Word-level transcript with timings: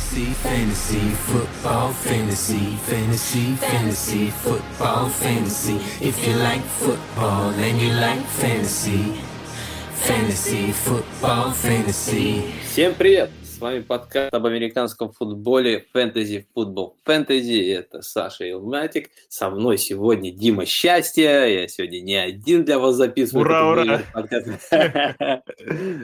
Fantasy, 0.00 0.32
fantasy, 0.42 1.10
football, 1.28 1.92
fantasy, 1.92 2.76
fantasy, 2.88 3.54
fantasy, 3.56 4.30
football, 4.30 5.08
fantasy. 5.10 5.76
If 6.00 6.26
you 6.26 6.34
like 6.36 6.62
football 6.62 7.50
and 7.50 7.80
you 7.80 7.92
like 7.92 8.24
fantasy, 8.40 9.20
fantasy, 10.00 10.72
football, 10.72 11.52
fantasy. 11.52 12.42
Всем 12.64 12.94
привет! 12.94 13.30
С 13.44 13.60
вами 13.60 13.80
подкаст 13.80 14.32
об 14.32 14.46
американском 14.46 15.12
футболе 15.12 15.84
Fantasy 15.94 16.46
Football 16.56 16.94
Fantasy. 17.06 17.72
Это 17.72 18.00
Саша 18.00 18.50
Илматик. 18.50 19.10
Со 19.28 19.50
мной 19.50 19.76
сегодня 19.76 20.32
Дима 20.32 20.64
Счастье. 20.64 21.60
Я 21.60 21.68
сегодня 21.68 22.00
не 22.00 22.16
один 22.16 22.64
для 22.64 22.78
вас 22.78 22.96
записываю. 22.96 23.44
Ура, 23.44 23.70
ура! 23.70 24.02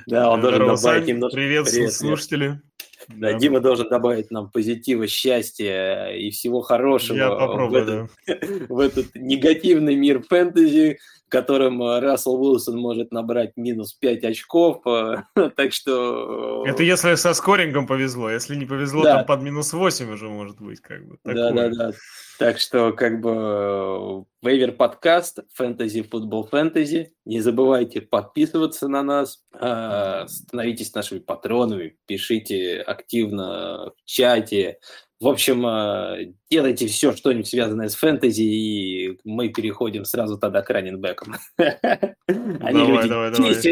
Да, 0.07 0.31
он 0.31 0.43
должен 0.43 0.67
добавить 0.67 1.07
немножко... 1.07 1.35
Привет, 1.35 1.93
слушатели. 1.93 2.61
Да, 3.09 3.33
да, 3.33 3.39
Дима 3.39 3.61
должен 3.61 3.89
добавить 3.89 4.31
нам 4.31 4.51
позитива, 4.51 5.07
счастья 5.07 6.07
и 6.09 6.31
всего 6.31 6.61
хорошего 6.61 7.17
Я 7.17 7.31
попробую, 7.31 7.71
в, 7.71 7.89
этот, 7.89 8.11
да. 8.27 8.67
в 8.69 8.79
этот 8.81 9.07
негативный 9.15 9.95
мир 9.95 10.23
фэнтези, 10.23 10.99
в 11.27 11.31
котором 11.31 11.83
э, 11.83 12.01
Рассел 12.01 12.41
Уилсон 12.41 12.79
может 12.79 13.11
набрать 13.11 13.57
минус 13.57 13.93
5 13.95 14.25
очков. 14.25 14.87
Э, 14.87 15.25
так 15.57 15.73
что... 15.73 16.65
Э, 16.65 16.71
Это 16.71 16.85
если 16.85 17.15
со 17.17 17.35
скорингом 17.35 17.87
повезло. 17.87 18.31
Если 18.31 18.55
не 18.55 18.65
повезло, 18.65 19.03
да. 19.03 19.17
там 19.17 19.27
под 19.27 19.43
минус 19.43 19.73
8 19.73 20.13
уже 20.13 20.29
может 20.29 20.61
быть. 20.61 20.81
Как 20.81 21.05
бы, 21.05 21.19
да, 21.25 21.51
да, 21.51 21.69
да. 21.69 21.91
Так 22.39 22.59
что, 22.59 22.93
как 22.93 23.21
бы, 23.21 24.25
Вейвер 24.43 24.73
подкаст, 24.73 25.41
фэнтези, 25.55 26.03
футбол, 26.03 26.47
фэнтези. 26.47 27.13
Не 27.25 27.41
забывайте 27.41 28.03
подписываться 28.03 28.87
на 28.89 29.03
нас, 29.03 29.43
становитесь 29.53 30.95
нашими 30.95 31.19
патронами, 31.19 31.97
пишите 32.07 32.83
активно 32.83 33.93
в 33.97 34.05
чате. 34.05 34.79
В 35.19 35.29
общем, 35.29 35.65
а, 35.65 36.17
делайте 36.51 36.87
все, 36.89 37.15
что-нибудь 37.17 37.49
связанное 37.49 37.89
с 37.89 37.95
фэнтези, 37.95 38.43
и 38.43 39.19
мы 39.25 39.49
переходим 39.49 40.05
сразу 40.05 40.37
тогда 40.39 40.61
к 40.61 40.69
раненбекам. 40.69 41.37
Они 41.57 42.87
люди, 42.87 43.09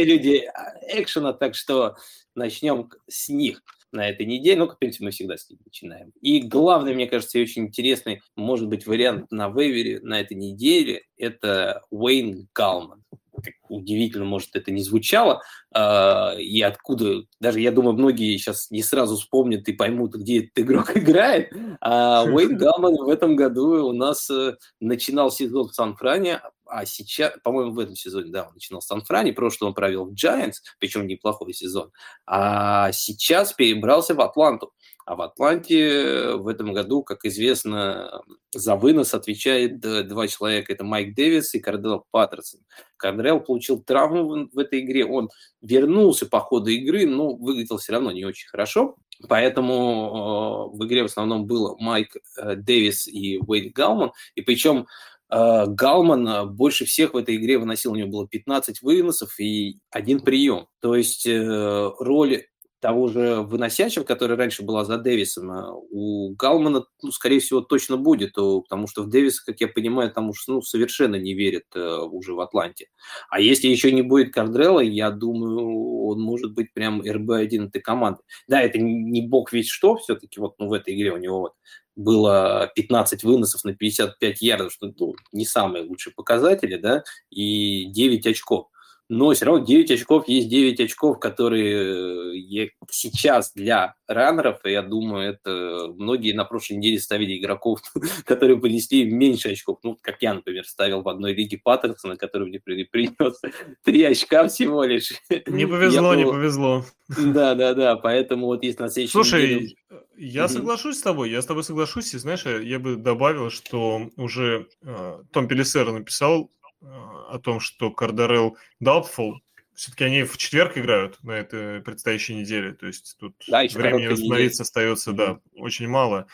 люди 0.04 0.50
экшена, 0.88 1.34
так 1.34 1.54
что 1.54 1.96
начнем 2.34 2.88
с 3.08 3.28
них 3.28 3.62
на 3.94 4.08
этой 4.08 4.26
неделе. 4.26 4.58
Ну, 4.58 4.68
в 4.68 4.78
принципе, 4.78 5.06
мы 5.06 5.10
всегда 5.10 5.36
с 5.36 5.48
ним 5.48 5.58
начинаем. 5.64 6.12
И 6.20 6.40
главный, 6.40 6.94
мне 6.94 7.06
кажется, 7.06 7.38
и 7.38 7.42
очень 7.42 7.62
интересный, 7.62 8.20
может 8.36 8.68
быть, 8.68 8.86
вариант 8.86 9.30
на 9.30 9.48
вейвере 9.48 10.00
на 10.00 10.20
этой 10.20 10.36
неделе– 10.36 11.02
это 11.16 11.82
Уэйн 11.90 12.48
Галман. 12.54 13.02
Как 13.42 13.54
удивительно, 13.68 14.24
может, 14.24 14.50
это 14.54 14.70
не 14.70 14.82
звучало, 14.82 15.42
э, 15.74 16.40
и 16.40 16.62
откуда, 16.62 17.24
даже 17.40 17.60
я 17.60 17.72
думаю, 17.72 17.94
многие 17.94 18.36
сейчас 18.36 18.70
не 18.70 18.82
сразу 18.82 19.16
вспомнят 19.16 19.68
и 19.68 19.72
поймут, 19.72 20.14
где 20.14 20.44
этот 20.44 20.58
игрок 20.58 20.92
играет. 20.96 21.52
А 21.80 22.24
Уэйн 22.24 22.56
Галман 22.58 22.94
в 22.94 23.08
этом 23.08 23.36
году 23.36 23.88
у 23.88 23.92
нас 23.92 24.30
э, 24.30 24.54
начинал 24.80 25.30
сезон 25.30 25.68
в 25.68 25.74
Сан-Фране, 25.74 26.40
а 26.66 26.86
сейчас, 26.86 27.32
по-моему, 27.42 27.72
в 27.72 27.78
этом 27.78 27.96
сезоне, 27.96 28.30
да, 28.30 28.46
он 28.48 28.54
начинал 28.54 28.80
в 28.80 28.84
Сан-Фране, 28.84 29.32
прошлый 29.32 29.68
он 29.68 29.74
провел 29.74 30.06
в 30.06 30.14
Giants, 30.14 30.56
причем 30.78 31.06
неплохой 31.06 31.52
сезон, 31.52 31.90
а 32.26 32.92
сейчас 32.92 33.52
перебрался 33.52 34.14
в 34.14 34.20
Атланту. 34.20 34.72
А 35.06 35.16
в 35.16 35.20
Атланте 35.20 36.32
в 36.36 36.48
этом 36.48 36.72
году, 36.72 37.02
как 37.02 37.26
известно, 37.26 38.22
за 38.54 38.74
вынос 38.74 39.12
отвечает 39.12 39.78
два 39.78 40.26
человека. 40.28 40.72
Это 40.72 40.82
Майк 40.82 41.14
Дэвис 41.14 41.54
и 41.54 41.60
Кардел 41.60 42.06
Паттерсон. 42.10 42.60
Кардрелл 42.96 43.40
получил 43.40 43.82
травму 43.82 44.48
в 44.50 44.58
этой 44.58 44.80
игре. 44.80 45.04
Он 45.04 45.28
вернулся 45.60 46.24
по 46.24 46.40
ходу 46.40 46.70
игры, 46.70 47.06
но 47.06 47.34
выглядел 47.36 47.76
все 47.76 47.92
равно 47.92 48.12
не 48.12 48.24
очень 48.24 48.48
хорошо. 48.48 48.96
Поэтому 49.28 50.70
э, 50.72 50.76
в 50.76 50.86
игре 50.86 51.02
в 51.02 51.06
основном 51.06 51.46
было 51.46 51.76
Майк 51.78 52.16
э, 52.16 52.56
Дэвис 52.56 53.06
и 53.06 53.38
Уэйд 53.38 53.74
Галман. 53.74 54.12
И 54.34 54.40
причем 54.40 54.86
Галман 55.30 56.28
э, 56.28 56.44
больше 56.46 56.84
всех 56.84 57.14
в 57.14 57.16
этой 57.16 57.36
игре 57.36 57.58
выносил. 57.58 57.92
У 57.92 57.96
него 57.96 58.10
было 58.10 58.28
15 58.28 58.82
выносов 58.82 59.38
и 59.40 59.78
один 59.90 60.20
прием. 60.20 60.66
То 60.80 60.94
есть 60.94 61.26
э, 61.26 61.90
роль 61.98 62.44
того 62.84 63.08
же 63.08 63.40
выносящего, 63.40 64.04
который 64.04 64.36
раньше 64.36 64.62
была 64.62 64.84
за 64.84 64.98
Дэвисом, 64.98 65.50
а 65.50 65.72
у 65.72 66.34
Галмана, 66.34 66.84
ну, 67.00 67.12
скорее 67.12 67.40
всего, 67.40 67.62
точно 67.62 67.96
будет, 67.96 68.34
потому 68.34 68.86
что 68.88 69.04
в 69.04 69.08
Дэвиса, 69.08 69.42
как 69.42 69.58
я 69.62 69.68
понимаю, 69.68 70.12
там 70.12 70.28
уж 70.28 70.46
ну, 70.48 70.60
совершенно 70.60 71.16
не 71.16 71.32
верят 71.32 71.64
э, 71.74 71.80
уже 71.80 72.34
в 72.34 72.40
Атланте. 72.40 72.88
А 73.30 73.40
если 73.40 73.68
еще 73.68 73.90
не 73.90 74.02
будет 74.02 74.34
Кардрелла, 74.34 74.80
я 74.80 75.10
думаю, 75.10 76.04
он 76.08 76.20
может 76.20 76.52
быть 76.52 76.74
прям 76.74 77.00
РБ-1 77.00 77.68
этой 77.68 77.80
команды. 77.80 78.20
Да, 78.48 78.60
это 78.60 78.78
не 78.78 79.26
бог 79.26 79.54
ведь 79.54 79.68
что, 79.68 79.96
все-таки 79.96 80.38
вот 80.38 80.56
ну, 80.58 80.68
в 80.68 80.74
этой 80.74 80.94
игре 80.94 81.10
у 81.12 81.16
него 81.16 81.40
вот 81.40 81.52
было 81.96 82.70
15 82.74 83.24
выносов 83.24 83.64
на 83.64 83.74
55 83.74 84.42
ярдов, 84.42 84.74
что 84.74 84.92
ну, 84.98 85.14
не 85.32 85.46
самые 85.46 85.84
лучшие 85.84 86.12
показатели, 86.12 86.76
да, 86.76 87.02
и 87.30 87.86
9 87.86 88.26
очков 88.26 88.66
но 89.08 89.32
все 89.32 89.44
равно 89.44 89.64
9 89.64 89.90
очков 89.90 90.28
есть 90.28 90.48
9 90.48 90.80
очков, 90.80 91.18
которые 91.20 92.66
э, 92.66 92.68
сейчас 92.90 93.52
для 93.52 93.94
раннеров, 94.06 94.64
и 94.64 94.70
я 94.70 94.82
думаю, 94.82 95.32
это 95.32 95.92
многие 95.96 96.32
на 96.32 96.44
прошлой 96.44 96.76
неделе 96.76 96.98
ставили 96.98 97.38
игроков, 97.38 97.80
которые 98.24 98.58
принесли 98.58 99.04
меньше 99.04 99.52
очков. 99.52 99.78
Ну, 99.82 99.98
как 100.00 100.22
я, 100.22 100.34
например, 100.34 100.64
ставил 100.64 101.02
в 101.02 101.08
одной 101.08 101.34
лиге 101.34 101.60
Паттерсона, 101.62 102.16
который 102.16 102.48
мне 102.48 102.60
принес 102.60 103.40
3 103.84 104.02
очка 104.04 104.48
всего 104.48 104.84
лишь. 104.84 105.12
Не 105.46 105.66
повезло, 105.66 106.14
не 106.14 106.24
повезло. 106.24 106.84
Да, 107.08 107.54
да, 107.54 107.74
да, 107.74 107.96
поэтому 107.96 108.46
вот 108.46 108.62
есть 108.62 108.78
на 108.78 108.88
следующей 108.88 109.12
Слушай, 109.12 109.42
неделе... 109.42 109.76
я 110.16 110.48
соглашусь 110.48 110.98
с 110.98 111.02
тобой, 111.02 111.30
я 111.30 111.42
с 111.42 111.46
тобой 111.46 111.62
соглашусь, 111.62 112.14
и 112.14 112.18
знаешь, 112.18 112.46
я 112.46 112.78
бы 112.78 112.96
добавил, 112.96 113.50
что 113.50 114.08
уже 114.16 114.66
э, 114.82 115.18
Том 115.30 115.46
Пелисер 115.46 115.92
написал 115.92 116.50
о 116.84 117.38
том, 117.38 117.60
что 117.60 117.90
Кардарел 117.90 118.56
Doubtful, 118.82 119.34
все-таки 119.74 120.04
они 120.04 120.22
в 120.22 120.36
четверг 120.36 120.78
играют 120.78 121.22
на 121.22 121.32
этой 121.32 121.80
предстоящей 121.80 122.34
неделе, 122.36 122.72
то 122.72 122.86
есть 122.86 123.16
тут 123.18 123.34
да, 123.48 123.64
времени 123.64 124.06
восстановиться 124.06 124.62
остается, 124.62 125.12
да, 125.12 125.40
очень 125.54 125.88
мало. 125.88 126.26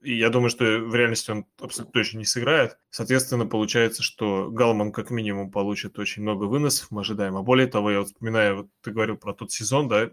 И 0.00 0.16
я 0.16 0.30
думаю, 0.30 0.48
что 0.48 0.64
в 0.64 0.94
реальности 0.94 1.30
он 1.30 1.44
абсолютно 1.60 1.92
точно 1.92 2.18
не 2.18 2.24
сыграет. 2.24 2.78
Соответственно, 2.88 3.44
получается, 3.44 4.02
что 4.02 4.50
Галман 4.50 4.90
как 4.90 5.10
минимум 5.10 5.50
получит 5.50 5.98
очень 5.98 6.22
много 6.22 6.44
выносов, 6.44 6.90
мы 6.90 7.02
ожидаем. 7.02 7.36
А 7.36 7.42
более 7.42 7.66
того, 7.66 7.90
я 7.90 7.98
вот 7.98 8.08
вспоминаю, 8.08 8.56
вот 8.56 8.68
ты 8.82 8.90
говорил 8.90 9.18
про 9.18 9.34
тот 9.34 9.52
сезон, 9.52 9.88
да, 9.88 10.10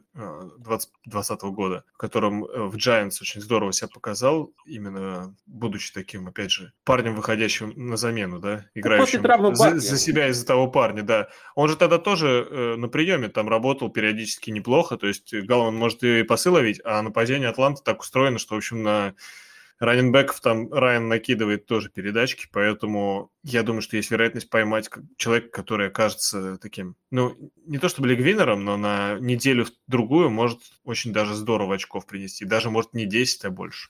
2020 0.57 1.41
года, 1.43 1.85
в 1.93 1.97
котором 1.97 2.43
э, 2.43 2.63
в 2.63 2.75
Giants 2.75 3.17
очень 3.21 3.39
здорово 3.39 3.71
себя 3.71 3.87
показал, 3.87 4.51
именно 4.65 5.33
будучи 5.45 5.93
таким, 5.93 6.27
опять 6.27 6.51
же, 6.51 6.73
парнем, 6.83 7.15
выходящим 7.15 7.71
на 7.75 7.95
замену, 7.95 8.39
да, 8.39 8.65
ну, 8.75 8.81
играющим 8.81 9.55
за, 9.55 9.79
за 9.79 9.97
себя 9.97 10.27
из-за 10.27 10.45
того 10.45 10.67
парня, 10.67 11.03
да. 11.03 11.29
Он 11.55 11.69
же 11.69 11.77
тогда 11.77 11.99
тоже 11.99 12.45
э, 12.49 12.75
на 12.75 12.89
приеме 12.89 13.29
там 13.29 13.47
работал 13.47 13.89
периодически 13.89 14.49
неплохо, 14.49 14.97
то 14.97 15.07
есть 15.07 15.33
Галман 15.33 15.75
может 15.75 16.03
и 16.03 16.23
пасы 16.23 16.51
ловить, 16.51 16.81
а 16.83 17.01
нападение 17.01 17.47
Атланты 17.47 17.81
так 17.81 18.01
устроено, 18.01 18.39
что, 18.39 18.55
в 18.55 18.57
общем, 18.57 18.83
на 18.83 19.15
раненбеков 19.79 20.39
там 20.41 20.71
Райан 20.71 21.07
накидывает 21.07 21.65
тоже 21.65 21.89
передачки, 21.89 22.47
поэтому 22.51 23.31
я 23.43 23.63
думаю, 23.63 23.81
что 23.81 23.97
есть 23.97 24.11
вероятность 24.11 24.49
поймать 24.49 24.89
человека, 25.17 25.49
который 25.49 25.87
окажется 25.87 26.57
таким, 26.57 26.95
ну, 27.11 27.35
не 27.65 27.77
то 27.77 27.89
чтобы 27.89 28.07
лигвинером, 28.07 28.63
но 28.63 28.77
на 28.77 29.17
неделю-другую 29.19 30.29
может 30.29 30.59
очень 30.83 31.13
даже 31.13 31.33
здорово 31.35 31.75
очков 31.75 32.05
принести, 32.05 32.45
даже 32.45 32.69
может 32.69 32.93
не 32.93 33.05
10, 33.05 33.45
а 33.45 33.49
больше. 33.49 33.89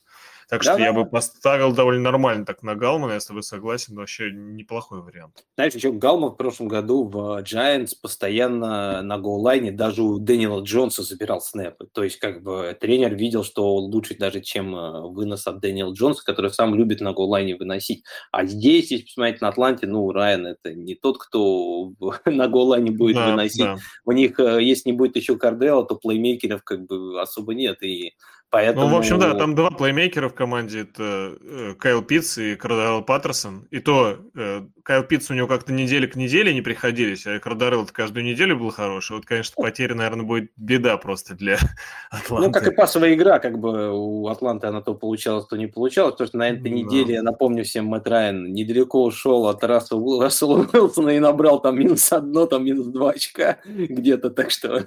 Так 0.50 0.64
что 0.64 0.78
да, 0.78 0.84
я 0.84 0.94
бы 0.94 1.06
поставил 1.06 1.74
довольно 1.74 2.02
нормально 2.02 2.46
так 2.46 2.64
на 2.64 2.76
Галмана, 2.76 3.14
я 3.14 3.20
с 3.20 3.26
тобой 3.26 3.44
согласен, 3.44 3.96
вообще 3.96 4.32
неплохой 4.32 5.02
вариант. 5.02 5.46
Знаешь, 5.56 5.74
еще 5.74 5.92
Галман 5.92 6.32
в 6.32 6.36
прошлом 6.36 6.68
году 6.68 7.04
в 7.08 7.42
Giants 7.44 7.92
постоянно 8.02 9.02
на 9.02 9.18
гоу-лайне 9.18 9.72
даже 9.72 10.04
у 10.04 10.20
Дэниела 10.20 10.62
Джонса 10.62 11.04
забирал 11.04 11.42
снэпы. 11.42 11.88
То 11.92 12.04
есть 12.04 12.18
как 12.18 12.44
бы 12.44 12.76
тренер 12.80 13.16
видел, 13.16 13.44
что 13.44 13.76
лучше 13.76 14.16
даже, 14.18 14.42
чем 14.42 14.76
э, 14.76 15.02
вынос 15.10 15.48
от 15.48 15.60
Дэниела 15.60 15.94
Джонса, 15.94 16.24
который 16.24 16.52
сам 16.52 16.76
любит 16.76 17.02
на 17.02 17.14
гоу-лайне 17.14 17.56
выносить. 17.56 18.04
А 18.32 18.46
здесь, 18.46 18.92
если 18.92 19.06
посмотреть 19.06 19.42
на 19.42 19.50
Атланте, 19.50 19.88
ну, 19.88 20.12
Райан 20.12 20.46
это 20.48 20.74
не 20.74 20.96
тот, 20.96 21.18
кто 21.18 21.94
на 22.26 22.48
гоу-лайне 22.48 22.92
будет 22.92 23.16
да, 23.16 23.32
выносить. 23.32 23.64
Да. 23.64 23.78
У 24.06 24.12
них, 24.12 24.40
э, 24.40 24.62
если 24.62 24.90
не 24.90 24.98
будет 24.98 25.16
еще 25.16 25.38
Кардела, 25.38 25.86
то 25.86 25.96
плеймейкеров 25.96 26.64
как 26.64 26.86
бы 26.86 27.22
особо 27.22 27.54
нет. 27.54 27.82
И 27.84 28.14
Поэтому... 28.54 28.86
Ну, 28.86 28.94
в 28.94 28.98
общем, 29.00 29.18
да, 29.18 29.34
там 29.34 29.56
два 29.56 29.72
плеймейкера 29.72 30.30
в 30.30 30.36
команде. 30.36 30.82
Это 30.82 31.36
э, 31.42 31.74
Кайл 31.74 32.04
Питц 32.04 32.38
и 32.38 32.56
Кардарел 32.56 33.02
Паттерсон. 33.02 33.68
И 33.72 33.80
то 33.80 34.20
э, 34.36 34.62
Кайл 34.84 35.02
Питц 35.02 35.32
у 35.32 35.34
него 35.34 35.48
как-то 35.48 35.74
неделя 35.74 36.08
к 36.08 36.16
неделе 36.16 36.54
не 36.54 36.62
приходились, 36.62 37.26
а 37.26 37.40
Кардарел 37.40 37.88
каждую 37.92 38.24
неделю 38.24 38.60
был 38.60 38.70
хороший. 38.70 39.16
Вот, 39.16 39.26
конечно, 39.26 39.56
потеря, 39.58 39.96
наверное, 39.96 40.24
будет 40.24 40.52
беда 40.56 40.98
просто 40.98 41.34
для 41.34 41.58
Атланты. 42.12 42.48
Ну, 42.48 42.54
как 42.54 42.68
и 42.68 42.76
пасовая 42.76 43.16
игра, 43.16 43.40
как 43.40 43.58
бы 43.58 43.90
у 43.92 44.28
Атланты 44.28 44.68
она 44.68 44.82
то 44.82 44.94
получалась, 44.94 45.48
то 45.48 45.58
не 45.58 45.66
получалась. 45.66 46.12
Потому 46.12 46.28
что 46.28 46.38
на 46.38 46.50
этой 46.50 46.70
no. 46.70 46.76
неделе, 46.76 47.16
я 47.16 47.24
напомню 47.24 47.64
всем, 47.64 47.88
Мэтт 47.88 48.08
Райан 48.08 48.54
недалеко 48.54 49.04
ушел 49.04 49.48
от 49.48 49.64
Рассела, 49.64 50.24
Рассела 50.24 50.68
Уилсона 50.72 51.10
и 51.10 51.20
набрал 51.20 51.60
там 51.60 51.80
минус 51.80 52.14
одно, 52.14 52.46
там 52.46 52.64
минус 52.66 52.86
два 52.86 53.14
очка 53.14 53.58
где-то. 53.66 54.30
Так 54.30 54.52
что, 54.52 54.86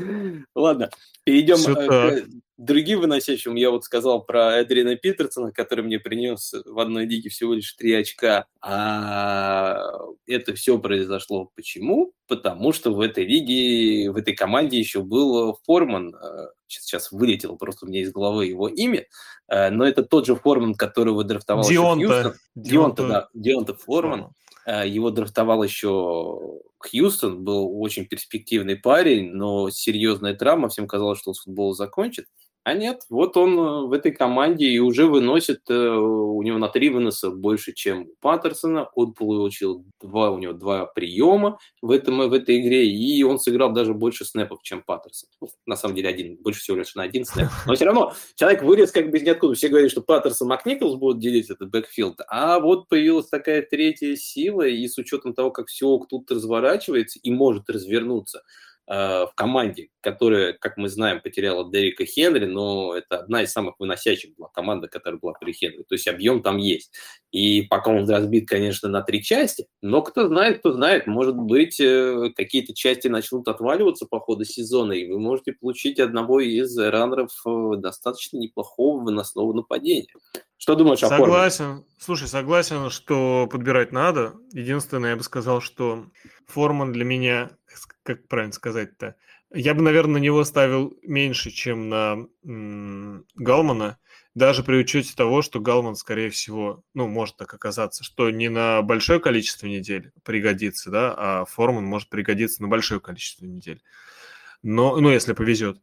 ладно, 0.54 0.90
перейдем 1.24 1.56
другим 2.58 3.00
выносящим, 3.00 3.54
я 3.54 3.70
вот 3.70 3.84
сказал 3.84 4.24
про 4.24 4.62
Эдрина 4.62 4.96
Питерсона, 4.96 5.52
который 5.52 5.84
мне 5.84 5.98
принес 5.98 6.54
в 6.64 6.78
одной 6.78 7.06
лиге 7.06 7.28
всего 7.28 7.54
лишь 7.54 7.72
три 7.74 7.92
очка. 7.94 8.46
А 8.60 9.82
это 10.26 10.54
все 10.54 10.78
произошло 10.78 11.50
почему? 11.54 12.12
Потому 12.26 12.72
что 12.72 12.92
в 12.92 13.00
этой 13.00 13.26
лиге, 13.26 14.10
в 14.10 14.16
этой 14.16 14.34
команде 14.34 14.78
еще 14.78 15.02
был 15.02 15.58
Форман. 15.64 16.14
Сейчас 16.66 17.12
вылетело 17.12 17.56
просто 17.56 17.86
у 17.86 17.88
меня 17.88 18.00
из 18.00 18.12
головы 18.12 18.46
его 18.46 18.68
имя. 18.68 19.06
Но 19.48 19.86
это 19.86 20.02
тот 20.02 20.26
же 20.26 20.34
Форман, 20.34 20.74
которого 20.74 21.22
драфтовал 21.24 21.68
Дионта. 21.68 22.06
Хьюстон. 22.06 22.34
Дионта, 22.54 23.08
да. 23.08 23.28
Дионта 23.34 23.74
Форман. 23.74 24.32
Его 24.66 25.10
драфтовал 25.10 25.62
еще 25.62 26.60
Хьюстон, 26.78 27.44
был 27.44 27.80
очень 27.80 28.04
перспективный 28.04 28.74
парень, 28.74 29.30
но 29.30 29.70
серьезная 29.70 30.34
травма, 30.34 30.68
всем 30.68 30.88
казалось, 30.88 31.20
что 31.20 31.30
он 31.30 31.34
с 31.34 31.42
футбола 31.44 31.72
закончит. 31.72 32.26
А 32.66 32.74
нет, 32.74 33.02
вот 33.10 33.36
он 33.36 33.56
э, 33.56 33.86
в 33.86 33.92
этой 33.92 34.10
команде 34.10 34.66
и 34.66 34.80
уже 34.80 35.06
выносит, 35.06 35.60
э, 35.70 35.72
у 35.72 36.42
него 36.42 36.58
на 36.58 36.68
три 36.68 36.90
выноса 36.90 37.30
больше, 37.30 37.72
чем 37.72 38.08
у 38.08 38.14
Петерсона. 38.20 38.88
Он 38.96 39.12
получил 39.14 39.84
два, 40.02 40.32
у 40.32 40.38
него 40.38 40.52
два 40.52 40.84
приема 40.86 41.60
в, 41.80 41.92
этом, 41.92 42.28
в 42.28 42.32
этой 42.32 42.60
игре, 42.60 42.84
и 42.84 43.22
он 43.22 43.38
сыграл 43.38 43.72
даже 43.72 43.94
больше 43.94 44.24
снэпов, 44.24 44.64
чем 44.64 44.82
Петерсон. 44.82 45.28
Ну, 45.40 45.48
на 45.64 45.76
самом 45.76 45.94
деле 45.94 46.08
один, 46.08 46.38
больше 46.42 46.58
всего 46.58 46.78
лишь 46.78 46.96
на 46.96 47.04
один 47.04 47.24
снэп. 47.24 47.46
Но 47.68 47.76
все 47.76 47.84
равно 47.84 48.14
человек 48.34 48.64
вылез 48.64 48.90
как 48.90 49.12
бы 49.12 49.18
из 49.18 49.22
ниоткуда. 49.22 49.54
Все 49.54 49.68
говорят, 49.68 49.92
что 49.92 50.00
Петерсон, 50.00 50.48
Макниколс 50.48 50.96
будут 50.96 51.20
делить 51.20 51.48
этот 51.48 51.70
backfield, 51.70 52.22
а 52.26 52.58
вот 52.58 52.88
появилась 52.88 53.28
такая 53.28 53.62
третья 53.62 54.16
сила, 54.16 54.62
и 54.62 54.88
с 54.88 54.98
учетом 54.98 55.34
того, 55.34 55.52
как 55.52 55.68
все 55.68 56.04
тут 56.10 56.28
разворачивается 56.32 57.20
и 57.22 57.30
может 57.30 57.70
развернуться, 57.70 58.42
в 58.86 59.32
команде, 59.34 59.88
которая, 60.00 60.52
как 60.52 60.76
мы 60.76 60.88
знаем, 60.88 61.20
потеряла 61.20 61.68
Дерека 61.70 62.04
Хенри, 62.04 62.46
но 62.46 62.94
это 62.94 63.18
одна 63.18 63.42
из 63.42 63.50
самых 63.50 63.74
выносящих 63.80 64.36
была 64.36 64.48
команда, 64.48 64.86
которая 64.86 65.18
была 65.18 65.32
при 65.32 65.52
Хенри. 65.52 65.82
То 65.82 65.96
есть 65.96 66.06
объем 66.06 66.42
там 66.42 66.58
есть. 66.58 66.92
И 67.32 67.62
пока 67.62 67.90
он 67.90 68.08
разбит, 68.08 68.48
конечно, 68.48 68.88
на 68.88 69.02
три 69.02 69.22
части, 69.22 69.66
но 69.82 70.02
кто 70.02 70.28
знает, 70.28 70.60
кто 70.60 70.72
знает, 70.72 71.06
может 71.06 71.36
быть, 71.36 71.80
э, 71.80 72.30
какие-то 72.36 72.74
части 72.74 73.08
начнут 73.08 73.48
отваливаться 73.48 74.06
по 74.06 74.20
ходу 74.20 74.44
сезона, 74.44 74.92
и 74.92 75.10
вы 75.10 75.18
можете 75.18 75.52
получить 75.52 75.98
одного 75.98 76.40
из 76.40 76.78
раннеров 76.78 77.32
э, 77.44 77.72
достаточно 77.78 78.38
неплохого 78.38 79.02
выносного 79.02 79.52
нападения. 79.52 80.12
Что 80.56 80.74
думаешь 80.74 81.02
о 81.02 81.08
Согласен. 81.08 81.84
Слушай, 81.98 82.28
согласен, 82.28 82.90
что 82.90 83.48
подбирать 83.50 83.92
надо. 83.92 84.34
Единственное, 84.52 85.10
я 85.10 85.16
бы 85.16 85.22
сказал, 85.22 85.60
что 85.60 86.06
Форман 86.46 86.92
для 86.92 87.04
меня 87.04 87.50
как 88.02 88.26
правильно 88.28 88.52
сказать-то, 88.52 89.16
я 89.52 89.74
бы, 89.74 89.82
наверное, 89.82 90.14
на 90.14 90.24
него 90.24 90.44
ставил 90.44 90.96
меньше, 91.02 91.50
чем 91.50 91.88
на 91.88 92.26
м- 92.44 93.24
Галмана, 93.36 93.98
даже 94.34 94.62
при 94.62 94.76
учете 94.76 95.14
того, 95.16 95.40
что 95.40 95.60
Галман, 95.60 95.96
скорее 95.96 96.30
всего, 96.30 96.84
ну, 96.94 97.08
может 97.08 97.36
так 97.36 97.54
оказаться, 97.54 98.04
что 98.04 98.30
не 98.30 98.48
на 98.48 98.82
большое 98.82 99.18
количество 99.20 99.66
недель 99.66 100.12
пригодится, 100.24 100.90
да, 100.90 101.14
а 101.16 101.44
Форман 101.46 101.84
может 101.84 102.10
пригодиться 102.10 102.60
на 102.62 102.68
большое 102.68 103.00
количество 103.00 103.46
недель. 103.46 103.82
Но, 104.62 104.96
ну, 105.00 105.10
если 105.10 105.32
повезет. 105.32 105.80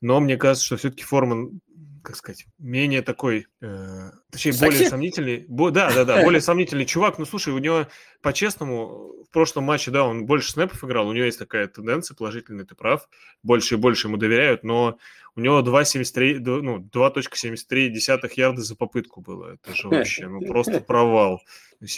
Но 0.00 0.20
мне 0.20 0.36
кажется, 0.36 0.66
что 0.66 0.76
все-таки 0.76 1.04
Форман 1.04 1.60
как 2.06 2.14
сказать, 2.14 2.46
менее 2.58 3.02
такой, 3.02 3.48
э, 3.60 4.10
точнее, 4.30 4.52
Совсем? 4.52 4.68
более 4.68 4.88
сомнительный. 4.88 5.44
Бо, 5.48 5.72
да, 5.72 5.92
да, 5.92 6.04
да, 6.04 6.22
более 6.24 6.40
сомнительный 6.40 6.86
чувак. 6.86 7.18
Ну, 7.18 7.24
слушай, 7.24 7.52
у 7.52 7.58
него, 7.58 7.88
по-честному, 8.22 9.24
в 9.24 9.30
прошлом 9.32 9.64
матче, 9.64 9.90
да, 9.90 10.04
он 10.04 10.24
больше 10.24 10.52
снэпов 10.52 10.84
играл, 10.84 11.08
у 11.08 11.12
него 11.12 11.24
есть 11.24 11.40
такая 11.40 11.66
тенденция 11.66 12.14
положительная, 12.14 12.64
ты 12.64 12.76
прав. 12.76 13.08
Больше 13.42 13.74
и 13.74 13.78
больше 13.78 14.06
ему 14.06 14.18
доверяют, 14.18 14.62
но 14.62 14.98
у 15.36 15.40
него 15.40 15.60
2,73, 15.60 16.38
ну, 16.62 16.78
2.73 16.78 17.88
десятых 17.88 18.32
ярда 18.38 18.62
за 18.62 18.74
попытку 18.74 19.20
было. 19.20 19.54
Это 19.54 19.76
же 19.76 19.88
вообще, 19.88 20.26
ну, 20.26 20.40
просто 20.40 20.80
провал. 20.86 21.42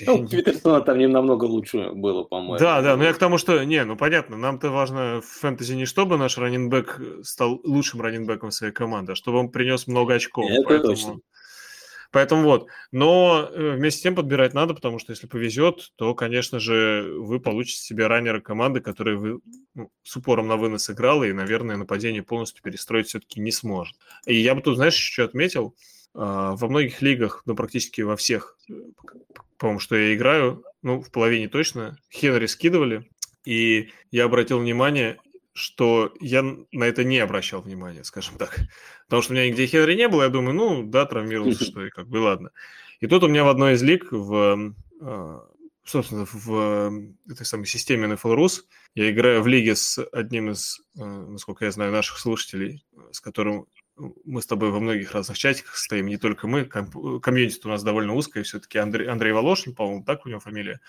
Ну, 0.06 0.26
Твиттерсона 0.26 0.80
там 0.80 0.98
не 0.98 1.06
намного 1.06 1.44
лучше 1.44 1.92
было, 1.92 2.24
по-моему. 2.24 2.58
Да, 2.58 2.82
да, 2.82 2.96
но 2.96 3.04
я 3.04 3.12
к 3.12 3.18
тому, 3.18 3.38
что, 3.38 3.62
не, 3.62 3.84
ну 3.84 3.96
понятно, 3.96 4.36
нам-то 4.36 4.70
важно 4.70 5.20
в 5.20 5.26
фэнтези 5.26 5.74
не 5.74 5.86
чтобы 5.86 6.18
наш 6.18 6.36
раненбэк 6.36 7.00
стал 7.22 7.60
лучшим 7.62 8.00
раненбэком 8.00 8.50
своей 8.50 8.72
команды, 8.72 9.12
а 9.12 9.14
чтобы 9.14 9.38
он 9.38 9.50
принес 9.50 9.86
много 9.86 10.14
очков. 10.14 10.50
Это 10.50 10.62
поэтому... 10.64 10.94
точно. 10.94 11.18
Поэтому 12.10 12.44
вот. 12.44 12.68
Но 12.90 13.48
э, 13.50 13.76
вместе 13.76 14.00
с 14.00 14.02
тем 14.02 14.14
подбирать 14.14 14.54
надо, 14.54 14.74
потому 14.74 14.98
что 14.98 15.12
если 15.12 15.26
повезет, 15.26 15.92
то, 15.96 16.14
конечно 16.14 16.58
же, 16.58 17.14
вы 17.18 17.38
получите 17.38 17.82
себе 17.82 18.06
раннера 18.06 18.40
команды, 18.40 18.80
которая 18.80 19.16
вы, 19.16 19.40
ну, 19.74 19.90
с 20.02 20.16
упором 20.16 20.48
на 20.48 20.56
вынос 20.56 20.88
играла, 20.88 21.24
и, 21.24 21.32
наверное, 21.32 21.76
нападение 21.76 22.22
полностью 22.22 22.62
перестроить 22.62 23.08
все-таки 23.08 23.40
не 23.40 23.52
сможет. 23.52 23.96
И 24.26 24.34
я 24.34 24.54
бы 24.54 24.62
тут, 24.62 24.76
знаешь, 24.76 24.96
еще 24.96 25.24
отметил, 25.24 25.74
а, 26.14 26.56
во 26.56 26.68
многих 26.68 27.02
лигах, 27.02 27.42
ну, 27.46 27.54
практически 27.54 28.00
во 28.00 28.16
всех, 28.16 28.56
э, 28.70 28.72
по-моему, 29.58 29.78
что 29.78 29.96
я 29.96 30.14
играю, 30.14 30.64
ну, 30.82 31.00
в 31.00 31.10
половине 31.10 31.48
точно, 31.48 31.98
Хенри 32.10 32.46
скидывали, 32.46 33.10
и 33.44 33.90
я 34.10 34.24
обратил 34.24 34.58
внимание, 34.58 35.18
что 35.58 36.14
я 36.20 36.42
на 36.42 36.84
это 36.84 37.04
не 37.04 37.18
обращал 37.18 37.60
внимания, 37.60 38.04
скажем 38.04 38.38
так. 38.38 38.58
Потому 39.06 39.22
что 39.22 39.32
у 39.32 39.36
меня 39.36 39.48
нигде 39.48 39.66
Хенри 39.66 39.94
не 39.94 40.08
было, 40.08 40.22
я 40.22 40.28
думаю, 40.28 40.54
ну, 40.54 40.82
да, 40.84 41.04
травмировался, 41.04 41.64
что 41.64 41.84
и 41.84 41.90
как 41.90 42.08
бы, 42.08 42.18
ладно. 42.18 42.50
И 43.00 43.06
тут 43.06 43.24
у 43.24 43.28
меня 43.28 43.44
в 43.44 43.48
одной 43.48 43.74
из 43.74 43.82
лиг, 43.82 44.12
в, 44.12 44.74
а, 45.00 45.48
собственно, 45.84 46.26
в 46.30 47.12
этой 47.28 47.44
самой 47.44 47.66
системе 47.66 48.06
NFL 48.08 48.36
Rus, 48.36 48.62
я 48.94 49.10
играю 49.10 49.42
в 49.42 49.46
лиге 49.46 49.74
с 49.74 50.02
одним 50.12 50.50
из, 50.50 50.80
а, 50.96 51.04
насколько 51.04 51.64
я 51.64 51.70
знаю, 51.70 51.92
наших 51.92 52.18
слушателей, 52.18 52.84
с 53.10 53.20
которым 53.20 53.66
мы 54.24 54.40
с 54.40 54.46
тобой 54.46 54.70
во 54.70 54.78
многих 54.78 55.12
разных 55.12 55.36
чатиках 55.38 55.76
стоим, 55.76 56.06
не 56.06 56.18
только 56.18 56.46
мы, 56.46 56.64
ком- 56.64 57.20
комьюнити 57.20 57.60
у 57.64 57.68
нас 57.68 57.82
довольно 57.82 58.14
узкое, 58.14 58.44
все-таки 58.44 58.78
Андрей, 58.78 59.08
Андрей 59.08 59.32
Волошин, 59.32 59.74
по-моему, 59.74 60.04
так 60.04 60.24
у 60.24 60.28
него 60.28 60.38
фамилия. 60.40 60.80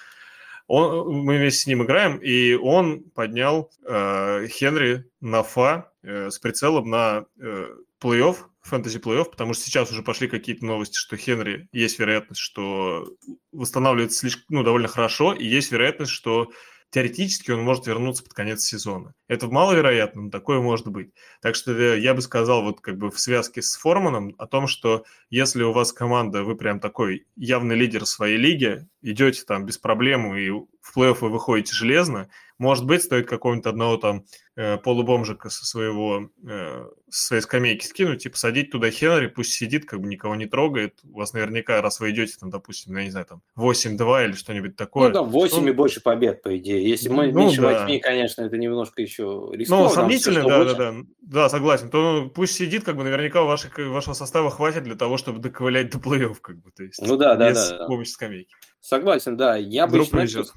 Он, 0.69 1.24
мы 1.24 1.38
вместе 1.38 1.62
с 1.62 1.68
ним 1.68 1.83
играем, 1.83 2.18
и 2.18 2.54
он 2.54 3.01
поднял 3.01 3.71
э, 3.88 4.45
Хенри 4.48 5.04
на 5.19 5.42
фа 5.42 5.92
э, 6.04 6.30
с 6.30 6.38
прицелом 6.38 6.92
на 6.92 7.25
э, 7.42 7.69
плей-офф, 8.00 8.36
фэнтези 8.62 9.00
плей-офф, 9.00 9.31
потому 9.31 9.56
что 9.56 9.63
сейчас 9.63 9.92
уже 9.92 10.04
пошли 10.04 10.27
какие-то 10.27 10.63
новости, 10.63 10.95
что 10.95 11.18
Хенри 11.18 11.68
есть 11.71 11.98
вероятность, 11.98 12.39
что 12.39 13.16
восстанавливается 13.51 14.19
слишком, 14.19 14.45
ну, 14.50 14.63
довольно 14.63 14.88
хорошо, 14.88 15.33
и 15.33 15.44
есть 15.44 15.71
вероятность, 15.71 16.12
что 16.12 16.51
теоретически 16.91 17.51
он 17.51 17.62
может 17.62 17.88
вернуться 17.88 18.24
под 18.24 18.33
конец 18.33 18.62
сезона. 18.63 19.13
Это 19.27 19.47
маловероятно, 19.47 20.24
но 20.24 20.30
такое 20.30 20.59
может 20.59 20.88
быть. 20.88 21.12
Так 21.41 21.56
что 21.56 21.71
э, 21.71 22.00
я 22.00 22.13
бы 22.13 22.21
сказал 22.21 22.63
вот 22.63 22.81
как 22.81 22.97
бы 22.97 23.12
в 23.12 23.19
связке 23.19 23.62
с 23.62 23.75
Форманом 23.75 24.33
о 24.38 24.47
том, 24.47 24.68
что 24.68 25.03
если 25.30 25.63
у 25.63 25.72
вас 25.72 25.93
команда, 25.93 26.43
вы 26.43 26.55
прям 26.55 26.79
такой 26.79 27.27
явный 27.36 27.75
лидер 27.75 28.05
своей 28.05 28.38
лиги, 28.38 28.88
идете 29.01 29.43
там 29.46 29.65
без 29.65 29.77
проблем 29.77 30.36
и 30.36 30.50
в 30.50 30.98
плей-офф 30.98 31.17
вы 31.22 31.29
выходите 31.29 31.74
железно, 31.74 32.29
может 32.58 32.86
быть, 32.86 33.03
стоит 33.03 33.27
какого-нибудь 33.27 33.67
одного 33.67 33.98
там 33.98 34.25
э, 34.55 34.77
полубомжика 34.77 35.50
со 35.50 35.65
своего, 35.65 36.29
э, 36.46 36.89
со 37.12 37.28
своей 37.28 37.42
скамейки 37.42 37.86
скинуть 37.86 38.25
и 38.25 38.30
посадить 38.30 38.72
туда 38.72 38.89
Хенри, 38.89 39.28
пусть 39.28 39.54
сидит, 39.54 39.86
как 39.86 40.01
бы 40.01 40.08
никого 40.08 40.36
не 40.36 40.46
трогает. 40.46 41.00
У 41.04 41.18
вас 41.18 41.34
наверняка, 41.34 41.82
раз 41.82 42.00
вы 42.00 42.12
идете, 42.12 42.36
там, 42.39 42.50
допустим, 42.50 42.96
я 42.98 43.04
не 43.04 43.10
знаю, 43.10 43.25
там 43.25 43.42
8-2 43.58 44.25
или 44.25 44.34
что-нибудь 44.34 44.75
такое. 44.75 45.10
Ну, 45.10 45.13
да, 45.13 45.22
8 45.24 45.58
он... 45.58 45.68
и 45.68 45.72
больше 45.72 46.01
побед, 46.01 46.42
по 46.42 46.58
идее. 46.58 46.88
Если 46.88 47.10
мы 47.10 47.32
ну, 47.32 47.39
меньше 47.39 47.62
да. 47.62 47.86
8, 47.86 48.00
конечно, 48.00 48.42
это 48.44 48.58
немножко 48.58 49.01
еще 49.01 49.50
рискованно. 49.54 49.89
Ну, 49.89 49.94
сомнительно, 49.94 50.44
да, 50.44 50.66
да, 50.66 50.74
да. 50.74 50.94
Да, 51.22 51.50
согласен. 51.50 51.89
То 51.89 52.22
ну, 52.22 52.30
пусть 52.30 52.56
сидит, 52.56 52.84
как 52.84 52.96
бы 52.96 53.04
наверняка 53.04 53.44
ваших, 53.44 53.78
вашего 53.78 54.13
состава 54.13 54.50
хватит 54.50 54.84
для 54.84 54.96
того, 54.96 55.18
чтобы 55.18 55.39
доковылять 55.39 55.92
до 55.92 55.98
плей-офф, 55.98 56.38
как 56.42 56.58
бы, 56.58 56.72
то 56.72 56.84
есть. 56.84 57.01
Ну 57.06 57.18
да, 57.18 57.36
да, 57.36 57.51
без 57.51 57.70
да. 57.70 57.86
помощи 57.88 58.10
скамейки. 58.10 58.54
Согласен, 58.82 59.38
да. 59.38 59.56
Я 59.56 59.88
Вдруг 59.88 60.06
бы, 60.06 60.25
знаешь, 60.25 60.48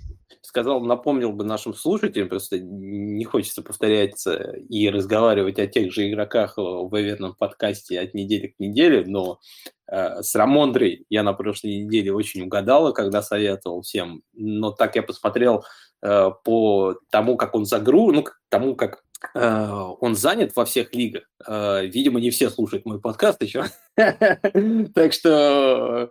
сказал, 0.41 0.81
напомнил 0.81 1.33
бы 1.33 1.45
нашим 1.45 1.75
слушателям, 1.75 2.29
просто 2.29 2.59
не 2.59 3.25
хочется 3.25 3.63
повторяться 3.63 4.35
и 4.69 4.89
разговаривать 4.89 5.59
о 5.59 5.67
тех 5.67 5.93
же 5.93 6.09
игроках 6.09 6.55
в 6.57 6.91
верном 6.97 7.35
подкасте 7.35 8.01
от 8.01 8.15
недели 8.15 8.49
к 8.49 8.59
неделе, 8.59 9.05
но 9.07 9.39
э, 9.91 10.23
с 10.23 10.35
Рамондрой 10.35 11.05
я 11.11 11.23
на 11.23 11.33
прошлой 11.33 11.85
неделе 11.85 12.13
очень 12.13 12.43
угадала, 12.43 12.93
когда 12.93 13.23
советовал 13.23 13.83
всем, 13.83 14.23
но 14.33 14.71
так 14.71 14.97
я 14.97 15.03
посмотрел 15.03 15.65
э, 16.03 16.31
по 16.45 16.97
тому, 17.11 17.37
как 17.37 17.55
он 17.55 17.67
загру, 17.67 18.13
ну, 18.13 18.23
к 18.23 18.41
тому, 18.49 18.75
как 18.75 19.03
э, 19.35 19.71
он 20.01 20.15
занят 20.15 20.57
во 20.57 20.65
всех 20.65 20.95
лигах. 20.95 21.25
Э, 21.47 21.85
видимо, 21.87 22.21
не 22.21 22.31
все 22.31 22.51
слушают 22.51 22.87
мой 22.87 23.01
подкаст 23.01 23.43
еще. 23.43 23.65
Так 24.95 25.13
что 25.13 26.11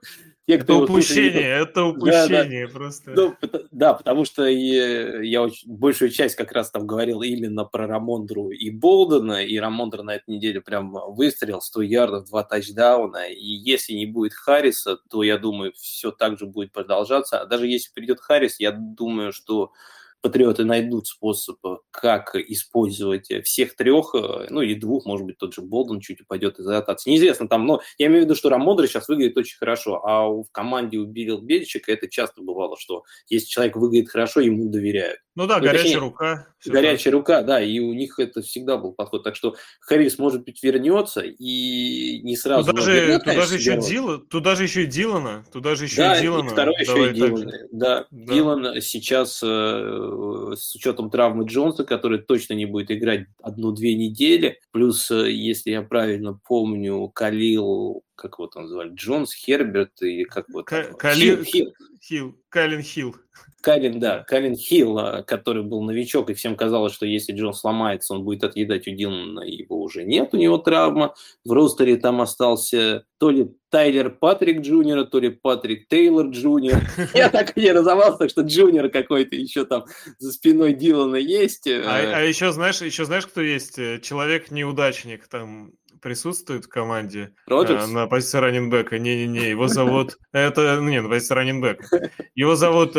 те, 0.52 0.64
кто 0.64 0.84
это 0.84 0.92
упущение, 0.92 1.42
его... 1.42 1.64
это 1.64 1.84
упущение 1.84 2.68
да, 2.68 2.74
да. 2.74 2.80
просто. 2.80 3.12
Ну, 3.12 3.36
да, 3.72 3.94
потому 3.94 4.26
что 4.26 4.46
я 4.46 5.42
очень, 5.42 5.72
большую 5.72 6.12
часть 6.12 6.36
как 6.36 6.52
раз 6.52 6.72
там 6.72 6.86
говорил 6.86 7.22
именно 7.22 7.66
про 7.66 7.88
Рамондру 7.88 8.50
и 8.50 8.70
Болдена, 8.70 9.44
и 9.44 9.58
Рамондра 9.58 10.04
на 10.04 10.16
этой 10.16 10.36
неделе 10.36 10.62
прям 10.62 10.94
выстрелил 11.14 11.62
100 11.62 11.82
ярдов, 11.82 12.30
два 12.30 12.44
тачдауна, 12.44 13.30
и 13.30 13.46
если 13.46 13.94
не 13.94 14.06
будет 14.06 14.34
Харриса, 14.34 14.98
то, 15.10 15.24
я 15.24 15.38
думаю, 15.38 15.74
все 15.76 16.12
так 16.12 16.38
же 16.38 16.46
будет 16.46 16.72
продолжаться. 16.72 17.42
А 17.42 17.46
даже 17.46 17.68
если 17.68 17.92
придет 17.94 18.20
Харрис, 18.20 18.60
я 18.60 18.72
думаю, 18.72 19.32
что 19.32 19.72
патриоты 20.22 20.66
найдут 20.66 21.08
способ, 21.08 21.58
как 21.92 22.36
использовать 22.36 23.28
всех 23.44 23.76
трех, 23.76 24.14
ну 24.50 24.62
и 24.62 24.76
двух, 24.76 25.06
может 25.06 25.26
быть, 25.26 25.38
тот 25.38 25.54
же 25.54 25.62
Болден 25.62 26.00
чуть 26.00 26.22
упадет 26.22 26.60
из 26.60 26.68
ротации. 26.68 27.12
Неизвестно 27.12 27.48
там, 27.48 27.66
но 27.66 27.82
я 27.98 28.08
имею 28.08 28.22
в 28.22 28.26
виду, 28.26 28.36
что 28.36 28.50
Рамондра 28.50 28.88
сейчас 28.88 29.08
выглядит 29.10 29.38
очень 29.38 29.58
хорошо, 29.58 30.06
а 30.06 30.28
в 30.28 30.46
команде 30.52 30.98
у 30.98 31.06
Билл 31.06 31.42
Бельчика 31.42 31.92
это 31.92 32.08
часто 32.08 32.42
бывало, 32.42 32.78
что 32.78 33.04
если 33.28 33.48
человек 33.48 33.76
выглядит 33.76 34.10
хорошо, 34.10 34.42
ему 34.42 34.70
доверяют. 34.70 35.20
Ну 35.36 35.48
да, 35.48 35.58
ну, 35.58 35.64
горячая 35.64 35.84
точнее, 35.84 36.00
рука. 36.00 36.48
Горячая 36.66 37.12
так. 37.12 37.14
рука, 37.14 37.42
да, 37.42 37.62
и 37.62 37.80
у 37.80 37.94
них 37.94 38.20
это 38.20 38.42
всегда 38.42 38.78
был 38.78 38.92
подход. 38.92 39.24
Так 39.24 39.38
что 39.38 39.56
Харрис, 39.80 40.20
может 40.20 40.44
быть, 40.44 40.62
вернется 40.62 41.22
и 41.22 42.22
не 42.22 42.36
сразу... 42.36 42.70
Туда 42.70 42.82
же, 42.82 42.94
вернет, 42.94 43.24
туда 43.24 43.46
же 43.46 43.56
еще 43.56 43.78
Дила, 43.78 44.18
туда 44.20 44.56
же 44.56 44.64
еще 44.64 44.84
и 44.84 44.88
Дилана, 44.88 45.46
туда 45.52 45.76
же 45.76 45.86
еще 45.86 45.98
да, 45.98 46.18
и 46.18 46.22
Дилана. 46.22 46.48
И 46.48 46.50
второй 46.50 46.76
еще 46.80 47.10
и 47.10 47.14
Дилана. 47.14 47.52
Да, 47.72 48.08
да, 48.12 48.34
Дилан 48.34 48.82
сейчас 48.82 49.42
э, 49.42 50.54
с 50.58 50.76
учетом 50.76 51.10
травмы 51.10 51.46
Джонса, 51.46 51.86
который 51.86 52.20
точно 52.20 52.54
не 52.54 52.66
будет 52.66 52.92
играть 52.92 53.28
одну-две 53.42 53.96
недели, 53.96 54.60
плюс, 54.72 55.10
э, 55.12 55.32
если 55.32 55.72
я 55.72 55.82
правильно 55.82 56.38
помню, 56.46 57.08
Калил 57.08 58.04
как 58.22 58.34
его 58.38 58.48
там 58.48 58.68
звали, 58.68 58.94
Джонс, 58.94 59.34
Херберт 59.34 60.00
и 60.04 60.26
как 60.26 60.48
вот... 60.50 60.66
Калин 60.66 61.44
Хилл. 61.44 61.74
Хилл. 62.00 62.36
Калин 62.50 62.84
Хилл. 62.84 63.16
Калин, 63.62 64.00
да, 64.00 64.24
Калин 64.24 64.56
Хилл, 64.56 64.98
а, 64.98 65.24
который 65.24 65.64
был 65.64 65.82
новичок, 65.82 66.30
и 66.30 66.34
всем 66.34 66.56
казалось, 66.56 66.94
что 66.94 67.06
если 67.06 67.34
Джонс 67.34 67.54
сломается, 67.54 68.14
он 68.14 68.24
будет 68.24 68.44
отъедать 68.44 68.88
у 68.88 68.92
Дилана, 68.92 69.42
его 69.42 69.82
уже 69.82 70.04
нет, 70.04 70.30
у 70.34 70.38
него 70.38 70.58
травма. 70.58 71.14
В 71.46 71.52
ростере 71.52 71.98
там 71.98 72.22
остался 72.22 73.06
то 73.18 73.30
ли 73.30 73.52
Тайлер 73.70 74.10
Патрик 74.10 74.62
Джуниор, 74.62 75.06
то 75.06 75.20
ли 75.20 75.30
Патрик 75.30 75.88
Тейлор 75.88 76.28
Джуниор. 76.28 76.82
Я 77.14 77.30
так 77.30 77.58
и 77.58 77.62
не 77.62 77.72
разобрался, 77.72 78.28
что 78.28 78.42
Джуниор 78.42 78.90
какой-то 78.90 79.36
еще 79.36 79.66
там 79.66 79.86
за 80.18 80.32
спиной 80.32 80.74
Дилана 80.74 81.16
есть. 81.16 81.68
А, 81.68 82.18
а 82.18 82.22
еще 82.22 82.52
знаешь, 82.52 82.82
еще 82.82 83.06
знаешь, 83.06 83.28
кто 83.28 83.42
есть? 83.42 83.76
Человек-неудачник 83.76 85.28
там 85.28 85.74
присутствует 86.02 86.66
в 86.66 86.70
команде 86.70 87.34
Роджерс? 87.46 87.88
на 87.88 88.08
позиции 88.08 88.40
раннинбека. 88.40 88.98
Не-не-не, 89.00 89.50
его 89.50 89.68
зовут... 89.68 90.18
Это, 90.32 90.80
ну, 90.82 90.90
не, 90.90 91.02
на 91.02 91.10
позиции 91.10 91.36
раннинбека. 91.36 92.12
Его 92.36 92.56
зовут... 92.56 92.96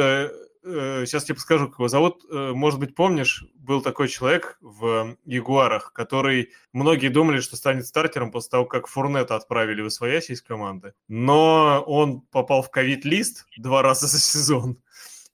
Сейчас 0.65 1.25
тебе 1.25 1.35
подскажу, 1.35 1.69
как 1.69 1.79
его 1.79 1.89
зовут. 1.89 2.25
Может 2.31 2.79
быть, 2.79 2.95
помнишь, 2.95 3.45
был 3.55 3.83
такой 3.83 4.09
человек 4.09 4.59
в 4.61 5.17
Ягуарах, 5.25 5.93
который... 5.93 6.51
Многие 6.73 7.09
думали, 7.09 7.41
что 7.41 7.57
станет 7.57 7.87
стартером 7.87 8.31
после 8.31 8.51
того, 8.51 8.65
как 8.65 8.87
Фурнета 8.87 9.35
отправили 9.35 9.83
восвояси 9.83 10.31
из 10.31 10.41
команды. 10.41 10.95
Но 11.09 11.83
он 11.87 12.21
попал 12.21 12.63
в 12.63 12.71
ковид-лист 12.71 13.47
два 13.59 13.83
раза 13.83 14.07
за 14.07 14.19
сезон. 14.19 14.79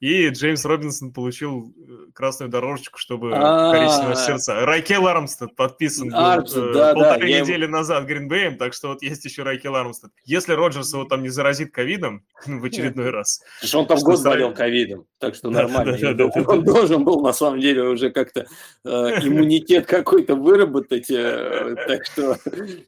И 0.00 0.28
Джеймс 0.28 0.64
Робинсон 0.64 1.12
получил 1.12 1.74
э, 1.76 2.12
красную 2.14 2.48
дорожечку, 2.48 2.98
чтобы 3.00 3.30
коричневое 3.30 4.14
сердце. 4.14 4.54
Райкел 4.64 5.08
Армстед 5.08 5.56
подписан 5.56 6.14
э, 6.14 6.14
полторы 6.14 7.28
недели 7.28 7.66
назад 7.66 8.04
Гринбеем, 8.04 8.58
так 8.58 8.74
что 8.74 8.88
вот 8.88 9.02
есть 9.02 9.24
еще 9.24 9.42
Райкел 9.42 9.74
Армстед. 9.74 10.12
Если 10.24 10.52
Роджерс 10.52 10.92
его 10.92 11.04
там 11.04 11.24
не 11.24 11.30
заразит 11.30 11.72
ковидом 11.72 12.24
в 12.46 12.64
очередной 12.64 13.10
раз. 13.10 13.40
Он 13.74 13.86
там 13.86 13.98
год 13.98 14.22
болел 14.22 14.54
ковидом, 14.54 15.06
так 15.18 15.34
что 15.34 15.50
нормально. 15.50 15.98
Он 16.46 16.62
должен 16.62 17.04
был 17.04 17.20
на 17.20 17.32
самом 17.32 17.58
деле 17.58 17.82
уже 17.82 18.10
как-то 18.10 18.46
э, 18.84 18.88
иммунитет 18.88 19.86
какой-то 19.86 20.36
выработать, 20.36 21.08
так 21.08 22.04
что 22.04 22.36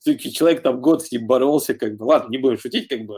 все-таки 0.00 0.32
человек 0.32 0.62
там 0.62 0.80
год 0.80 1.04
с 1.04 1.10
ним 1.10 1.26
боролся, 1.26 1.74
как 1.74 1.96
бы, 1.96 2.04
ладно, 2.04 2.30
не 2.30 2.38
будем 2.38 2.58
шутить, 2.58 2.88
как 2.88 3.00
бы 3.00 3.16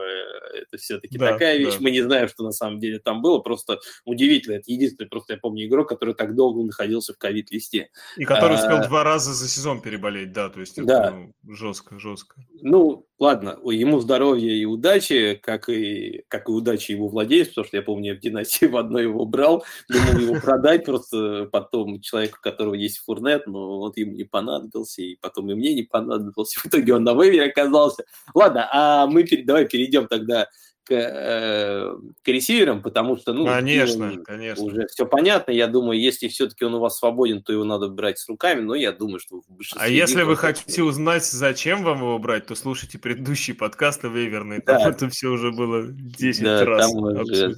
это 0.55 0.79
все-таки 0.79 1.19
такая 1.19 1.59
вещь, 1.59 1.77
мы 1.79 1.91
не 1.91 2.01
знаем, 2.01 2.29
что 2.29 2.43
на 2.43 2.53
самом 2.53 2.79
деле 2.79 2.99
там 2.99 3.21
было, 3.21 3.39
просто 3.39 3.82
удивительно. 4.05 4.55
Это 4.55 4.71
единственный, 4.71 5.09
просто 5.09 5.35
я 5.35 5.39
помню, 5.39 5.67
игрок, 5.67 5.89
который 5.89 6.15
так 6.15 6.35
долго 6.35 6.63
находился 6.63 7.15
в 7.15 7.19
ковид-листе. 7.19 7.91
И 8.17 8.25
который 8.25 8.57
успел 8.57 8.79
а, 8.79 8.87
два 8.87 9.05
раза 9.05 9.33
за 9.33 9.49
сезон 9.49 9.81
переболеть, 9.81 10.33
да, 10.33 10.49
то 10.49 10.61
есть 10.61 10.79
это 10.79 10.87
да. 10.87 11.11
ну, 11.11 11.55
жестко, 11.55 11.99
жестко. 11.99 12.37
Ну, 12.61 13.07
ладно, 13.19 13.59
ему 13.65 14.01
здоровья 14.01 14.53
и 14.53 14.65
удачи, 14.65 15.39
как 15.43 15.69
и, 15.69 16.25
как 16.29 16.49
и 16.49 16.53
удачи 16.53 16.93
его 16.93 17.09
владельцу, 17.09 17.51
потому 17.51 17.67
что 17.67 17.77
я 17.77 17.83
помню, 17.83 18.13
я 18.13 18.19
в 18.19 18.21
династии 18.21 18.67
в 18.67 18.77
одной 18.77 19.05
его 19.05 19.25
брал, 19.25 19.65
думал 19.89 20.21
его 20.21 20.41
продать, 20.41 20.85
просто 20.85 21.49
потом 21.51 22.01
человеку, 22.01 22.39
у 22.41 22.43
которого 22.43 22.75
есть 22.75 22.99
фурнет, 22.99 23.47
но 23.47 23.79
вот 23.79 23.97
ему 23.97 24.13
не 24.13 24.25
понадобился, 24.25 25.03
и 25.03 25.17
потом 25.17 25.51
и 25.51 25.55
мне 25.55 25.75
не 25.75 25.83
понадобился, 25.83 26.61
в 26.65 26.67
итоге 26.67 26.95
он 26.95 27.05
на 27.05 27.15
вывере 27.15 27.51
оказался. 27.51 28.05
Ладно, 28.35 28.69
а 28.73 29.07
мы 29.07 29.25
давай 29.45 29.67
перейдем 29.67 30.07
тогда 30.07 30.49
к, 30.85 30.93
э, 30.93 31.97
к 32.23 32.29
ресиверам, 32.29 32.83
потому 32.83 33.17
что, 33.17 33.33
ну, 33.33 33.47
конечно, 33.47 34.17
конечно. 34.25 34.65
уже 34.65 34.87
все 34.89 35.07
понятно. 35.07 35.53
Я 35.53 35.69
думаю, 35.69 36.01
если 36.01 36.29
все-таки 36.29 36.65
он 36.65 36.75
у 36.75 36.81
вас 36.81 36.99
свободен, 36.99 37.43
то 37.43 37.53
его 37.53 37.65
надо 37.65 37.89
брать 37.89 38.19
с 38.19 38.29
руками, 38.29 38.61
но 38.61 38.75
я 38.75 38.93
думаю, 38.93 39.21
что 39.21 39.41
в 39.41 39.49
большинстве... 39.49 39.87
А 39.87 39.89
если 39.89 40.23
вы 40.23 40.37
хотите 40.37 40.83
узнать, 40.83 41.25
зачем 41.25 41.85
вам 41.85 41.99
его 41.99 42.19
брать, 42.19 42.47
то 42.47 42.55
слушайте 42.55 42.99
предыдущие 42.99 43.55
подкасты 43.55 44.09
вейверные, 44.09 44.61
там 44.61 44.83
да. 44.83 44.91
это 44.91 45.09
все 45.09 45.29
уже 45.29 45.53
было 45.53 45.87
10 45.87 46.43
да, 46.43 46.65
раз. 46.65 46.91
Там 46.91 47.03
уже, 47.03 47.55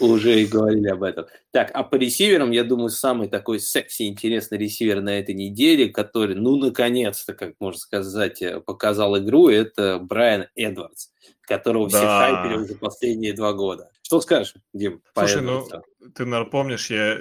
уже 0.00 0.42
и 0.42 0.46
говорили 0.46 0.88
об 0.88 1.02
этом. 1.02 1.26
Так, 1.52 1.70
а 1.72 1.84
по 1.84 1.94
ресиверам, 1.94 2.50
я 2.50 2.64
думаю, 2.64 2.90
самый 2.90 3.28
такой 3.28 3.60
секси 3.60 4.08
интересный 4.08 4.58
ресивер 4.58 5.00
на 5.00 5.18
этой 5.18 5.34
неделе, 5.34 5.88
который, 5.88 6.34
ну, 6.34 6.56
наконец-то, 6.56 7.32
как 7.34 7.54
можно 7.60 7.78
сказать, 7.78 8.42
э, 8.42 8.60
показал 8.60 9.16
игру, 9.18 9.48
это 9.48 9.98
Брайан 9.98 10.46
Эдвардс 10.54 11.08
которого 11.46 11.88
да. 11.88 11.98
все 11.98 12.06
хайпили 12.06 12.64
уже 12.64 12.74
последние 12.74 13.32
два 13.32 13.52
года. 13.52 13.90
Что 14.02 14.20
скажешь, 14.20 14.54
Дим? 14.72 15.02
Слушай, 15.16 15.42
ну, 15.42 15.66
ты, 16.14 16.24
наверное, 16.24 16.50
помнишь, 16.50 16.90
я 16.90 17.20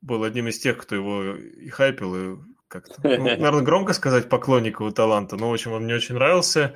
был 0.00 0.24
одним 0.24 0.48
из 0.48 0.58
тех, 0.58 0.78
кто 0.78 0.94
его 0.94 1.34
и 1.34 1.68
хайпил, 1.68 2.14
и 2.16 2.38
как-то, 2.68 2.94
ну, 3.02 3.10
наверное, 3.24 3.62
громко 3.62 3.92
сказать 3.92 4.28
поклонник 4.28 4.80
его 4.80 4.90
таланта, 4.90 5.36
но, 5.36 5.50
в 5.50 5.52
общем, 5.52 5.72
он 5.72 5.84
мне 5.84 5.94
очень 5.94 6.14
нравился, 6.14 6.74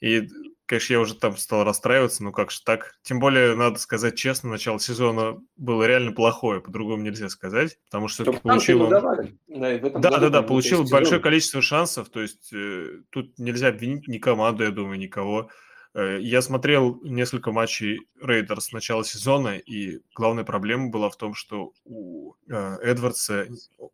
и, 0.00 0.28
конечно, 0.66 0.92
я 0.94 1.00
уже 1.00 1.14
там 1.14 1.36
стал 1.36 1.64
расстраиваться, 1.64 2.24
ну 2.24 2.32
как 2.32 2.50
же 2.50 2.60
так? 2.64 2.94
Тем 3.02 3.18
более, 3.18 3.54
надо 3.54 3.78
сказать 3.78 4.16
честно, 4.16 4.50
начало 4.50 4.80
сезона 4.80 5.40
было 5.56 5.84
реально 5.84 6.12
плохое, 6.12 6.60
по-другому 6.60 7.02
нельзя 7.02 7.28
сказать, 7.28 7.78
потому 7.86 8.08
что 8.08 8.24
все 8.24 8.32
получил 8.40 8.82
он... 8.82 8.90
Да, 8.90 9.00
да, 9.48 10.18
да, 10.18 10.28
да, 10.28 10.42
получил 10.42 10.84
большое 10.84 11.20
количество 11.20 11.62
шансов, 11.62 12.08
то 12.08 12.20
есть 12.20 12.52
э, 12.52 13.00
тут 13.10 13.38
нельзя 13.38 13.68
обвинить 13.68 14.08
ни 14.08 14.18
команду, 14.18 14.64
я 14.64 14.70
думаю, 14.70 14.98
никого. 14.98 15.50
Э, 15.94 16.18
я 16.20 16.40
смотрел 16.42 17.00
несколько 17.02 17.52
матчей 17.52 18.06
Рейдерс 18.20 18.66
с 18.66 18.72
начала 18.72 19.04
сезона, 19.04 19.58
и 19.58 20.00
главная 20.14 20.44
проблема 20.44 20.88
была 20.88 21.10
в 21.10 21.16
том, 21.16 21.34
что 21.34 21.72
у 21.84 22.34
э, 22.48 22.78
Эдвардса 22.82 23.48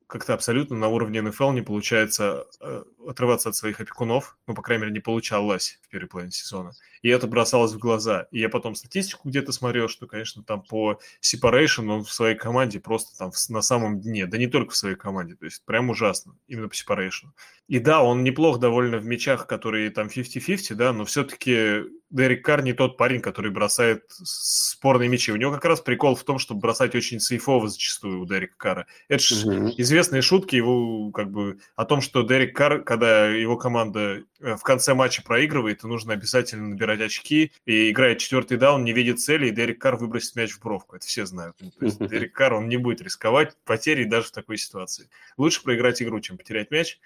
как-то 0.06 0.34
абсолютно 0.34 0.76
на 0.76 0.88
уровне 0.88 1.20
НФЛ 1.22 1.52
не 1.52 1.62
получается 1.62 2.46
э, 2.60 2.84
отрываться 3.06 3.48
от 3.48 3.56
своих 3.56 3.80
опекунов, 3.80 4.36
ну, 4.46 4.54
по 4.54 4.62
крайней 4.62 4.82
мере, 4.82 4.94
не 4.94 5.00
получалось 5.00 5.80
в 5.82 5.88
первой 5.88 6.08
половине 6.08 6.32
сезона. 6.32 6.72
И 7.02 7.08
это 7.08 7.26
бросалось 7.26 7.72
в 7.72 7.78
глаза. 7.78 8.26
И 8.30 8.40
я 8.40 8.48
потом 8.48 8.74
статистику 8.74 9.28
где-то 9.28 9.52
смотрел, 9.52 9.88
что, 9.88 10.06
конечно, 10.06 10.42
там 10.42 10.62
по 10.62 10.98
separation 11.22 11.90
он 11.90 12.04
в 12.04 12.12
своей 12.12 12.36
команде 12.36 12.80
просто 12.80 13.16
там 13.18 13.32
на 13.48 13.62
самом 13.62 14.00
дне, 14.00 14.26
да 14.26 14.38
не 14.38 14.46
только 14.46 14.72
в 14.72 14.76
своей 14.76 14.96
команде, 14.96 15.34
то 15.34 15.44
есть 15.44 15.64
прям 15.64 15.90
ужасно, 15.90 16.36
именно 16.46 16.68
по 16.68 16.74
separation. 16.74 17.28
И 17.68 17.78
да, 17.80 18.02
он 18.02 18.24
неплох 18.24 18.58
довольно 18.58 18.96
в 18.96 19.04
мячах, 19.04 19.46
которые 19.46 19.90
там 19.90 20.06
50-50, 20.06 20.74
да, 20.74 20.92
но 20.94 21.04
все-таки 21.04 21.84
Дерек 22.10 22.42
Карр 22.42 22.62
не 22.62 22.72
тот 22.72 22.96
парень, 22.96 23.20
который 23.20 23.50
бросает 23.50 24.04
спорные 24.08 25.10
мячи. 25.10 25.30
У 25.30 25.36
него 25.36 25.52
как 25.52 25.66
раз 25.66 25.80
прикол 25.82 26.14
в 26.14 26.24
том, 26.24 26.38
чтобы 26.38 26.60
бросать 26.60 26.94
очень 26.94 27.20
сейфово 27.20 27.68
зачастую 27.68 28.22
у 28.22 28.26
Дерека 28.26 28.54
Карра. 28.56 28.86
Это 29.08 29.22
же 29.22 29.46
угу. 29.46 29.74
известные 29.76 30.22
шутки 30.22 30.56
его 30.56 31.10
как 31.10 31.30
бы 31.30 31.58
о 31.76 31.84
том, 31.84 32.00
что 32.00 32.22
Дерек 32.22 32.56
Карр, 32.56 32.82
когда 32.82 33.28
его 33.28 33.58
команда 33.58 34.22
э, 34.40 34.56
в 34.56 34.62
конце 34.62 34.94
матча 34.94 35.22
проигрывает, 35.22 35.80
то 35.80 35.88
нужно 35.88 36.14
обязательно 36.14 36.68
набирать 36.68 36.87
очки, 36.92 37.52
и 37.66 37.90
играя 37.90 38.14
четвертый 38.16 38.56
даун, 38.56 38.84
не 38.84 38.92
видит 38.92 39.20
цели, 39.20 39.48
и 39.48 39.50
Дерек 39.50 39.80
Карр 39.80 39.96
выбросит 39.96 40.36
мяч 40.36 40.52
в 40.52 40.60
бровку. 40.60 40.96
Это 40.96 41.06
все 41.06 41.26
знают. 41.26 41.56
Ну, 41.60 41.70
то 41.70 41.84
есть 41.84 41.98
Дерек 42.08 42.32
Карр, 42.32 42.54
он 42.54 42.68
не 42.68 42.76
будет 42.76 43.00
рисковать 43.00 43.56
потерей 43.64 44.04
даже 44.04 44.28
в 44.28 44.32
такой 44.32 44.58
ситуации. 44.58 45.08
Лучше 45.36 45.62
проиграть 45.62 46.02
игру, 46.02 46.20
чем 46.20 46.38
потерять 46.38 46.70
мяч. 46.70 46.98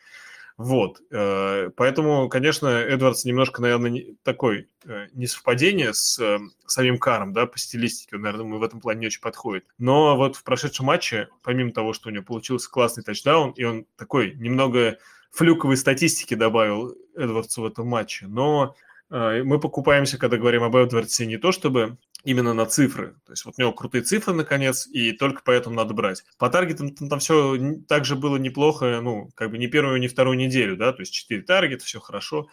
Вот, 0.58 1.00
э, 1.10 1.70
поэтому, 1.76 2.28
конечно, 2.28 2.66
Эдвардс 2.66 3.24
немножко, 3.24 3.62
наверное, 3.62 4.04
такой 4.22 4.68
э, 4.84 5.06
несовпадение 5.12 5.94
с 5.94 6.18
э, 6.18 6.38
самим 6.66 6.98
Каром, 6.98 7.32
да, 7.32 7.46
по 7.46 7.58
стилистике, 7.58 8.16
он, 8.16 8.22
наверное, 8.22 8.58
в 8.58 8.62
этом 8.62 8.80
плане 8.80 9.00
не 9.00 9.06
очень 9.06 9.22
подходит. 9.22 9.64
Но 9.78 10.16
вот 10.16 10.36
в 10.36 10.44
прошедшем 10.44 10.86
матче, 10.86 11.28
помимо 11.42 11.72
того, 11.72 11.94
что 11.94 12.10
у 12.10 12.12
него 12.12 12.24
получился 12.24 12.70
классный 12.70 13.02
тачдаун, 13.02 13.52
и 13.52 13.64
он 13.64 13.86
такой 13.96 14.34
немного 14.34 14.98
флюковой 15.30 15.78
статистики 15.78 16.34
добавил 16.34 16.94
Эдвардсу 17.16 17.62
в 17.62 17.66
этом 17.66 17.88
матче, 17.88 18.26
но 18.26 18.76
мы 19.12 19.60
покупаемся, 19.60 20.16
когда 20.16 20.38
говорим 20.38 20.62
об 20.62 20.74
Эдвардсе, 20.74 21.26
не 21.26 21.36
то 21.36 21.52
чтобы 21.52 21.98
именно 22.24 22.54
на 22.54 22.64
цифры. 22.64 23.14
То 23.26 23.32
есть 23.32 23.44
вот 23.44 23.54
у 23.58 23.60
него 23.60 23.72
крутые 23.72 24.02
цифры, 24.02 24.32
наконец, 24.32 24.86
и 24.86 25.12
только 25.12 25.42
поэтому 25.44 25.76
надо 25.76 25.92
брать. 25.92 26.24
По 26.38 26.48
таргетам 26.48 26.94
там, 26.94 27.08
там 27.08 27.18
все 27.18 27.58
также 27.88 28.16
было 28.16 28.38
неплохо, 28.38 29.00
ну, 29.02 29.28
как 29.34 29.50
бы 29.50 29.58
не 29.58 29.66
первую, 29.66 30.00
не 30.00 30.08
вторую 30.08 30.38
неделю, 30.38 30.76
да, 30.76 30.92
то 30.92 31.00
есть 31.00 31.12
4 31.12 31.42
таргета, 31.42 31.84
все 31.84 32.00
хорошо. 32.00 32.48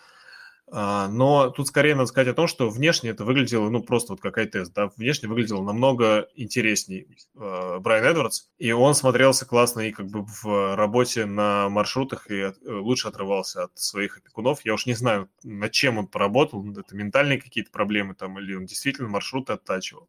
А, 0.71 1.07
но 1.07 1.49
тут 1.49 1.67
скорее 1.67 1.95
надо 1.95 2.07
сказать 2.07 2.27
о 2.27 2.33
том, 2.33 2.47
что 2.47 2.69
внешне 2.69 3.09
это 3.09 3.25
выглядело, 3.25 3.69
ну, 3.69 3.81
просто 3.81 4.13
вот 4.13 4.21
как 4.21 4.35
тест, 4.51 4.73
да, 4.73 4.91
внешне 4.97 5.27
выглядело 5.27 5.63
намного 5.63 6.27
интересней 6.35 7.07
э, 7.35 7.79
Брайан 7.79 8.05
Эдвардс, 8.05 8.43
и 8.59 8.71
он 8.71 8.93
смотрелся 8.93 9.45
классно 9.45 9.81
и 9.81 9.91
как 9.91 10.07
бы 10.07 10.25
в 10.25 10.75
работе 10.75 11.25
на 11.25 11.69
маршрутах 11.69 12.29
и 12.29 12.35
э, 12.35 12.53
лучше 12.65 13.07
отрывался 13.07 13.63
от 13.63 13.77
своих 13.79 14.17
опекунов. 14.17 14.63
Я 14.63 14.75
уж 14.75 14.85
не 14.85 14.93
знаю, 14.93 15.29
над 15.43 15.71
чем 15.71 15.97
он 15.97 16.07
поработал, 16.07 16.63
это 16.77 16.95
ментальные 16.95 17.41
какие-то 17.41 17.71
проблемы 17.71 18.13
там, 18.13 18.37
или 18.39 18.53
он 18.53 18.65
действительно 18.65 19.09
маршруты 19.09 19.53
оттачивал 19.53 20.07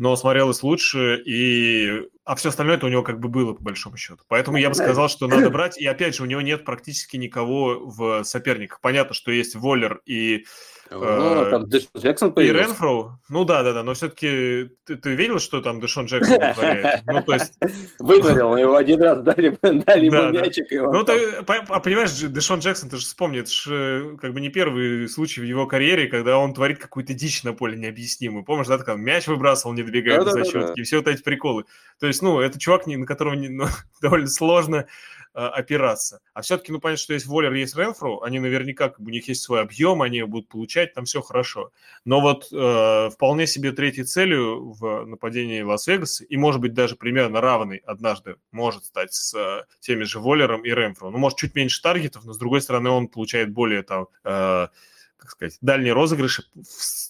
но 0.00 0.16
смотрелось 0.16 0.62
лучше, 0.62 1.22
и... 1.26 2.08
а 2.24 2.34
все 2.34 2.48
остальное 2.48 2.78
это 2.78 2.86
у 2.86 2.88
него 2.88 3.02
как 3.02 3.20
бы 3.20 3.28
было, 3.28 3.52
по 3.52 3.62
большому 3.62 3.98
счету. 3.98 4.24
Поэтому 4.28 4.56
я 4.56 4.70
бы 4.70 4.74
сказал, 4.74 5.10
что 5.10 5.28
надо 5.28 5.50
брать, 5.50 5.76
и 5.76 5.84
опять 5.84 6.16
же, 6.16 6.22
у 6.22 6.26
него 6.26 6.40
нет 6.40 6.64
практически 6.64 7.18
никого 7.18 7.78
в 7.84 8.24
соперниках. 8.24 8.80
Понятно, 8.80 9.14
что 9.14 9.30
есть 9.30 9.54
Воллер 9.54 10.00
и 10.06 10.46
ну, 10.90 11.42
э, 11.44 11.50
там 11.50 11.68
Дэшон 11.68 11.90
Джексон 11.96 12.32
появился. 12.32 12.64
И 12.64 12.66
Ренфроу? 12.66 13.18
Ну 13.28 13.44
да, 13.44 13.62
да, 13.62 13.72
да, 13.72 13.82
но 13.82 13.94
все-таки 13.94 14.70
ты, 14.84 14.96
ты 14.96 15.14
видел, 15.14 15.38
что 15.38 15.60
там 15.60 15.80
Дэшон 15.80 16.06
Джексон 16.06 16.38
вытворяет? 16.40 17.02
Ну, 17.06 17.22
то 17.22 17.34
есть... 17.34 17.54
Вытворил, 18.00 18.56
его 18.56 18.74
один 18.74 19.00
раз 19.00 19.22
дали, 19.22 19.56
дали 19.62 20.06
ему 20.06 20.16
да, 20.16 20.30
мячик. 20.30 20.66
Да. 20.70 20.90
Ну, 20.90 21.04
ты, 21.04 21.36
а 21.46 21.80
понимаешь, 21.80 22.12
Дэшон 22.12 22.58
Джексон, 22.58 22.90
ты 22.90 22.96
же 22.96 23.04
вспомни, 23.04 23.40
это 23.40 23.50
же 23.50 24.16
как 24.20 24.32
бы 24.32 24.40
не 24.40 24.48
первый 24.48 25.08
случай 25.08 25.40
в 25.40 25.44
его 25.44 25.66
карьере, 25.66 26.08
когда 26.08 26.38
он 26.38 26.54
творит 26.54 26.78
какую-то 26.78 27.14
дичь 27.14 27.44
на 27.44 27.52
поле 27.52 27.78
необъяснимую. 27.78 28.44
Помнишь, 28.44 28.66
да, 28.66 28.78
как 28.78 28.96
мяч 28.96 29.28
выбрасывал, 29.28 29.74
не 29.74 29.84
добегая 29.84 30.18
да, 30.18 30.24
до 30.24 30.30
зачетки, 30.32 30.58
да, 30.58 30.66
да. 30.66 30.74
и 30.76 30.82
все 30.82 30.96
вот 30.96 31.06
эти 31.06 31.22
приколы. 31.22 31.64
То 32.00 32.08
есть, 32.08 32.20
ну, 32.20 32.40
это 32.40 32.58
чувак, 32.58 32.86
на 32.86 33.06
которого 33.06 33.34
не, 33.34 33.48
ну, 33.50 33.66
довольно 34.00 34.28
сложно 34.28 34.86
Э, 34.86 34.86
опираться. 35.32 36.20
А 36.34 36.42
все-таки, 36.42 36.72
ну, 36.72 36.80
понятно, 36.80 37.02
что 37.02 37.14
есть 37.14 37.26
Воллер, 37.26 37.52
есть 37.52 37.76
Ренфру, 37.76 38.22
они 38.22 38.38
наверняка, 38.38 38.88
как 38.88 39.00
бы, 39.00 39.10
у 39.10 39.12
них 39.12 39.28
есть 39.28 39.42
свой 39.42 39.60
объем, 39.62 40.02
они 40.02 40.22
будут 40.22 40.48
получать, 40.48 40.94
там 40.94 41.04
все 41.04 41.22
хорошо. 41.22 41.72
Но 42.04 42.20
вот 42.20 42.48
э, 42.52 43.10
вполне 43.10 43.46
себе 43.46 43.72
третьей 43.72 44.04
целью 44.04 44.72
в 44.72 45.04
нападении 45.06 45.62
Лас-Вегаса, 45.62 46.24
и, 46.24 46.36
может 46.36 46.60
быть, 46.60 46.74
даже 46.74 46.96
примерно 46.96 47.40
равный 47.40 47.78
однажды 47.78 48.36
может 48.52 48.84
стать 48.84 49.12
с 49.12 49.34
э, 49.34 49.64
теми 49.80 50.04
же 50.04 50.20
Воллером 50.20 50.64
и 50.64 50.70
Ренфру. 50.70 51.10
Ну, 51.10 51.18
может, 51.18 51.38
чуть 51.38 51.54
меньше 51.54 51.80
таргетов, 51.82 52.24
но, 52.24 52.32
с 52.32 52.38
другой 52.38 52.62
стороны, 52.62 52.90
он 52.90 53.08
получает 53.08 53.52
более 53.52 53.82
там... 53.82 54.08
Э, 54.24 54.68
как 55.20 55.30
сказать, 55.30 55.58
дальние 55.60 55.92
розыгрыши, 55.92 56.44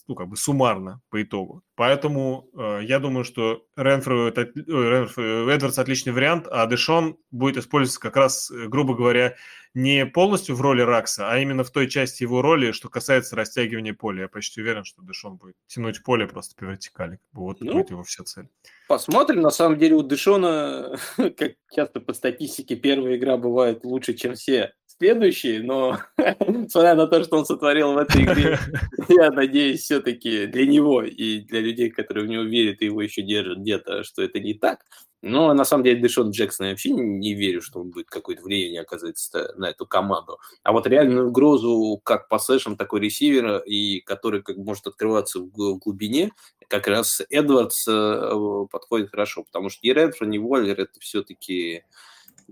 ну, 0.09 0.15
как 0.15 0.29
бы 0.29 0.37
суммарно 0.37 1.01
по 1.11 1.23
итогу. 1.23 1.63
Поэтому 1.77 2.51
э, 2.55 2.81
я 2.83 2.99
думаю, 2.99 3.25
что 3.25 3.65
Ренфру, 3.77 4.27
это, 4.27 4.43
Ренфру, 4.43 5.49
Эдвардс 5.49 5.79
отличный 5.79 6.13
вариант, 6.13 6.49
а 6.51 6.67
Дэшон 6.67 7.17
будет 7.31 7.57
использоваться 7.57 8.01
как 8.01 8.17
раз, 8.17 8.51
э, 8.51 8.67
грубо 8.67 8.95
говоря, 8.95 9.37
не 9.73 10.05
полностью 10.07 10.57
в 10.57 10.61
роли 10.61 10.83
Ракса, 10.83 11.31
а 11.31 11.39
именно 11.39 11.63
в 11.63 11.71
той 11.71 11.89
части 11.89 12.25
его 12.25 12.43
роли, 12.43 12.73
что 12.73 12.89
касается 12.89 13.37
растягивания 13.37 13.95
поля. 13.95 14.23
Я 14.23 14.29
почти 14.29 14.61
уверен, 14.61 14.85
что 14.85 15.03
Дэшон 15.03 15.37
будет 15.37 15.55
тянуть 15.69 16.03
поле 16.03 16.27
просто 16.27 16.57
по 16.57 16.65
вертикали. 16.65 17.13
Как 17.13 17.33
бы 17.33 17.43
вот 17.43 17.61
ну, 17.61 17.75
будет 17.75 17.91
его 17.91 18.03
вся 18.03 18.25
цель. 18.25 18.49
Посмотрим. 18.89 19.41
На 19.41 19.51
самом 19.51 19.79
деле 19.79 19.95
у 19.95 20.03
Дэшона, 20.03 20.99
как 21.17 21.53
часто 21.73 22.01
по 22.01 22.13
статистике, 22.13 22.75
первая 22.75 23.17
игра 23.17 23.37
бывает 23.37 23.85
лучше, 23.85 24.15
чем 24.15 24.35
все 24.35 24.75
следующие, 25.01 25.63
но 25.63 25.99
несмотря 26.47 26.95
на 26.95 27.07
то, 27.07 27.25
что 27.25 27.39
он 27.39 27.47
сотворил 27.47 27.95
в 27.95 27.99
этой 27.99 28.23
игре, 28.23 28.59
я 29.09 29.31
надеюсь 29.31 29.81
все-таки 29.81 30.47
для 30.47 30.67
него 30.67 31.03
и 31.03 31.41
для 31.41 31.61
людей, 31.61 31.91
которые 31.91 32.27
в 32.27 32.29
него 32.29 32.43
верят 32.43 32.83
и 32.83 32.85
его 32.85 33.01
еще 33.01 33.23
держат 33.23 33.59
где-то, 33.61 34.05
что 34.05 34.23
это 34.23 34.39
не 34.41 34.53
так. 34.53 34.81
Но 35.23 35.53
на 35.55 35.65
самом 35.65 35.85
деле 35.85 36.01
Дэшон 36.01 36.31
Джексон 36.31 36.67
я 36.67 36.73
вообще 36.73 36.91
не 36.91 37.35
верю, 37.35 37.63
что 37.63 37.81
он 37.81 37.91
будет 37.91 38.09
какое-то 38.09 38.43
влияние 38.43 38.83
оказывать 38.83 39.19
на 39.57 39.71
эту 39.71 39.87
команду. 39.87 40.39
А 40.63 40.73
вот 40.73 40.87
реальную 40.87 41.29
угрозу 41.29 42.01
как 42.05 42.29
по 42.29 42.39
сэшам, 42.39 42.77
такой 42.77 43.01
ресивера, 43.01 43.59
и 43.59 44.01
который 44.01 44.43
как 44.43 44.57
может 44.57 44.87
открываться 44.87 45.41
в 45.41 45.79
глубине, 45.79 46.33
как 46.69 46.89
раз 46.89 47.23
Эдвардс 47.31 47.87
э, 47.89 48.33
подходит 48.71 49.11
хорошо, 49.11 49.45
потому 49.45 49.71
что 49.71 49.81
ни 49.83 49.91
Редфорд, 49.93 50.31
ни 50.31 50.39
Воллер 50.39 50.79
это 50.79 51.01
все-таки 51.01 51.85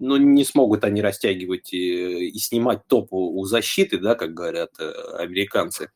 ну, 0.00 0.16
не 0.16 0.44
смогут 0.44 0.84
они 0.84 1.02
растягивать 1.02 1.72
и, 1.72 2.28
и 2.28 2.38
снимать 2.38 2.86
топ 2.86 3.12
у, 3.12 3.38
у 3.38 3.44
защиты, 3.44 3.98
да, 3.98 4.14
как 4.14 4.34
говорят 4.34 4.70
э, 4.78 4.92
американцы. 5.18 5.90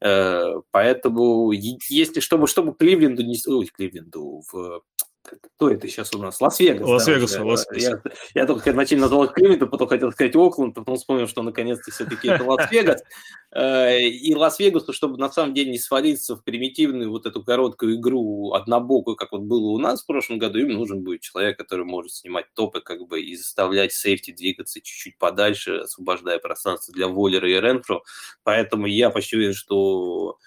Э, 0.00 0.60
поэтому, 0.70 1.52
если 1.52 2.20
чтобы, 2.20 2.46
чтобы 2.46 2.74
Кливленду 2.74 3.22
не... 3.22 3.36
Ой, 3.46 3.66
Кливленду, 3.66 4.42
в 4.52 4.82
кто 5.24 5.70
это 5.70 5.88
сейчас 5.88 6.14
у 6.14 6.18
нас? 6.18 6.40
Лас-Вегас. 6.40 6.86
Лас-Вегас, 6.86 7.32
да, 7.32 7.44
Лас-Вегас. 7.44 8.00
Я, 8.34 8.42
я 8.42 8.46
только 8.46 8.72
начали 8.72 8.98
назвал 8.98 9.28
Кливленд, 9.28 9.62
а 9.62 9.66
потом 9.66 9.88
хотел 9.88 10.12
сказать 10.12 10.36
Окленд, 10.36 10.74
потом 10.74 10.96
вспомнил, 10.96 11.26
что 11.26 11.42
наконец-то 11.42 11.90
все-таки 11.90 12.28
это 12.28 12.44
Лас-Вегас. 12.44 13.02
Э, 13.56 14.00
и 14.00 14.34
Лас-Вегасу, 14.34 14.92
чтобы 14.92 15.16
на 15.16 15.30
самом 15.30 15.54
деле 15.54 15.70
не 15.70 15.78
свалиться 15.78 16.34
в 16.34 16.42
примитивную 16.42 17.08
вот 17.08 17.24
эту 17.24 17.44
короткую 17.44 18.00
игру 18.00 18.52
однобокую, 18.52 19.14
как 19.14 19.30
вот 19.30 19.42
было 19.42 19.68
у 19.68 19.78
нас 19.78 20.02
в 20.02 20.06
прошлом 20.06 20.38
году, 20.38 20.58
им 20.58 20.70
нужен 20.70 21.04
будет 21.04 21.20
человек, 21.20 21.56
который 21.56 21.84
может 21.84 22.12
снимать 22.12 22.46
топы 22.54 22.80
как 22.80 23.06
бы 23.06 23.22
и 23.22 23.36
заставлять 23.36 23.92
safety 23.92 24.32
двигаться 24.32 24.80
чуть-чуть 24.80 25.18
подальше, 25.18 25.76
освобождая 25.76 26.40
пространство 26.40 26.92
для 26.92 27.06
Воллера 27.06 27.48
и 27.48 27.60
Ренфро. 27.60 28.02
Поэтому 28.42 28.86
я 28.86 29.10
почти 29.10 29.36
уверен, 29.36 29.54
что 29.54 30.38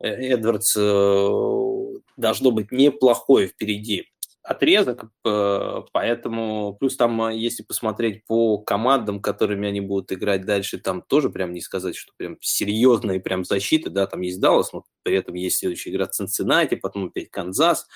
Эдвардс 0.00 0.76
э, 0.76 1.98
должно 2.16 2.50
быть 2.50 2.70
неплохой 2.72 3.48
впереди 3.48 4.06
отрезок, 4.42 5.10
э, 5.26 5.82
поэтому 5.92 6.74
плюс 6.78 6.96
там, 6.96 7.28
если 7.30 7.62
посмотреть 7.62 8.24
по 8.24 8.58
командам, 8.58 9.20
которыми 9.20 9.68
они 9.68 9.80
будут 9.80 10.10
играть 10.12 10.46
дальше, 10.46 10.78
там 10.78 11.02
тоже 11.02 11.28
прям 11.28 11.52
не 11.52 11.60
сказать, 11.60 11.96
что 11.96 12.12
прям 12.16 12.38
серьезная 12.40 13.20
прям 13.20 13.44
защита, 13.44 13.90
да, 13.90 14.06
там 14.06 14.22
есть 14.22 14.40
Даллас, 14.40 14.72
но 14.72 14.84
при 15.02 15.16
этом 15.16 15.34
есть 15.34 15.58
следующая 15.58 15.90
игра 15.90 16.06
Цинциннати, 16.06 16.76
потом 16.76 17.06
опять 17.08 17.30
Канзас, 17.30 17.86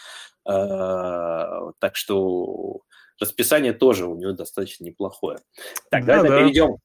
так 0.44 1.92
что 1.92 2.80
расписание 3.18 3.72
тоже 3.72 4.06
у 4.06 4.16
него 4.16 4.32
достаточно 4.32 4.84
неплохое. 4.84 5.38
Так, 5.90 6.04
да, 6.04 6.16
давай 6.16 6.30
да. 6.30 6.38
перейдем 6.40 6.76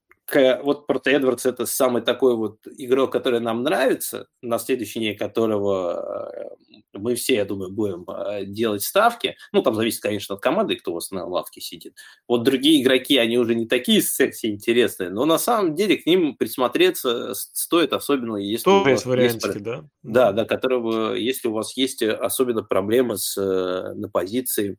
вот 0.64 0.88
просто 0.88 1.12
Эдвардс 1.12 1.46
это 1.46 1.66
самый 1.66 2.02
такой 2.02 2.36
вот 2.36 2.60
игрок, 2.78 3.12
который 3.12 3.40
нам 3.40 3.64
нравится, 3.64 4.28
на 4.42 4.60
следующий 4.60 5.00
день 5.00 5.18
которого 5.18 6.30
э, 6.34 6.78
мы 6.94 7.16
все, 7.16 7.36
я 7.36 7.46
думаю, 7.46 7.72
будем 7.72 8.06
э, 8.10 8.46
делать 8.46 8.84
ставки. 8.84 9.38
Ну, 9.54 9.62
там 9.62 9.76
зависит, 9.76 10.02
конечно, 10.02 10.36
от 10.36 10.42
команды, 10.42 10.76
кто 10.76 10.92
у 10.92 10.96
вас 10.96 11.12
на 11.12 11.26
лавке 11.26 11.62
сидит. 11.62 11.96
Вот 12.28 12.44
другие 12.44 12.82
игроки, 12.82 13.18
они 13.18 13.38
уже 13.38 13.56
не 13.56 13.68
такие 13.68 14.02
секси 14.02 14.48
интересные, 14.48 15.10
но 15.10 15.26
на 15.26 15.38
самом 15.38 15.76
деле 15.76 15.98
к 15.98 16.06
ним 16.06 16.36
присмотреться 16.36 17.34
стоит, 17.34 17.94
особенно 17.94 18.38
если 18.38 18.66
Тоже 18.66 18.78
у 18.78 18.84
вас 18.84 18.92
есть 18.92 19.06
вариантики, 19.06 19.60
да? 19.60 19.86
Да, 20.04 20.32
да, 20.32 20.46
которого, 20.46 21.14
если 21.14 21.48
у 21.48 21.54
вас 21.54 21.76
есть 21.78 22.04
особенно 22.04 22.64
проблемы 22.64 23.18
с, 23.18 23.38
э, 23.38 23.94
на 23.94 24.10
позиции 24.10 24.78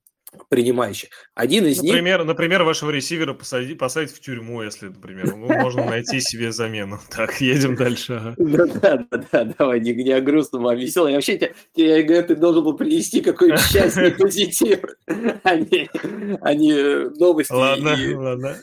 принимающих. 0.49 1.11
Один 1.35 1.67
из 1.67 1.83
например, 1.83 2.19
них... 2.19 2.27
Например, 2.27 2.63
вашего 2.63 2.91
ресивера 2.91 3.33
посадить, 3.33 3.79
посадить 3.79 4.15
в 4.15 4.21
тюрьму, 4.21 4.63
если, 4.63 4.89
например, 4.89 5.35
ну, 5.37 5.47
можно 5.47 5.85
найти 5.85 6.21
себе 6.21 6.53
замену. 6.53 7.01
Так, 7.11 7.41
едем 7.41 7.75
дальше. 7.77 8.35
Да, 8.39 8.67
да, 8.67 9.07
да, 9.33 9.45
давай, 9.59 9.81
не, 9.81 9.93
не 9.93 10.13
о 10.13 10.21
грустном, 10.21 10.67
а 10.67 10.75
веселом. 10.75 11.09
Я 11.11 11.17
вообще 11.17 11.53
я 11.75 12.03
говорю, 12.03 12.27
ты 12.27 12.37
должен 12.37 12.65
был 12.65 12.77
принести 12.77 13.21
какой-то 13.21 13.59
счастье 13.73 14.11
позитив, 14.11 14.81
а 15.43 15.57
не, 15.57 15.89
а 16.41 16.55
не 16.55 17.09
новости. 17.19 17.53
Ладно, 17.53 17.97
ладно. 18.17 18.57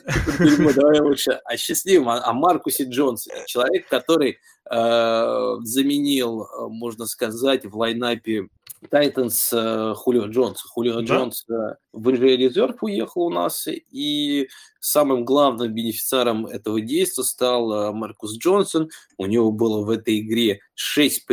Давай 0.74 1.00
лучше 1.00 1.32
о 1.44 1.56
счастливом, 1.56 2.08
о 2.08 2.32
Маркусе 2.32 2.84
Джонсе. 2.84 3.32
Человек, 3.46 3.88
который 3.88 4.38
э, 4.70 5.56
заменил, 5.62 6.46
можно 6.68 7.06
сказать, 7.06 7.64
в 7.64 7.76
лайнапе 7.76 8.48
Тайтанс 8.90 9.52
э, 9.52 9.94
Хулио 9.94 10.26
Джонс. 10.26 10.62
Хулио 10.62 11.00
да? 11.00 11.02
Джонс 11.02 11.44
э, 11.48 11.76
в 11.92 12.10
инжире 12.10 12.36
резерв 12.36 12.82
уехал 12.82 13.22
у 13.22 13.30
нас, 13.30 13.66
и 13.68 14.48
самым 14.86 15.24
главным 15.24 15.72
бенефициаром 15.74 16.46
этого 16.46 16.80
действия 16.80 17.24
стал 17.24 17.72
э, 17.72 17.92
Маркус 17.92 18.38
Джонсон. 18.38 18.90
У 19.16 19.26
него 19.26 19.50
было 19.50 19.84
в 19.84 19.90
этой 19.90 20.20
игре 20.20 20.60
6 20.74 21.26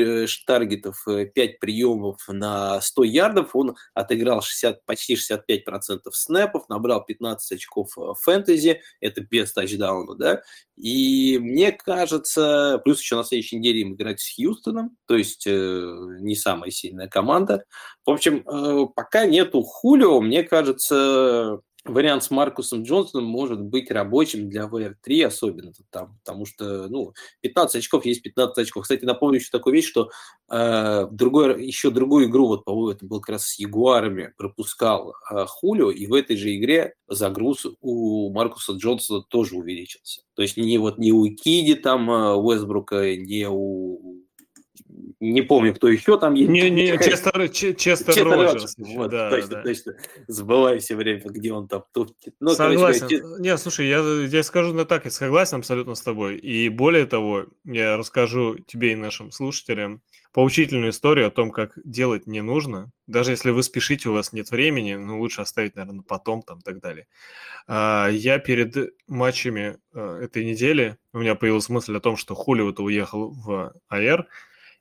таргетов, 0.46 1.06
5 1.06 1.60
приемов 1.60 2.28
на 2.28 2.82
100 2.82 3.04
ярдов. 3.04 3.56
Он 3.56 3.76
отыграл 3.94 4.42
60, 4.42 4.86
почти 4.86 5.16
65% 5.16 6.00
снэпов, 6.12 6.68
набрал 6.70 7.06
15 7.06 7.52
очков 7.54 7.96
фэнтези. 8.22 8.82
Это 9.00 9.22
без 9.22 9.54
тачдауна, 9.54 10.16
да. 10.16 10.42
И 10.76 11.38
мне 11.40 11.72
кажется, 11.72 12.82
плюс 12.84 13.00
еще 13.00 13.16
на 13.16 13.24
следующей 13.24 13.58
неделе 13.58 13.82
им 13.82 13.94
играть 13.94 14.20
с 14.20 14.36
Хьюстоном, 14.36 14.98
то 15.06 15.16
есть 15.16 15.46
э, 15.46 15.96
не 16.22 16.36
самая 16.36 16.72
сильная 16.72 17.08
команда. 17.08 17.66
В 18.06 18.10
общем, 18.10 18.44
э, 18.48 18.88
пока 18.96 19.26
нету 19.26 19.62
Хулио, 19.62 20.20
мне 20.20 20.44
кажется, 20.44 21.60
вариант 21.86 22.24
с 22.24 22.32
Маркусом 22.32 22.84
Джонсоном 22.84 23.26
может 23.26 23.62
быть 23.62 23.92
рабочим 23.92 24.50
для 24.50 24.66
VR3 24.66 25.26
особенно 25.26 25.74
там, 25.90 26.18
потому 26.24 26.46
что, 26.46 26.88
ну, 26.88 27.14
15 27.42 27.78
очков 27.78 28.06
есть 28.06 28.22
15 28.22 28.58
очков. 28.58 28.84
Кстати, 28.84 29.04
напомню 29.06 29.40
еще 29.40 29.50
такую 29.52 29.74
вещь, 29.74 29.88
что 29.88 30.10
э, 30.50 31.08
другой, 31.12 31.66
еще 31.66 31.90
другую 31.90 32.28
игру, 32.28 32.48
вот, 32.48 32.64
по-моему, 32.64 32.92
это 32.92 33.06
был 33.06 33.20
как 33.20 33.30
раз 33.30 33.48
с 33.48 33.60
Ягуарами, 33.60 34.34
пропускал 34.38 35.14
э, 35.30 35.46
Хулио, 35.46 35.92
и 35.92 36.08
в 36.08 36.14
этой 36.14 36.38
же 36.38 36.56
игре 36.56 36.96
загруз 37.08 37.66
у 37.82 38.32
Маркуса 38.32 38.74
Джонсона 38.74 39.22
тоже 39.22 39.56
увеличился. 39.56 40.22
То 40.36 40.42
есть 40.42 40.58
не 40.58 40.78
вот 40.78 40.98
не 40.98 41.12
у 41.12 41.24
Киди 41.36 41.76
там 41.76 42.10
э, 42.10 42.36
Уэсбрука, 42.36 43.16
не 43.16 43.48
у 43.50 44.23
не 45.20 45.42
помню, 45.42 45.74
кто 45.74 45.88
еще 45.88 46.20
там 46.20 46.34
есть. 46.34 46.50
Не, 46.50 46.70
не, 46.70 46.88
Честер, 46.98 47.48
Честер, 47.50 47.76
Честер 47.76 48.28
Роджерс. 48.28 48.76
Вот, 48.78 49.12
да, 49.12 49.30
точно, 49.30 49.50
да. 49.50 49.62
точно. 49.62 49.96
Забываю 50.28 50.80
все 50.80 50.96
время, 50.96 51.22
где 51.24 51.54
он 51.54 51.68
там. 51.68 51.84
Ну, 52.40 52.50
согласен. 52.50 53.08
Короче, 53.08 53.24
не, 53.40 53.58
слушай, 53.58 53.88
я, 53.88 54.00
я 54.00 54.44
скажу 54.44 54.74
на 54.74 54.86
так, 54.86 55.06
я 55.06 55.12
согласен 55.12 55.60
абсолютно 55.60 55.96
с 55.96 56.02
тобой. 56.02 56.38
И 56.38 56.70
более 56.70 57.06
того, 57.06 57.46
я 57.64 57.98
расскажу 57.98 58.58
тебе 58.58 58.94
и 58.94 58.96
нашим 58.96 59.32
слушателям 59.32 60.02
поучительную 60.34 60.90
историю 60.90 61.28
о 61.28 61.32
том, 61.32 61.52
как 61.52 61.78
делать 61.86 62.26
не 62.28 62.42
нужно. 62.42 62.92
Даже 63.06 63.32
если 63.32 63.52
вы 63.52 63.62
спешите, 63.62 64.10
у 64.10 64.14
вас 64.14 64.34
нет 64.34 64.50
времени, 64.50 64.96
ну, 64.96 65.20
лучше 65.20 65.42
оставить, 65.42 65.76
наверное, 65.76 66.02
потом 66.02 66.42
там 66.42 66.60
и 66.60 66.64
так 66.64 66.80
далее. 66.80 67.08
А, 67.68 68.10
я 68.10 68.40
перед 68.40 68.94
матчами 69.08 69.78
а, 69.94 70.20
этой 70.20 70.44
недели, 70.44 70.98
у 71.14 71.20
меня 71.20 71.36
появилась 71.36 71.70
мысль 71.70 71.96
о 71.96 72.02
том, 72.02 72.18
что 72.18 72.34
Хуливо-то 72.34 72.84
уехал 72.84 73.32
в 73.32 73.74
АР, 73.88 74.28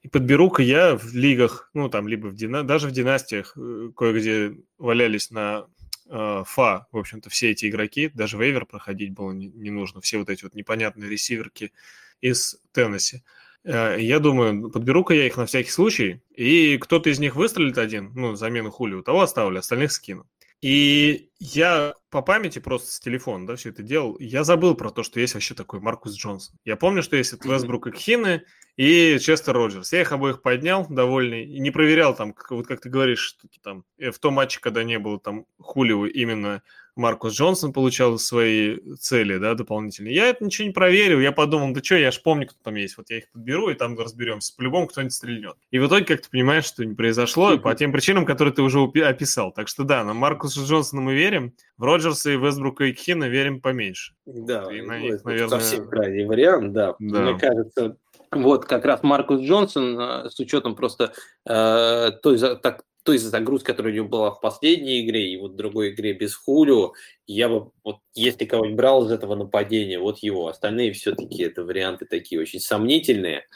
и 0.03 0.09
подберу-ка 0.09 0.63
я 0.63 0.97
в 0.97 1.15
лигах, 1.15 1.71
ну, 1.75 1.89
там, 1.89 2.09
либо 2.09 2.27
в 2.27 2.35
дина... 2.35 2.65
даже 2.65 2.89
в 2.89 2.93
династиях, 2.93 3.57
э, 3.57 3.91
кое-где 3.97 4.57
валялись 4.79 5.31
на 5.31 5.67
э, 6.09 6.43
ФА, 6.45 6.89
в 6.91 6.99
общем-то, 6.99 7.31
все 7.31 7.53
эти 7.53 7.67
игроки, 7.69 8.11
даже 8.13 8.37
вейвер 8.37 8.67
проходить 8.67 9.13
было 9.13 9.31
не, 9.31 9.47
не 9.49 9.71
нужно, 9.71 10.01
все 10.01 10.19
вот 10.19 10.29
эти 10.29 10.43
вот 10.43 10.55
непонятные 10.55 11.09
ресиверки 11.09 11.73
из 12.21 12.61
Теннесси. 12.73 13.23
Э, 13.63 13.97
я 13.97 14.19
думаю, 14.19 14.71
подберу-ка 14.71 15.15
я 15.15 15.27
их 15.27 15.37
на 15.37 15.47
всякий 15.47 15.71
случай, 15.71 16.21
и 16.35 16.79
кто-то 16.79 17.09
из 17.09 17.21
них 17.21 17.37
выстрелит 17.37 17.79
один, 17.79 18.11
ну, 18.15 18.35
замену 18.35 18.73
Хулио, 18.73 19.03
того 19.03 19.21
оставлю, 19.21 19.61
остальных 19.61 19.93
скину. 19.93 20.27
И 20.63 21.31
я 21.41 21.95
по 22.09 22.23
памяти 22.23 22.61
просто 22.61 22.93
с 22.93 23.01
телефона, 23.01 23.49
да, 23.49 23.57
все 23.57 23.71
это 23.71 23.83
делал. 23.83 24.17
Я 24.21 24.45
забыл 24.45 24.77
про 24.77 24.91
то, 24.91 25.03
что 25.03 25.19
есть 25.19 25.35
вообще 25.35 25.55
такой 25.55 25.81
Маркус 25.81 26.15
Джонсон. 26.15 26.57
Я 26.65 26.77
помню, 26.77 27.03
что 27.03 27.17
есть 27.17 27.33
Вестбрук 27.45 27.89
и 27.89 27.91
Кхины, 27.91 28.45
и 28.77 29.19
Честер 29.21 29.55
Роджерс. 29.55 29.93
Я 29.93 30.03
их 30.03 30.13
обоих 30.13 30.41
поднял, 30.41 30.87
довольный, 30.89 31.45
и 31.45 31.59
не 31.59 31.73
проверял 31.73 32.15
там, 32.15 32.33
как, 32.33 32.53
вот 32.53 32.69
как 32.69 32.81
ты 32.81 32.89
говоришь, 32.89 33.19
что 33.19 33.49
там 33.61 33.85
э, 33.99 34.13
в 34.13 34.21
том 34.21 34.35
матче, 34.35 34.61
когда 34.61 34.85
не 34.85 35.01
было 35.01 35.19
там 35.19 35.47
Хулио, 35.59 36.07
именно 36.07 36.63
Маркус 36.97 37.35
Джонсон 37.35 37.73
получал 37.73 38.19
свои 38.19 38.79
цели, 39.01 39.39
да, 39.39 39.55
дополнительные. 39.55 40.15
Я 40.15 40.29
это 40.29 40.45
ничего 40.45 40.67
не 40.67 40.73
проверил, 40.73 41.21
я 41.21 41.33
подумал, 41.33 41.73
да 41.73 41.83
что, 41.83 41.97
я 41.97 42.11
ж 42.11 42.21
помню, 42.23 42.47
кто 42.47 42.59
там 42.63 42.75
есть, 42.75 42.97
вот 42.99 43.09
я 43.11 43.19
их 43.19 43.31
подберу, 43.31 43.71
и 43.71 43.75
там 43.75 43.99
разберемся. 43.99 44.55
По-любому 44.57 44.87
кто-нибудь 44.87 45.15
стрельнет. 45.15 45.57
И 45.71 45.79
в 45.79 45.87
итоге, 45.87 46.05
как 46.05 46.23
ты 46.23 46.31
понимаешь, 46.31 46.65
что 46.65 46.85
не 46.85 46.95
произошло, 46.95 47.57
по 47.59 47.75
тем 47.75 47.93
причинам, 47.93 48.27
которые 48.27 48.53
ты 48.53 48.63
уже 48.63 48.81
описал. 48.81 49.53
Так 49.53 49.69
что 49.69 49.85
да, 49.85 50.05
на 50.05 50.13
Маркуса 50.13 50.61
Джонсона 50.61 51.01
мы 51.01 51.15
верим, 51.15 51.55
в 51.79 51.85
Роджерса 51.85 52.31
и 52.31 52.37
Вестбрука 52.37 52.85
и 52.85 52.93
Кхина 52.93 53.25
верим 53.25 53.61
поменьше. 53.61 54.15
Да, 54.27 54.73
и 54.73 54.83
на 54.83 54.99
них, 54.99 55.25
наверное... 55.25 55.49
совсем 55.49 55.89
крайний 55.89 56.27
вариант, 56.27 56.73
да. 56.73 56.95
да. 56.99 57.21
Мне 57.23 57.39
кажется, 57.39 57.97
вот 58.31 58.67
как 58.67 58.85
раз 58.85 59.03
Маркус 59.03 59.41
Джонсон, 59.41 59.99
э, 59.99 60.31
с 60.31 60.39
учетом 60.39 60.75
просто 60.75 61.13
э, 61.47 62.11
той, 62.23 62.39
так, 62.57 62.85
той 63.03 63.19
загрузки, 63.19 63.67
которая 63.67 63.93
у 63.93 63.97
него 63.97 64.09
была 64.09 64.31
в 64.31 64.41
последней 64.41 65.05
игре, 65.05 65.33
и 65.33 65.37
вот 65.37 65.57
другой 65.57 65.91
игре 65.91 66.13
без 66.13 66.35
Хулио, 66.35 66.93
я 67.27 67.49
бы, 67.49 67.71
вот 67.85 67.99
если 68.15 68.45
кого-нибудь 68.45 68.77
брал 68.77 69.07
из 69.07 69.13
этого 69.13 69.35
нападения, 69.35 69.99
вот 69.99 70.19
его. 70.19 70.49
Остальные 70.49 70.93
все-таки 70.93 71.43
это 71.43 71.65
варианты 71.65 72.07
такие 72.07 72.41
очень 72.41 72.61
сомнительные. 72.61 73.47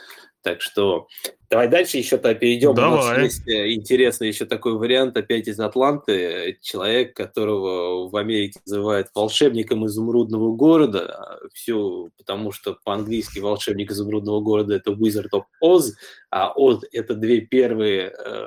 Так 0.42 0.60
что 0.60 1.08
давай 1.50 1.68
дальше 1.68 1.98
еще-то 1.98 2.34
перейдем. 2.34 2.74
Давай. 2.74 2.92
У 2.92 2.96
нас 2.96 3.18
есть 3.18 3.48
э, 3.48 3.72
интересный 3.72 4.28
еще 4.28 4.44
такой 4.44 4.74
вариант 4.74 5.16
опять 5.16 5.48
из 5.48 5.58
Атланты. 5.60 6.58
Человек, 6.62 7.14
которого 7.14 8.08
в 8.08 8.16
Америке 8.16 8.60
называют 8.66 9.08
волшебником 9.14 9.86
изумрудного 9.86 10.54
города. 10.54 11.38
Все 11.52 12.08
потому, 12.16 12.52
что 12.52 12.78
по-английски 12.84 13.38
волшебник 13.38 13.90
изумрудного 13.90 14.40
города 14.40 14.74
это 14.74 14.92
Wizard 14.92 15.30
of 15.32 15.44
Oz, 15.62 15.92
а 16.30 16.52
Oz 16.56 16.80
это 16.92 17.14
две 17.14 17.40
первые 17.40 18.12
э, 18.16 18.46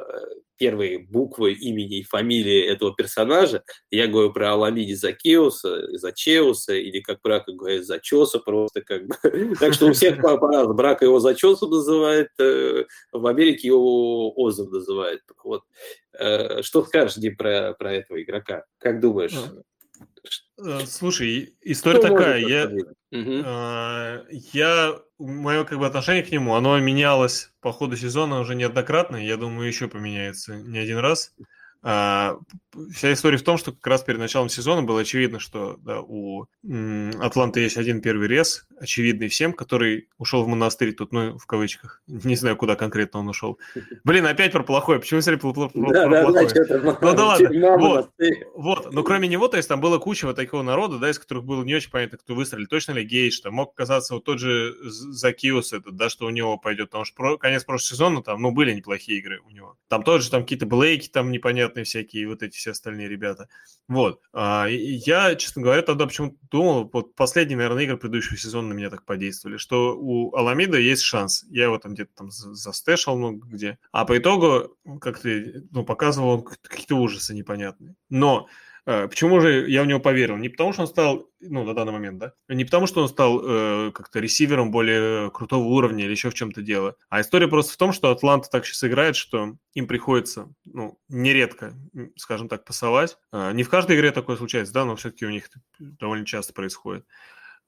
первые 0.60 1.00
буквы 1.00 1.54
имени 1.54 2.00
и 2.00 2.04
фамилии 2.04 2.62
этого 2.62 2.94
персонажа. 2.94 3.64
Я 3.90 4.08
говорю 4.08 4.32
про 4.32 4.52
Аламиди 4.52 4.94
Закеуса, 4.94 5.98
Зачеуса, 5.98 6.74
или, 6.74 7.00
как 7.00 7.22
Брака 7.24 7.54
говорит, 7.54 7.86
Зачеса 7.86 8.40
просто 8.40 8.82
как 8.82 9.08
бы. 9.08 9.16
Так 9.60 9.74
что 9.74 9.88
у 9.88 9.94
всех 9.94 10.22
по-разному. 10.22 10.74
Брака 10.74 11.06
его 11.06 11.20
Зачесом 11.20 11.72
называет, 11.72 12.30
э, 12.40 12.84
в 13.12 13.26
Америке 13.28 13.68
его 13.68 14.32
Озом 14.36 14.70
называют. 14.72 15.22
Вот. 15.44 15.64
Э, 16.14 16.62
что 16.62 16.84
скажешь, 16.86 17.16
Дим, 17.16 17.36
про, 17.36 17.74
про 17.78 17.94
этого 17.94 18.22
игрока? 18.22 18.66
Как 18.78 19.00
думаешь? 19.00 19.36
Э, 20.58 20.80
слушай, 20.86 21.56
история 21.62 22.00
Что 22.00 22.10
такая. 22.10 22.40
Я, 22.40 22.66
угу. 23.12 24.28
я, 24.54 25.02
мое 25.18 25.64
как 25.64 25.80
бы 25.80 25.88
отношение 25.88 26.24
к 26.24 26.32
нему, 26.32 26.56
оно 26.56 26.78
менялось 26.80 27.52
по 27.62 27.72
ходу 27.72 27.96
сезона 27.96 28.40
уже 28.40 28.56
неоднократно. 28.56 29.18
Я 29.18 29.38
думаю, 29.38 29.68
еще 29.68 29.88
поменяется 29.88 30.56
не 30.56 30.80
один 30.80 30.98
раз. 30.98 31.34
А, 31.82 32.38
вся 32.94 33.14
история 33.14 33.38
в 33.38 33.44
том, 33.44 33.58
что 33.58 33.72
как 33.72 33.88
раз 33.88 34.04
перед 34.04 34.20
началом 34.20 34.50
сезона 34.50 34.84
было 34.84 35.02
очевидно, 35.02 35.40
что 35.40 35.78
да, 35.82 36.02
у 36.02 36.46
Атланты 37.22 37.62
есть 37.62 37.78
один 37.78 38.02
первый 38.02 38.28
рез, 38.28 38.68
очевидный 38.80 39.30
всем, 39.30 39.54
который 39.54 40.10
ушел 40.18 40.44
в 40.44 40.48
монастырь, 40.48 40.94
тут, 40.94 41.14
ну, 41.14 41.38
в 41.38 41.46
кавычках. 41.46 42.02
Не 42.08 42.36
знаю, 42.36 42.58
куда 42.58 42.76
конкретно 42.76 43.22
он 43.22 43.30
ушел. 43.30 43.60
Блин, 44.04 44.26
опять 44.26 44.52
про 44.52 44.64
плохое. 44.64 45.00
Почему 45.00 45.22
все 45.22 45.38
про, 45.38 45.54
про, 45.54 45.70
про, 45.70 45.94
да, 45.94 46.06
про 46.06 46.12
да, 46.12 46.24
плохое? 46.24 46.50
Да, 46.68 46.98
ну 47.02 47.16
да 47.16 47.26
ладно. 47.26 47.50
Вот, 47.80 48.12
вот. 48.56 48.94
Но 48.94 49.04
кроме 49.04 49.28
него, 49.28 49.48
то 49.48 49.58
есть 49.58 49.70
там 49.70 49.80
было 49.80 50.00
куча 50.00 50.26
вот 50.26 50.36
такого 50.36 50.64
народа, 50.64 50.98
да, 51.00 51.10
из 51.10 51.18
которых 51.18 51.46
было 51.46 51.64
не 51.64 51.76
очень 51.76 51.92
понятно, 51.92 52.18
кто 52.18 52.36
выстрелил. 52.36 52.68
Точно 52.68 52.92
ли 52.92 53.06
Гейдж, 53.06 53.40
там 53.42 53.54
мог 53.54 53.74
казаться 53.74 54.14
вот 54.14 54.26
тот 54.26 54.40
же 54.40 54.76
Закиус 54.84 55.72
этот, 55.72 55.96
да, 55.96 56.10
что 56.10 56.26
у 56.26 56.30
него 56.30 56.58
пойдет. 56.58 56.90
Потому 56.90 57.06
что 57.06 57.16
про, 57.16 57.38
конец 57.38 57.64
прошлого 57.64 57.90
сезона 57.90 58.22
там, 58.22 58.42
ну, 58.42 58.52
были 58.52 58.74
неплохие 58.74 59.20
игры 59.20 59.40
у 59.48 59.52
него. 59.52 59.78
Там 59.88 60.04
тоже 60.04 60.30
там 60.30 60.44
какие-то 60.44 60.66
Блейки 60.66 61.08
там 61.08 61.32
непонятно 61.32 61.69
непонятные 61.70 61.84
всякие, 61.84 62.28
вот 62.28 62.44
эти 62.44 62.58
все 62.58 62.72
остальные 62.72 63.08
ребята. 63.08 63.48
Вот. 63.88 64.22
А, 64.34 64.68
я, 64.70 65.36
честно 65.36 65.62
говоря, 65.62 65.82
тогда 65.82 66.06
почему-то 66.06 66.38
думал, 66.52 66.90
вот 66.92 67.16
последние, 67.16 67.58
наверное, 67.58 67.84
игры 67.84 67.98
предыдущего 67.98 68.38
сезона 68.38 68.70
на 68.70 68.74
меня 68.74 68.90
так 68.90 69.06
подействовали, 69.06 69.58
что 69.58 69.96
у 69.98 70.36
Аламида 70.36 70.78
есть 70.78 71.04
шанс. 71.04 71.46
Я 71.50 71.66
его 71.66 71.78
там 71.78 71.94
где-то 71.94 72.12
там 72.16 72.32
застэшил 72.32 73.18
много 73.18 73.48
где. 73.48 73.78
А 73.92 74.06
по 74.06 74.18
итогу, 74.18 74.76
как 75.00 75.20
ты 75.20 75.64
ну, 75.72 75.84
показывал, 75.84 76.42
какие-то 76.44 76.96
ужасы 76.96 77.34
непонятные. 77.34 77.96
Но 78.10 78.48
почему 79.08 79.40
же 79.40 79.70
я 79.70 79.84
в 79.84 79.86
него 79.86 80.00
поверил? 80.00 80.38
Не 80.38 80.50
потому, 80.50 80.74
что 80.74 80.82
он 80.82 80.88
стал, 80.88 81.30
ну, 81.40 81.64
на 81.64 81.76
данный 81.76 81.92
момент, 81.92 82.18
да, 82.18 82.34
не 82.48 82.66
потому, 82.66 82.88
что 82.88 83.02
он 83.02 83.10
стал 83.10 83.40
э, 83.44 83.92
как-то 83.92 84.20
ресивером 84.20 84.72
более 84.72 85.30
крутого 85.32 85.64
уровня 85.66 86.06
или 86.06 86.12
еще 86.12 86.30
в 86.30 86.34
чем-то 86.34 86.62
дело, 86.62 86.96
а 87.10 87.22
история 87.22 87.48
просто 87.48 87.74
в 87.74 87.78
том, 87.78 87.94
что 87.94 88.10
Атланта 88.10 88.50
так 88.50 88.66
сейчас 88.66 88.84
играет, 88.84 89.16
что 89.16 89.56
им 89.74 89.88
приходится, 89.88 90.52
ну, 90.66 90.98
нередко, 91.08 91.76
скажем 92.16 92.50
так, 92.50 92.66
пасовать. 92.66 93.18
Э, 93.32 93.52
не 93.54 93.64
в 93.64 93.70
каждой 93.70 93.96
игре 93.96 94.12
такое 94.12 94.38
случается, 94.38 94.74
да, 94.74 94.86
но 94.86 94.96
все-таки 94.96 95.26
у 95.26 95.30
них 95.30 95.50
довольно 95.78 96.26
часто 96.26 96.54
происходит. 96.54 97.06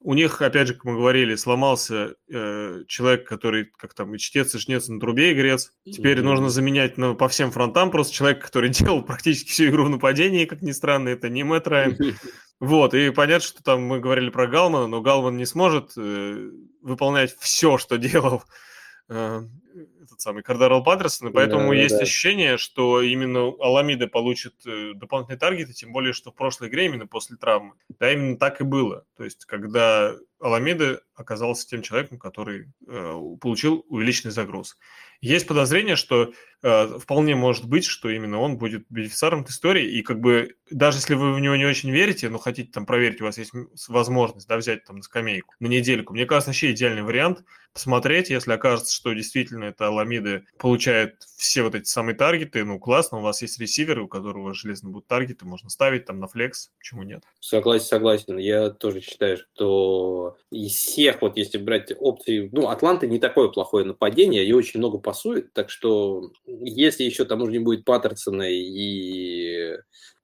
У 0.04 0.14
них, 0.14 0.42
опять 0.42 0.68
же, 0.68 0.74
как 0.74 0.84
мы 0.84 0.94
говорили, 0.94 1.36
сломался 1.36 2.16
э, 2.28 2.82
человек, 2.88 3.26
который, 3.26 3.66
как 3.76 3.94
там, 3.94 4.14
и 4.14 4.18
чтец, 4.18 4.54
и 4.54 4.58
жнец 4.58 4.88
на 4.88 4.98
трубе 4.98 5.32
игрец. 5.32 5.72
Теперь 5.84 6.18
mm-hmm. 6.18 6.22
нужно 6.22 6.50
заменять 6.50 6.98
ну, 6.98 7.14
по 7.14 7.28
всем 7.28 7.52
фронтам 7.52 7.90
просто 7.90 8.12
человека, 8.12 8.46
который 8.46 8.70
делал 8.70 9.02
практически 9.02 9.50
всю 9.50 9.66
игру 9.66 9.84
в 9.84 9.90
нападении, 9.90 10.44
как 10.44 10.62
ни 10.62 10.72
странно, 10.72 11.08
это 11.08 11.28
не 11.28 11.44
Мэтт 11.44 11.68
Райан. 11.68 11.96
Вот, 12.60 12.94
и 12.94 13.10
понятно, 13.10 13.44
что 13.44 13.60
там 13.64 13.82
мы 13.82 13.98
говорили 13.98 14.30
про 14.30 14.46
Галмана, 14.46 14.86
но 14.86 15.00
Галман 15.00 15.36
не 15.36 15.46
сможет 15.46 15.94
э, 15.96 16.48
выполнять 16.80 17.34
все, 17.40 17.76
что 17.76 17.98
делал 17.98 18.44
э, 19.08 19.40
этот 20.02 20.20
самый 20.20 20.42
Кардарал 20.42 20.82
Паттерсон, 20.82 21.28
и 21.28 21.32
поэтому 21.32 21.70
да, 21.70 21.74
есть 21.74 21.96
да. 21.96 22.02
ощущение, 22.02 22.58
что 22.58 23.00
именно 23.00 23.52
Аламида 23.60 24.08
получит 24.08 24.54
э, 24.66 24.92
дополнительные 24.94 25.38
таргеты, 25.38 25.72
тем 25.72 25.92
более, 25.92 26.12
что 26.12 26.30
в 26.30 26.34
прошлой 26.34 26.68
игре, 26.68 26.86
именно 26.86 27.06
после 27.06 27.36
травмы, 27.36 27.74
да, 27.98 28.12
именно 28.12 28.36
так 28.36 28.60
и 28.60 28.64
было. 28.64 29.04
То 29.16 29.24
есть, 29.24 29.44
когда 29.44 30.14
Аламеда 30.40 31.00
оказался 31.14 31.68
тем 31.68 31.82
человеком, 31.82 32.18
который 32.18 32.72
э, 32.86 33.20
получил 33.40 33.84
увеличенный 33.88 34.32
загруз. 34.32 34.76
Есть 35.20 35.46
подозрение, 35.46 35.94
что 35.94 36.32
э, 36.62 36.98
вполне 36.98 37.36
может 37.36 37.68
быть, 37.68 37.84
что 37.84 38.10
именно 38.10 38.40
он 38.40 38.58
будет 38.58 38.84
бенефициаром 38.90 39.42
этой 39.42 39.52
истории, 39.52 39.86
и 39.86 40.02
как 40.02 40.18
бы 40.18 40.56
даже 40.68 40.98
если 40.98 41.14
вы 41.14 41.32
в 41.32 41.38
него 41.38 41.54
не 41.54 41.64
очень 41.64 41.92
верите, 41.92 42.28
но 42.28 42.38
хотите 42.38 42.72
там 42.72 42.86
проверить, 42.86 43.20
у 43.20 43.24
вас 43.24 43.38
есть 43.38 43.52
возможность 43.86 44.48
да, 44.48 44.56
взять 44.56 44.84
там 44.84 44.96
на 44.96 45.02
скамейку, 45.02 45.54
на 45.60 45.68
недельку, 45.68 46.12
мне 46.12 46.26
кажется, 46.26 46.50
вообще 46.50 46.72
идеальный 46.72 47.02
вариант 47.02 47.44
посмотреть, 47.72 48.30
если 48.30 48.52
окажется, 48.52 48.92
что 48.92 49.12
действительно 49.12 49.64
это 49.64 49.86
Аламида 49.92 50.42
получает 50.58 51.16
все 51.36 51.62
вот 51.62 51.74
эти 51.74 51.86
самые 51.86 52.14
таргеты, 52.16 52.64
ну 52.64 52.78
классно, 52.78 53.18
у 53.18 53.22
вас 53.22 53.42
есть 53.42 53.58
ресиверы, 53.58 54.02
у 54.02 54.08
которого 54.08 54.54
железно 54.54 54.90
будут 54.90 55.06
таргеты, 55.06 55.44
можно 55.44 55.70
ставить 55.70 56.04
там 56.04 56.20
на 56.20 56.28
флекс, 56.28 56.70
почему 56.78 57.02
нет? 57.02 57.24
Согласен, 57.40 57.86
согласен. 57.86 58.38
Я 58.38 58.70
тоже 58.70 59.00
считаю, 59.00 59.36
что 59.36 60.36
из 60.50 60.72
всех, 60.72 61.22
вот 61.22 61.36
если 61.36 61.58
брать 61.58 61.92
опции, 61.98 62.48
ну, 62.52 62.68
Атланта 62.68 63.06
не 63.06 63.18
такое 63.18 63.48
плохое 63.48 63.84
нападение, 63.84 64.44
и 64.44 64.52
очень 64.52 64.78
много 64.78 64.98
пасует, 64.98 65.52
так 65.52 65.70
что 65.70 66.30
если 66.46 67.04
еще 67.04 67.24
там 67.24 67.42
уже 67.42 67.52
не 67.52 67.58
будет 67.58 67.84
Паттерсона 67.84 68.48
и 68.48 69.76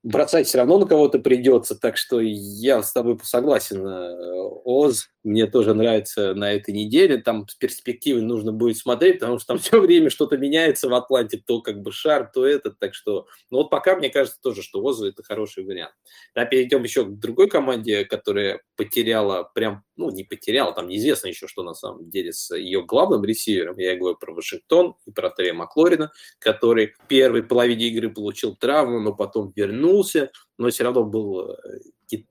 бросать 0.03 0.47
все 0.47 0.59
равно 0.59 0.79
на 0.79 0.87
кого-то 0.87 1.19
придется, 1.19 1.75
так 1.75 1.97
что 1.97 2.21
я 2.21 2.83
с 2.83 2.93
тобой 2.93 3.19
согласен. 3.23 3.87
Э, 3.87 4.39
Оз 4.65 5.09
мне 5.29 5.47
тоже 5.47 5.75
нравится 5.75 6.35
на 6.35 6.53
этой 6.53 6.73
неделе. 6.73 7.19
Там 7.19 7.47
с 7.47 7.55
перспективы 7.55 8.23
нужно 8.23 8.53
будет 8.53 8.79
смотреть, 8.79 9.21
потому 9.21 9.39
что 9.39 9.49
там 9.49 9.59
все 9.63 9.81
время 9.81 10.11
что-то 10.11 10.37
меняется 10.37 10.89
в 10.89 10.95
Атланте, 10.95 11.43
то 11.45 11.61
как 11.61 11.83
бы 11.83 11.93
шар, 11.93 12.31
то 12.33 12.47
этот. 12.47 12.79
Так 12.79 12.95
что, 12.95 13.27
ну 13.51 13.59
вот 13.59 13.71
пока 13.71 13.97
мне 13.97 14.11
кажется 14.11 14.41
тоже, 14.43 14.63
что 14.63 14.83
Озу 14.83 15.07
это 15.07 15.23
хороший 15.23 15.65
вариант. 15.65 15.93
Да, 16.35 16.45
перейдем 16.45 16.83
еще 16.83 17.05
к 17.05 17.19
другой 17.19 17.49
команде, 17.49 18.05
которая 18.05 18.63
потеряла 18.77 19.51
прям, 19.55 19.85
ну 19.97 20.11
не 20.11 20.25
потеряла, 20.25 20.73
там 20.73 20.89
неизвестно 20.89 21.29
еще, 21.29 21.47
что 21.47 21.63
на 21.63 21.75
самом 21.75 22.09
деле 22.09 22.33
с 22.33 22.55
ее 22.57 22.83
главным 22.85 23.25
ресивером. 23.25 23.79
Я 23.79 23.97
говорю 23.97 24.17
про 24.17 24.33
Вашингтон 24.33 24.97
и 25.07 25.11
про 25.11 25.31
Трей 25.31 25.53
Маклорина, 25.53 26.11
который 26.39 26.95
в 26.99 27.07
первой 27.07 27.43
половине 27.43 27.89
игры 27.89 28.11
получил 28.11 28.57
травму, 28.57 29.01
но 29.01 29.15
потом 29.15 29.53
вернулся, 29.55 30.31
но 30.57 30.71
все 30.71 30.85
равно 30.85 31.05
был 31.05 31.51
э, 31.51 31.57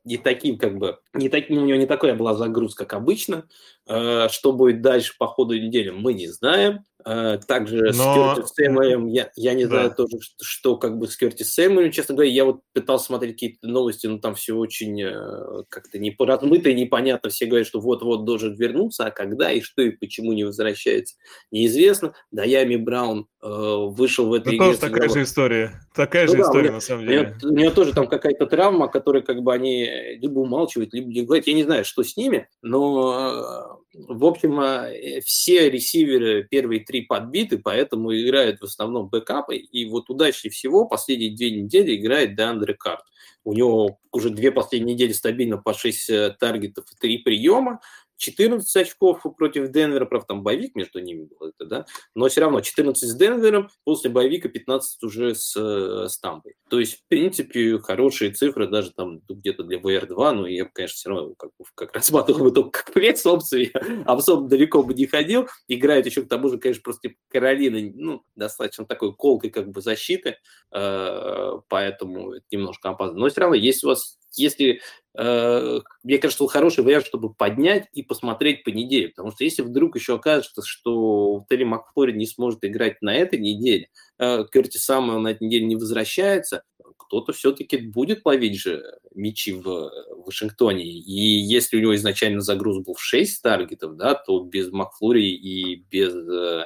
не, 0.04 0.18
таким, 0.18 0.58
как 0.58 0.78
бы, 0.78 1.00
не 1.14 1.30
таким, 1.30 1.62
у 1.62 1.66
него 1.66 1.78
не 1.78 1.86
такая 1.86 2.16
была 2.16 2.34
загрузка, 2.34 2.86
как 2.86 3.00
обычно. 3.00 3.48
Э, 3.88 4.28
что 4.30 4.54
будет 4.54 4.82
дальше 4.82 5.14
по 5.18 5.28
ходу 5.28 5.58
недели, 5.58 5.90
мы 5.90 6.14
не 6.14 6.28
знаем. 6.28 6.86
Э, 7.06 7.38
также 7.48 7.92
Но... 7.94 8.34
с 8.34 8.36
Кертис 8.36 8.54
Сэмуэлем, 8.54 9.08
я, 9.08 9.32
я 9.36 9.54
не 9.54 9.64
да. 9.64 9.70
знаю 9.70 9.96
тоже, 9.96 10.20
что, 10.20 10.44
что 10.44 10.78
как 10.78 10.98
бы 10.98 11.08
с 11.08 11.16
Кертис 11.16 11.54
Сэмуэлем, 11.54 11.92
честно 11.92 12.16
говоря, 12.16 12.32
я 12.32 12.44
вот 12.44 12.62
пытался 12.74 13.06
смотреть 13.06 13.34
какие-то 13.34 13.68
новости, 13.68 14.08
но 14.08 14.18
там 14.18 14.36
все 14.36 14.56
очень 14.56 15.02
э, 15.02 15.64
как-то 15.70 16.00
не 16.00 16.16
размыто 16.18 16.70
и 16.70 16.74
непонятно. 16.74 17.30
Все 17.30 17.46
говорят, 17.46 17.68
что 17.68 17.80
вот-вот 17.80 18.26
должен 18.26 18.56
вернуться, 18.56 19.06
а 19.06 19.12
когда 19.12 19.52
и 19.52 19.62
что 19.62 19.82
и 19.84 19.92
почему 19.92 20.34
не 20.34 20.44
возвращается, 20.44 21.16
неизвестно. 21.52 22.14
Даями 22.32 22.76
Браун 22.76 23.28
э, 23.42 23.48
вышел 23.48 24.28
в 24.28 24.34
этой 24.34 24.56
игре. 24.56 24.68
тоже 24.68 24.80
такая 24.80 25.10
же 25.10 25.24
история. 25.24 25.82
Такая 25.94 26.26
ну, 26.26 26.32
же 26.32 26.38
да, 26.38 26.44
история, 26.44 26.64
меня, 26.64 26.74
на 26.74 26.82
самом 26.82 27.08
деле. 27.08 27.36
У 27.44 27.50
нее 27.50 27.72
тоже 27.72 27.94
там 27.94 28.08
какая-то 28.08 28.48
травма, 28.48 28.88
которой 28.88 29.22
как 29.22 29.42
бы 29.44 29.54
они 29.54 30.18
либо 30.20 30.40
умалчивают, 30.40 30.94
либо 30.94 31.08
не 31.08 31.22
говорят. 31.22 31.48
Я 31.48 31.54
не 31.54 31.64
знаю, 31.64 31.86
что 31.86 32.04
с 32.04 32.18
ними, 32.18 32.50
но 32.62 33.82
в 33.94 34.26
общем, 34.26 34.60
э, 34.60 35.22
все 35.22 35.70
ресиверы 35.70 36.44
первые 36.44 36.84
три 36.84 37.02
подбиты, 37.02 37.58
поэтому 37.58 38.16
играют 38.16 38.60
в 38.60 38.66
основном 38.66 39.08
бэкапы. 39.08 39.58
И 39.58 39.86
вот 39.90 40.10
удачнее 40.10 40.52
всего 40.52 40.86
последние 40.86 41.36
две 41.36 41.52
недели 41.52 41.96
играет 41.96 42.36
Деандре 42.36 42.74
Карт. 42.74 43.04
У 43.44 43.54
него 43.54 44.00
уже 44.12 44.30
две 44.30 44.52
последние 44.52 44.96
недели 44.96 45.14
стабильно 45.14 45.58
по 45.58 45.74
6 45.74 46.10
э, 46.10 46.36
таргетов 46.38 46.86
и 46.92 46.96
3 47.00 47.18
приема. 47.20 47.80
14 48.18 48.76
очков 48.76 49.24
против 49.38 49.72
Денвера, 49.72 50.06
правда, 50.06 50.28
там 50.28 50.44
боевик 50.44 50.76
между 50.76 51.00
ними 51.00 51.26
был, 51.26 51.48
это, 51.48 51.66
да, 51.66 51.86
но 52.16 52.28
все 52.28 52.42
равно 52.42 52.62
14 52.62 53.10
с 53.10 53.16
Денвером, 53.16 53.70
после 53.84 54.10
боевика 54.10 54.50
15 54.50 55.04
уже 55.04 55.36
с, 55.36 55.56
э, 55.56 56.08
с 56.10 56.18
Тампой. 56.20 56.56
То 56.70 56.80
есть, 56.80 57.00
в 57.00 57.08
принципе, 57.08 57.80
хорошие 57.80 58.32
цифры 58.32 58.68
даже 58.68 58.92
там 58.92 59.22
где-то 59.30 59.64
для 59.64 59.78
VR2, 59.80 60.32
но 60.32 60.48
я, 60.48 60.66
конечно, 60.66 60.96
все 60.96 61.10
равно 61.10 61.36
как, 61.36 61.52
как 61.76 61.94
рассматривал 61.94 62.44
бы 62.46 62.52
только 62.52 62.84
как 62.84 62.94
пресс-опцию, 62.94 63.72
а 64.06 64.14
особо 64.14 64.48
далеко 64.48 64.84
бы 64.84 64.94
не 64.94 65.06
ходил. 65.06 65.48
Играет 65.68 66.06
еще 66.06 66.24
к 66.24 66.28
тому 66.28 66.50
же, 66.50 66.58
конечно, 66.58 66.84
просто 66.84 67.10
Каролина, 67.30 67.92
ну, 67.96 68.24
достаточно 68.36 68.86
такой 68.86 69.14
колкой 69.16 69.50
как 69.50 69.70
бы 69.70 69.82
защиты, 69.82 70.38
э, 70.72 71.52
поэтому 71.68 72.34
это 72.34 72.46
немножко 72.52 72.90
опасно. 72.90 73.18
Но 73.18 73.30
все 73.30 73.42
равно, 73.42 73.56
если 73.56 73.86
у 73.86 73.90
вас 73.90 74.18
если, 74.38 74.82
э, 75.18 75.80
мне 76.04 76.18
кажется, 76.18 76.48
хороший 76.48 76.84
вариант, 76.84 77.06
чтобы 77.06 77.34
поднять 77.34 77.88
и 77.94 78.04
посмотреть 78.04 78.64
по 78.64 78.70
неделе. 78.70 79.10
Потому 79.10 79.32
что 79.32 79.44
если 79.44 79.62
вдруг 79.62 79.96
еще 79.96 80.16
окажется, 80.16 80.62
что 80.66 81.46
Терри 81.50 81.64
Макфлори 81.64 82.14
не 82.14 82.26
сможет 82.26 82.64
играть 82.64 83.02
на 83.02 83.16
этой 83.16 83.40
неделе, 83.40 83.90
э, 84.20 84.46
Керти 84.52 84.78
Самуэл 84.78 85.20
на 85.20 85.30
этой 85.30 85.44
неделе 85.48 85.66
не 85.66 85.76
возвращается, 85.76 86.64
кто-то 86.98 87.32
все-таки 87.32 87.78
будет 87.78 88.26
ловить 88.26 88.60
же 88.60 88.84
мячи 89.16 89.54
в 89.54 89.92
Вашингтоне. 90.26 90.84
И 90.84 91.40
если 91.40 91.78
у 91.78 91.82
него 91.82 91.96
изначально 91.96 92.42
загруз 92.42 92.84
был 92.84 92.96
в 92.96 93.02
6 93.02 93.42
таргетов, 93.42 93.96
да, 93.96 94.14
то 94.14 94.42
без 94.42 94.72
Макфлури 94.72 95.24
и 95.24 95.86
без 95.90 96.14
э, 96.14 96.66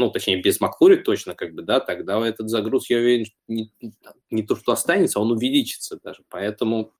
ну, 0.00 0.10
точнее, 0.10 0.40
без 0.40 0.60
Макфлури 0.60 0.96
точно, 0.96 1.34
как 1.34 1.54
бы, 1.54 1.62
да, 1.62 1.78
тогда 1.78 2.26
этот 2.26 2.48
загруз, 2.48 2.88
я 2.88 2.96
уверен, 2.96 3.26
не, 3.48 3.70
не 4.30 4.42
то, 4.42 4.56
что 4.56 4.72
останется, 4.72 5.20
он 5.20 5.30
увеличится 5.30 6.00
даже. 6.02 6.22
Поэтому 6.30 6.94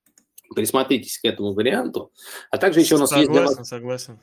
присмотритесь 0.55 1.19
к 1.19 1.25
этому 1.25 1.53
варианту. 1.53 2.13
А 2.51 2.59
также 2.59 2.81
еще 2.81 2.97
у 2.97 2.99
нас 2.99 3.11
согласен, 3.11 3.33
есть... 3.33 3.49
Согласен, 3.49 3.65
согласен. 3.65 4.19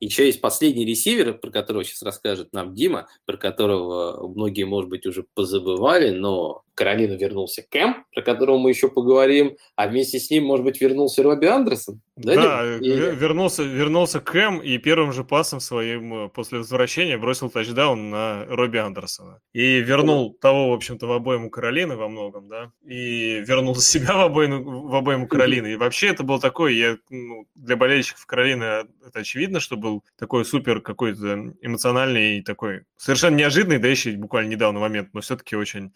Еще 0.00 0.26
есть 0.26 0.40
последний 0.40 0.84
ресивер, 0.84 1.38
про 1.38 1.50
которого 1.50 1.84
сейчас 1.84 2.02
расскажет 2.02 2.52
нам 2.52 2.72
Дима, 2.72 3.08
про 3.26 3.36
которого 3.36 4.28
многие, 4.28 4.62
может 4.62 4.88
быть, 4.88 5.06
уже 5.06 5.24
позабывали, 5.34 6.10
но 6.10 6.62
Каролину 6.78 7.16
вернулся 7.16 7.64
Кэм, 7.68 8.04
про 8.14 8.22
которого 8.22 8.56
мы 8.56 8.70
еще 8.70 8.88
поговорим, 8.88 9.56
а 9.74 9.88
вместе 9.88 10.20
с 10.20 10.30
ним, 10.30 10.44
может 10.44 10.64
быть, 10.64 10.80
вернулся 10.80 11.24
Робби 11.24 11.46
Андерсон. 11.46 12.00
Да, 12.14 12.34
да 12.34 12.76
и... 12.76 12.88
вернулся, 12.88 13.64
вернулся 13.64 14.20
Кэм 14.20 14.60
и 14.60 14.78
первым 14.78 15.12
же 15.12 15.24
пасом 15.24 15.58
своим 15.58 16.14
э, 16.14 16.28
после 16.28 16.58
возвращения 16.58 17.18
бросил 17.18 17.50
тачдаун 17.50 18.10
на 18.10 18.44
Робби 18.44 18.76
Андерсона. 18.76 19.40
И 19.52 19.80
вернул 19.80 20.32
того, 20.34 20.70
в 20.70 20.72
общем-то, 20.74 21.08
в 21.08 21.12
обойму 21.12 21.50
Каролины 21.50 21.96
во 21.96 22.08
многом, 22.08 22.48
да, 22.48 22.70
и 22.84 23.40
вернул 23.40 23.74
себя 23.80 24.16
в 24.16 24.20
обойму, 24.20 24.86
в 24.88 24.94
обойму 24.94 25.26
Каролины. 25.26 25.72
И 25.72 25.76
вообще 25.76 26.08
это 26.08 26.22
был 26.22 26.38
такой, 26.38 26.76
я, 26.76 26.96
ну, 27.10 27.48
для 27.56 27.74
болельщиков 27.74 28.24
Каролины 28.24 28.86
это 29.04 29.18
очевидно, 29.18 29.58
что 29.58 29.76
был 29.76 30.04
такой 30.16 30.44
супер 30.44 30.80
какой-то 30.80 31.54
эмоциональный 31.60 32.38
и 32.38 32.42
такой 32.42 32.82
совершенно 32.96 33.34
неожиданный, 33.34 33.78
да 33.78 33.88
еще 33.88 34.12
буквально 34.12 34.50
недавно 34.50 34.78
момент, 34.78 35.08
но 35.12 35.20
все-таки 35.22 35.56
очень 35.56 35.90
Э, 35.90 35.92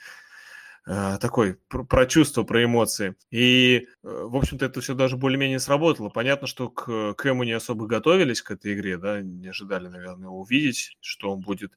такой 0.84 1.58
про, 1.68 2.06
чувства, 2.06 2.42
про 2.42 2.64
эмоции. 2.64 3.14
И, 3.30 3.86
э, 4.02 4.08
в 4.08 4.36
общем-то, 4.36 4.66
это 4.66 4.80
все 4.80 4.94
даже 4.94 5.16
более-менее 5.16 5.60
сработало. 5.60 6.08
Понятно, 6.08 6.46
что 6.46 6.70
к 6.70 7.14
Кэму 7.14 7.44
не 7.44 7.52
особо 7.52 7.86
готовились 7.86 8.42
к 8.42 8.50
этой 8.50 8.74
игре, 8.74 8.96
да, 8.96 9.20
не 9.20 9.48
ожидали, 9.48 9.88
наверное, 9.88 10.26
его 10.26 10.40
увидеть, 10.40 10.96
что 11.00 11.32
он 11.32 11.40
будет 11.40 11.72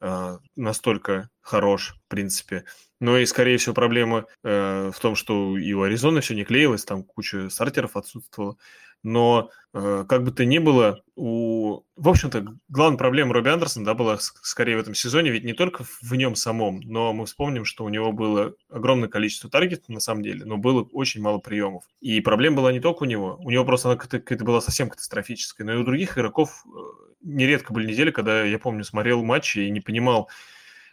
э, 0.00 0.38
настолько 0.56 1.30
хорош, 1.40 1.96
в 2.06 2.08
принципе. 2.08 2.64
Но 2.98 3.18
и, 3.18 3.26
скорее 3.26 3.56
всего, 3.56 3.74
проблема 3.74 4.26
э, 4.42 4.90
в 4.92 5.00
том, 5.00 5.14
что 5.14 5.56
и 5.56 5.72
у 5.72 5.82
Аризоны 5.82 6.20
все 6.20 6.34
не 6.34 6.44
клеилось, 6.44 6.84
там 6.84 7.04
куча 7.04 7.48
стартеров 7.50 7.96
отсутствовала 7.96 8.56
но 9.02 9.50
э, 9.72 10.04
как 10.08 10.24
бы 10.24 10.30
то 10.30 10.44
ни 10.44 10.58
было, 10.58 11.02
у... 11.16 11.82
в 11.96 12.08
общем-то, 12.08 12.56
главная 12.68 12.98
проблема 12.98 13.34
Робби 13.34 13.48
Андерсона 13.48 13.84
да, 13.84 13.94
была 13.94 14.18
скорее 14.18 14.76
в 14.76 14.80
этом 14.80 14.94
сезоне, 14.94 15.30
ведь 15.30 15.44
не 15.44 15.52
только 15.52 15.84
в 16.02 16.14
нем 16.14 16.34
самом, 16.34 16.80
но 16.80 17.12
мы 17.12 17.26
вспомним, 17.26 17.64
что 17.64 17.84
у 17.84 17.88
него 17.88 18.12
было 18.12 18.54
огромное 18.68 19.08
количество 19.08 19.48
таргетов 19.48 19.88
на 19.88 20.00
самом 20.00 20.22
деле, 20.22 20.44
но 20.44 20.58
было 20.58 20.82
очень 20.92 21.22
мало 21.22 21.38
приемов. 21.38 21.84
И 22.00 22.20
проблема 22.20 22.58
была 22.58 22.72
не 22.72 22.80
только 22.80 23.04
у 23.04 23.06
него, 23.06 23.38
у 23.40 23.50
него 23.50 23.64
просто 23.64 23.90
она 23.90 23.96
какая-то 23.96 24.44
была 24.44 24.60
совсем 24.60 24.88
катастрофическая, 24.88 25.66
но 25.66 25.74
и 25.74 25.76
у 25.76 25.84
других 25.84 26.18
игроков 26.18 26.64
э, 26.66 26.78
нередко 27.22 27.72
были 27.72 27.90
недели, 27.90 28.10
когда, 28.10 28.44
я 28.44 28.58
помню, 28.58 28.84
смотрел 28.84 29.24
матчи 29.24 29.60
и 29.60 29.70
не 29.70 29.80
понимал, 29.80 30.28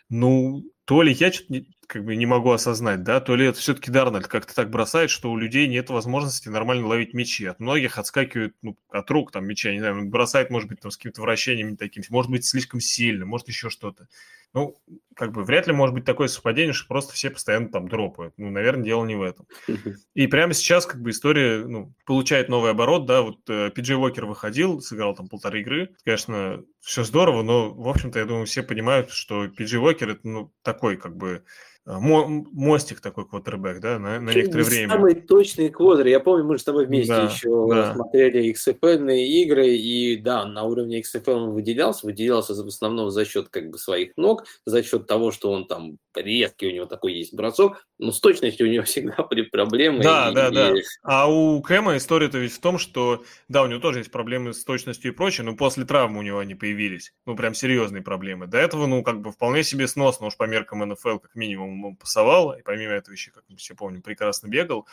ну, 0.10 0.64
то 0.86 1.02
ли 1.02 1.12
я 1.12 1.32
что-то 1.32 1.66
как 1.88 2.04
бы 2.04 2.18
не 2.18 2.26
могу 2.26 2.52
осознать, 2.52 3.04
да, 3.04 3.22
то 3.22 3.36
ли 3.36 3.46
это 3.46 3.60
все-таки 3.60 3.90
Дарнольд 3.90 4.28
как-то 4.28 4.54
так 4.54 4.70
бросает, 4.70 5.10
что 5.10 5.32
у 5.32 5.38
людей 5.38 5.68
нет 5.68 5.90
возможности 5.90 6.50
нормально 6.50 6.86
ловить 6.86 7.14
мячи. 7.14 7.46
От 7.46 7.62
многих 7.62 7.98
отскакивают 7.98 8.56
ну, 8.62 8.78
от 8.90 9.10
рук 9.10 9.32
там 9.32 9.46
мяча, 9.46 9.72
не 9.72 9.80
знаю, 9.80 10.06
бросает, 10.10 10.50
может 10.50 10.68
быть, 10.68 10.82
там 10.82 10.92
с 10.92 10.98
каким-то 10.98 11.22
вращением 11.22 11.72
не 11.72 11.78
таким, 11.78 12.04
может 12.10 12.30
быть, 12.30 12.46
слишком 12.46 12.82
сильно, 12.82 13.26
может 13.26 13.48
еще 13.48 13.70
что-то. 13.70 14.10
Ну, 14.54 14.76
как 15.16 15.32
бы 15.32 15.44
вряд 15.44 15.68
ли 15.68 15.74
может 15.74 15.94
быть 15.94 16.06
такое 16.06 16.28
совпадение, 16.28 16.74
что 16.74 16.88
просто 16.88 17.14
все 17.14 17.30
постоянно 17.30 17.70
там 17.70 17.88
дропают. 17.88 18.34
Ну, 18.38 18.50
наверное, 18.50 18.84
дело 18.84 19.06
не 19.06 19.16
в 19.16 19.22
этом. 19.22 19.46
И 20.14 20.28
прямо 20.28 20.54
сейчас 20.54 20.86
как 20.86 21.02
бы 21.02 21.12
история 21.12 21.66
ну, 21.66 21.94
получает 22.06 22.50
новый 22.50 22.72
оборот, 22.72 23.06
да, 23.06 23.22
вот 23.22 23.40
э, 23.50 23.72
Пиджей 23.72 23.98
Уокер 23.98 24.26
выходил, 24.26 24.82
сыграл 24.82 25.16
там 25.16 25.28
полторы 25.28 25.62
игры. 25.62 25.96
Конечно, 26.04 26.64
все 26.82 27.04
здорово, 27.04 27.44
но, 27.44 27.74
в 27.74 27.88
общем-то, 27.88 28.20
я 28.20 28.26
думаю, 28.26 28.46
все 28.46 28.64
понимают, 28.64 29.12
что 29.12 29.48
Пиджей 29.48 29.80
Уокер 29.80 30.10
это, 30.12 30.28
ну, 30.28 30.54
такой 30.64 30.98
как 30.98 31.16
бы 31.16 31.44
мостик 31.88 33.00
такой 33.00 33.26
квотербек, 33.26 33.80
да, 33.80 33.98
на, 33.98 34.20
на 34.20 34.32
некоторое 34.32 34.64
время. 34.64 34.90
Самый 34.90 35.16
точный 35.16 35.70
квотер. 35.70 36.08
Я 36.08 36.20
помню, 36.20 36.44
мы 36.44 36.58
с 36.58 36.64
тобой 36.64 36.86
вместе 36.86 37.14
да, 37.14 37.24
еще 37.24 37.68
да. 37.70 37.94
смотрели 37.94 38.54
XFL 38.54 39.16
игры, 39.16 39.70
и 39.70 40.18
да, 40.18 40.46
на 40.46 40.64
уровне 40.64 41.02
XFL 41.02 41.34
он 41.34 41.50
выделялся, 41.52 42.06
выделялся 42.06 42.54
в 42.54 42.68
основном 42.68 43.10
за 43.10 43.24
счет 43.24 43.48
как 43.48 43.70
бы 43.70 43.78
своих 43.78 44.12
ног, 44.18 44.44
за 44.66 44.84
счет 44.84 45.08
того, 45.08 45.32
что 45.32 45.50
он 45.50 45.66
там 45.66 45.98
резкий, 46.22 46.68
у 46.68 46.72
него 46.72 46.86
такой 46.86 47.14
есть 47.14 47.34
бросок, 47.34 47.86
но 47.98 48.12
с 48.12 48.20
точностью 48.20 48.68
у 48.68 48.70
него 48.70 48.84
всегда 48.86 49.24
были 49.24 49.44
проблемы. 49.44 50.04
Да, 50.04 50.30
и, 50.32 50.36
да, 50.36 50.48
и... 50.50 50.54
да. 50.54 50.74
А 51.04 51.32
у 51.32 51.62
Кэма 51.62 51.98
история-то 51.98 52.38
ведь 52.38 52.54
в 52.54 52.60
том, 52.60 52.78
что, 52.78 53.24
да, 53.48 53.64
у 53.64 53.68
него 53.68 53.80
тоже 53.80 54.00
есть 54.00 54.12
проблемы 54.12 54.54
с 54.54 54.64
точностью 54.64 55.12
и 55.12 55.16
прочее, 55.16 55.46
но 55.46 55.56
после 55.56 55.86
травмы 55.86 56.20
у 56.20 56.24
него 56.24 56.40
они 56.40 56.56
появились. 56.56 57.14
Ну, 57.26 57.36
прям 57.36 57.54
серьезные 57.54 58.02
проблемы. 58.02 58.48
До 58.48 58.58
этого, 58.58 58.88
ну, 58.88 59.04
как 59.04 59.22
бы 59.22 59.32
вполне 59.32 59.64
себе 59.64 59.88
сносно 59.88 60.28
уж 60.28 60.38
по 60.38 60.44
меркам 60.44 60.88
НФЛ, 60.88 61.20
как 61.20 61.36
минимум, 61.36 61.86
он 61.86 61.96
пасовал, 61.96 62.54
и 62.54 62.62
помимо 62.62 62.94
этого 62.94 63.14
еще, 63.14 63.32
как 63.32 63.44
мы 63.50 63.58
все 63.58 63.76
помним, 63.76 64.02
прекрасно 64.02 64.48
бегал. 64.48 64.88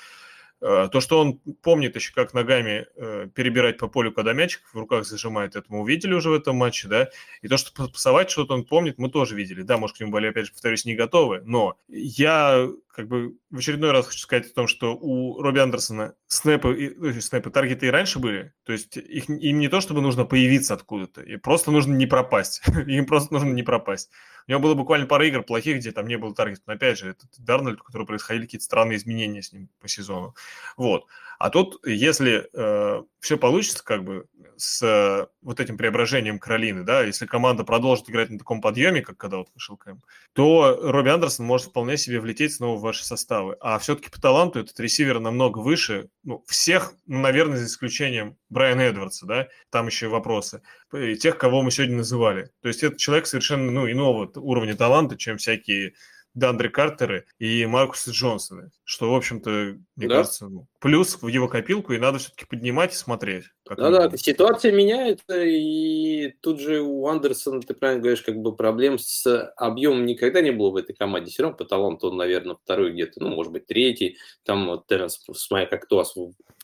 Э, 0.66 0.88
то, 0.90 1.02
что 1.02 1.20
он 1.20 1.34
помнит 1.60 1.94
еще, 1.94 2.14
как 2.14 2.32
ногами 2.32 2.86
э, 2.96 3.28
перебирать 3.34 3.76
по 3.76 3.86
полю, 3.86 4.12
когда 4.12 4.32
мячик 4.32 4.62
в 4.72 4.78
руках 4.78 5.04
зажимает, 5.04 5.56
это 5.56 5.66
мы 5.68 5.80
увидели 5.80 6.14
уже 6.14 6.30
в 6.30 6.32
этом 6.32 6.56
матче, 6.56 6.88
да. 6.88 7.10
И 7.42 7.48
то, 7.48 7.58
что 7.58 7.86
пасовать 7.86 8.30
что-то 8.30 8.54
он 8.54 8.64
помнит, 8.64 8.96
мы 8.96 9.10
тоже 9.10 9.36
видели. 9.36 9.60
Да, 9.60 9.76
может, 9.76 9.98
к 9.98 10.00
нему 10.00 10.10
были, 10.10 10.28
опять 10.28 10.46
же, 10.46 10.52
повторюсь, 10.52 10.86
не 10.86 10.94
готовы. 10.94 11.42
Но 11.44 11.76
я 11.88 12.66
как 12.94 13.08
бы 13.08 13.36
в 13.50 13.58
очередной 13.58 13.90
раз 13.90 14.06
хочу 14.06 14.20
сказать 14.20 14.46
о 14.46 14.54
том, 14.54 14.68
что 14.68 14.96
у 14.96 15.42
Робби 15.42 15.58
Андерсона 15.58 16.14
снэпы, 16.28 16.94
ну, 16.96 17.20
снэпы 17.20 17.50
таргеты 17.50 17.86
и 17.86 17.90
раньше 17.90 18.20
были. 18.20 18.54
То 18.64 18.72
есть 18.72 18.96
их, 18.96 19.28
им 19.28 19.58
не 19.58 19.68
то, 19.68 19.80
чтобы 19.80 20.00
нужно 20.00 20.24
появиться 20.24 20.74
откуда-то, 20.74 21.20
и 21.22 21.36
просто 21.36 21.72
нужно 21.72 21.94
не 21.94 22.06
пропасть. 22.06 22.62
им 22.86 23.06
просто 23.06 23.34
нужно 23.34 23.50
не 23.50 23.64
пропасть. 23.64 24.10
У 24.46 24.52
него 24.52 24.60
было 24.60 24.74
буквально 24.74 25.06
пара 25.06 25.26
игр 25.26 25.42
плохих, 25.42 25.78
где 25.78 25.90
там 25.90 26.06
не 26.06 26.16
было 26.16 26.34
таргета. 26.34 26.62
Но 26.66 26.74
опять 26.74 26.98
же, 26.98 27.10
это 27.10 27.26
Дарнольд, 27.38 27.80
у 27.80 27.84
которого 27.84 28.06
происходили 28.06 28.44
какие-то 28.44 28.64
странные 28.64 28.98
изменения 28.98 29.42
с 29.42 29.52
ним 29.52 29.68
по 29.80 29.88
сезону. 29.88 30.36
Вот. 30.76 31.06
А 31.38 31.50
тут, 31.50 31.80
если 31.86 32.48
э, 32.52 33.02
все 33.20 33.36
получится, 33.36 33.84
как 33.84 34.04
бы, 34.04 34.26
с 34.56 34.82
э, 34.82 35.26
вот 35.42 35.60
этим 35.60 35.76
преображением 35.76 36.38
Каролины, 36.38 36.84
да, 36.84 37.02
если 37.02 37.26
команда 37.26 37.64
продолжит 37.64 38.08
играть 38.08 38.30
на 38.30 38.38
таком 38.38 38.60
подъеме, 38.60 39.02
как 39.02 39.16
когда 39.16 39.38
вот 39.38 39.48
вышел 39.54 39.76
Кэм, 39.76 40.02
то 40.32 40.78
Робби 40.80 41.08
Андерсон 41.08 41.46
может 41.46 41.68
вполне 41.68 41.96
себе 41.96 42.20
влететь 42.20 42.54
снова 42.54 42.78
в 42.78 42.82
ваши 42.82 43.04
составы. 43.04 43.56
А 43.60 43.78
все-таки 43.78 44.10
по 44.10 44.20
таланту 44.20 44.60
этот 44.60 44.78
ресивер 44.80 45.20
намного 45.20 45.58
выше, 45.58 46.08
ну, 46.22 46.44
всех, 46.46 46.94
ну, 47.06 47.20
наверное, 47.20 47.58
за 47.58 47.66
исключением 47.66 48.36
Брайана 48.48 48.82
Эдвардса, 48.82 49.26
да, 49.26 49.48
там 49.70 49.86
еще 49.86 50.08
вопросы, 50.08 50.62
и 50.92 51.16
тех, 51.16 51.38
кого 51.38 51.62
мы 51.62 51.70
сегодня 51.70 51.96
называли. 51.96 52.50
То 52.62 52.68
есть 52.68 52.82
это 52.82 52.96
человек 52.96 53.26
совершенно, 53.26 53.70
ну, 53.70 53.90
иного 53.90 54.30
уровня 54.36 54.76
таланта, 54.76 55.16
чем 55.16 55.38
всякие 55.38 55.94
Дандре 56.34 56.68
Картеры 56.68 57.26
и 57.38 57.64
Маркуса 57.64 58.10
Джонсона, 58.10 58.70
что, 58.84 59.10
в 59.10 59.14
общем-то, 59.14 59.76
мне 59.96 60.08
да. 60.08 60.16
кажется, 60.16 60.48
ну, 60.48 60.66
плюс 60.80 61.20
в 61.20 61.28
его 61.28 61.48
копилку, 61.48 61.92
и 61.92 61.98
надо 61.98 62.18
все-таки 62.18 62.44
поднимать 62.44 62.92
и 62.92 62.96
смотреть. 62.96 63.44
Да-да, 63.64 64.08
да, 64.08 64.16
ситуация 64.16 64.72
меняется, 64.72 65.42
и 65.42 66.34
тут 66.40 66.60
же 66.60 66.80
у 66.80 67.06
Андерсона, 67.06 67.60
ты 67.60 67.72
правильно 67.72 68.02
говоришь, 68.02 68.22
как 68.22 68.36
бы 68.36 68.54
проблем 68.54 68.98
с 68.98 69.52
объемом 69.56 70.04
никогда 70.06 70.40
не 70.40 70.50
было 70.50 70.70
в 70.70 70.76
этой 70.76 70.94
команде. 70.94 71.30
Все 71.30 71.44
равно 71.44 71.56
по 71.56 71.64
таланту 71.64 72.08
он, 72.08 72.16
наверное, 72.16 72.56
второй 72.56 72.92
где-то, 72.92 73.20
ну, 73.22 73.28
может 73.28 73.52
быть, 73.52 73.66
третий. 73.66 74.18
Там 74.44 74.66
вот 74.66 74.86
Терренс, 74.86 75.20
смотря 75.34 75.66
как 75.66 75.84
кто 75.84 75.98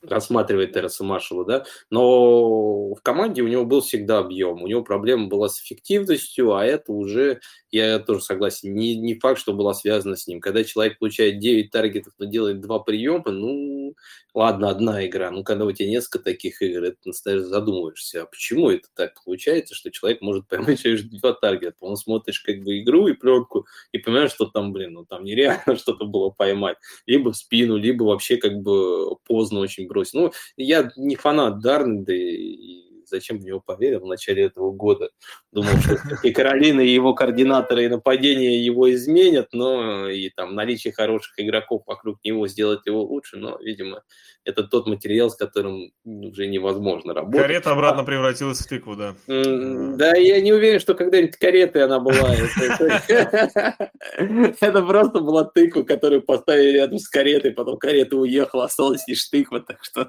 рассматривает 0.02 0.72
Терренса 0.72 1.04
Маршалла, 1.04 1.44
да, 1.44 1.64
но 1.90 2.94
в 2.94 3.00
команде 3.02 3.42
у 3.42 3.48
него 3.48 3.64
был 3.64 3.80
всегда 3.80 4.18
объем, 4.18 4.62
у 4.62 4.66
него 4.66 4.82
проблема 4.82 5.28
была 5.28 5.48
с 5.48 5.60
эффективностью, 5.60 6.54
а 6.54 6.64
это 6.64 6.92
уже, 6.92 7.40
я 7.70 7.98
тоже 7.98 8.22
согласен, 8.22 8.74
не, 8.74 8.96
не 8.96 9.18
факт, 9.18 9.38
что 9.38 9.52
была 9.52 9.74
связана 9.74 10.16
с 10.16 10.26
ним. 10.26 10.40
Когда 10.40 10.64
человек 10.64 10.98
получает 10.98 11.38
9 11.38 11.70
таргетов, 11.70 12.14
но 12.18 12.24
делает 12.24 12.60
два 12.60 12.78
приема, 12.78 13.30
ну, 13.30 13.94
ладно, 14.34 14.70
одна 14.70 15.06
игра, 15.06 15.30
ну, 15.30 15.44
когда 15.44 15.64
у 15.64 15.72
тебя 15.72 15.88
несколько 15.88 16.20
таких 16.20 16.62
игр, 16.62 16.84
это 16.84 16.96
настоящий 17.04 17.44
задумываешься, 17.44 18.22
а 18.22 18.26
почему 18.26 18.70
это 18.70 18.88
так 18.94 19.12
получается, 19.24 19.74
что 19.74 19.90
человек 19.90 20.20
может 20.22 20.48
поймать 20.48 20.82
лишь 20.84 21.02
два 21.02 21.32
таргета? 21.32 21.76
Он 21.80 21.96
смотришь 21.96 22.40
как 22.40 22.60
бы 22.62 22.80
игру 22.80 23.08
и 23.08 23.12
пленку 23.12 23.66
и 23.92 23.98
понимаешь, 23.98 24.30
что 24.32 24.46
там, 24.46 24.72
блин, 24.72 24.94
ну 24.94 25.04
там 25.04 25.24
нереально 25.24 25.76
что-то 25.76 26.06
было 26.06 26.30
поймать. 26.30 26.76
Либо 27.06 27.32
в 27.32 27.36
спину, 27.36 27.76
либо 27.76 28.04
вообще 28.04 28.36
как 28.36 28.60
бы 28.60 29.16
поздно 29.26 29.60
очень 29.60 29.86
бросить. 29.90 30.14
Ну, 30.14 30.32
я 30.56 30.90
не 30.96 31.16
фанат 31.16 31.60
Дарнда 31.60 32.12
и 32.14 32.89
зачем 33.10 33.38
в 33.38 33.44
него 33.44 33.60
поверил 33.60 34.00
в 34.00 34.06
начале 34.06 34.44
этого 34.44 34.72
года. 34.72 35.10
Думал, 35.52 35.72
что 35.82 35.98
и 36.22 36.32
Каролина, 36.32 36.80
и 36.80 36.88
его 36.88 37.14
координаторы, 37.14 37.84
и 37.84 37.88
нападения 37.88 38.58
его 38.58 38.90
изменят, 38.92 39.48
но 39.52 40.08
и 40.08 40.30
там 40.30 40.54
наличие 40.54 40.92
хороших 40.92 41.34
игроков 41.38 41.82
вокруг 41.86 42.18
него 42.24 42.46
сделает 42.48 42.86
его 42.86 43.02
лучше, 43.02 43.36
но, 43.36 43.58
видимо, 43.60 44.02
это 44.44 44.62
тот 44.64 44.86
материал, 44.86 45.30
с 45.30 45.36
которым 45.36 45.92
уже 46.04 46.46
невозможно 46.46 47.12
работать. 47.12 47.42
Карета 47.42 47.72
обратно 47.72 48.04
превратилась 48.04 48.60
в 48.60 48.68
тыкву, 48.68 48.96
да. 48.96 49.14
Да, 49.26 50.16
я 50.16 50.40
не 50.40 50.52
уверен, 50.52 50.80
что 50.80 50.94
когда-нибудь 50.94 51.36
каретой 51.36 51.84
она 51.84 52.00
была. 52.00 52.34
Это 54.60 54.82
просто 54.82 55.20
была 55.20 55.44
тыква, 55.44 55.82
которую 55.82 56.22
поставили 56.22 56.78
рядом 56.78 56.98
с 56.98 57.08
каретой, 57.08 57.52
потом 57.52 57.76
карета 57.76 58.16
уехала, 58.16 58.64
осталась 58.64 59.06
лишь 59.06 59.28
тыква, 59.28 59.60
так 59.60 59.78
что... 59.82 60.08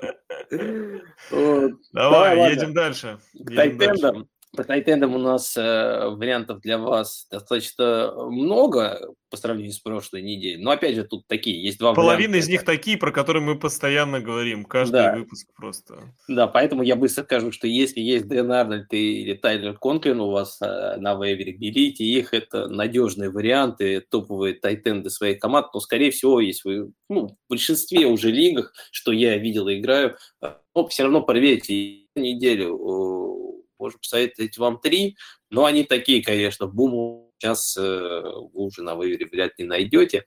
Давай, 1.92 2.52
едем 2.52 2.74
дальше. 2.74 2.90
К 2.93 3.56
тайтендам. 3.56 4.27
По 4.56 4.66
тайтендам 4.66 5.16
у 5.16 5.18
нас 5.18 5.56
э, 5.56 6.10
вариантов 6.10 6.60
для 6.60 6.78
вас 6.78 7.26
достаточно 7.32 8.14
много 8.30 9.14
по 9.30 9.38
сравнению 9.38 9.72
с 9.72 9.80
прошлой 9.80 10.22
неделей. 10.22 10.62
Но 10.62 10.72
опять 10.72 10.96
же, 10.96 11.06
тут 11.06 11.26
такие 11.28 11.64
есть 11.64 11.80
два 11.80 11.94
Половина 11.94 12.32
варианта. 12.32 12.38
из 12.40 12.50
них 12.50 12.66
такие, 12.66 12.98
про 12.98 13.14
которые 13.14 13.42
мы 13.42 13.58
постоянно 13.58 14.20
говорим. 14.20 14.66
Каждый 14.66 15.04
да. 15.04 15.16
выпуск 15.16 15.48
просто. 15.56 16.14
Да, 16.28 16.48
поэтому 16.48 16.84
я 16.84 16.98
быстро 16.98 17.24
скажу, 17.24 17.54
что 17.54 17.66
если 17.66 18.02
есть 18.02 18.28
Дэн 18.28 18.52
Арнольд 18.52 18.92
или 18.92 19.36
Тайлер 19.36 19.78
Конклин 19.78 20.20
у 20.20 20.32
вас 20.32 20.62
э, 20.62 20.98
на 20.98 21.16
вейвере, 21.16 21.54
берите 21.54 22.04
их. 22.04 22.34
Это 22.34 22.68
надежные 22.68 23.30
варианты, 23.30 24.02
топовые 24.02 24.56
тайтенды 24.56 25.10
своей 25.10 25.36
команды. 25.36 25.70
Но, 25.74 25.80
скорее 25.80 26.12
всего, 26.12 26.42
если 26.42 26.70
вы 26.70 26.92
ну, 27.08 27.28
в 27.28 27.36
большинстве 27.50 28.08
уже 28.08 28.32
лигах, 28.32 28.74
что 28.92 29.14
я 29.14 29.38
видел 29.38 29.70
и 29.70 29.80
играю, 29.80 30.18
э, 30.42 30.56
но 30.76 30.88
все 30.90 31.04
равно 31.04 31.22
проверьте 31.22 32.02
неделю 32.16 33.61
можем 33.82 34.00
посоветовать 34.00 34.58
вам 34.58 34.80
три, 34.80 35.17
но 35.50 35.65
они 35.65 35.84
такие, 35.84 36.24
конечно, 36.24 36.67
бум, 36.67 37.32
сейчас 37.39 37.76
э, 37.78 37.82
вы 37.82 38.65
уже 38.65 38.84
на 38.84 38.96
вывере 38.96 39.26
вряд 39.26 39.58
ли 39.58 39.65
найдете. 39.65 40.26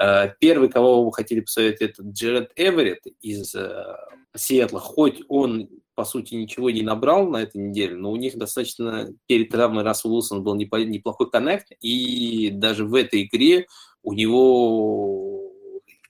Э, 0.00 0.30
первый, 0.40 0.68
кого 0.68 1.04
вы 1.04 1.12
хотели 1.12 1.40
посоветовать, 1.40 1.92
это 1.92 2.02
Джеред 2.02 2.52
Эверетт 2.56 3.06
из 3.20 3.54
э, 3.54 3.96
Сиэтла, 4.34 4.80
хоть 4.80 5.22
он 5.28 5.68
по 5.96 6.04
сути, 6.04 6.34
ничего 6.34 6.70
не 6.70 6.82
набрал 6.82 7.26
на 7.26 7.38
этой 7.38 7.56
неделе, 7.56 7.96
но 7.96 8.12
у 8.12 8.16
них 8.16 8.36
достаточно 8.36 9.08
перед 9.26 9.48
травмой 9.48 9.82
Рассел 9.82 10.12
Уилсон 10.12 10.44
был 10.44 10.54
неплохой 10.54 11.30
коннект, 11.30 11.68
и 11.80 12.50
даже 12.50 12.84
в 12.84 12.94
этой 12.94 13.22
игре 13.22 13.66
у 14.02 14.12
него 14.12 15.35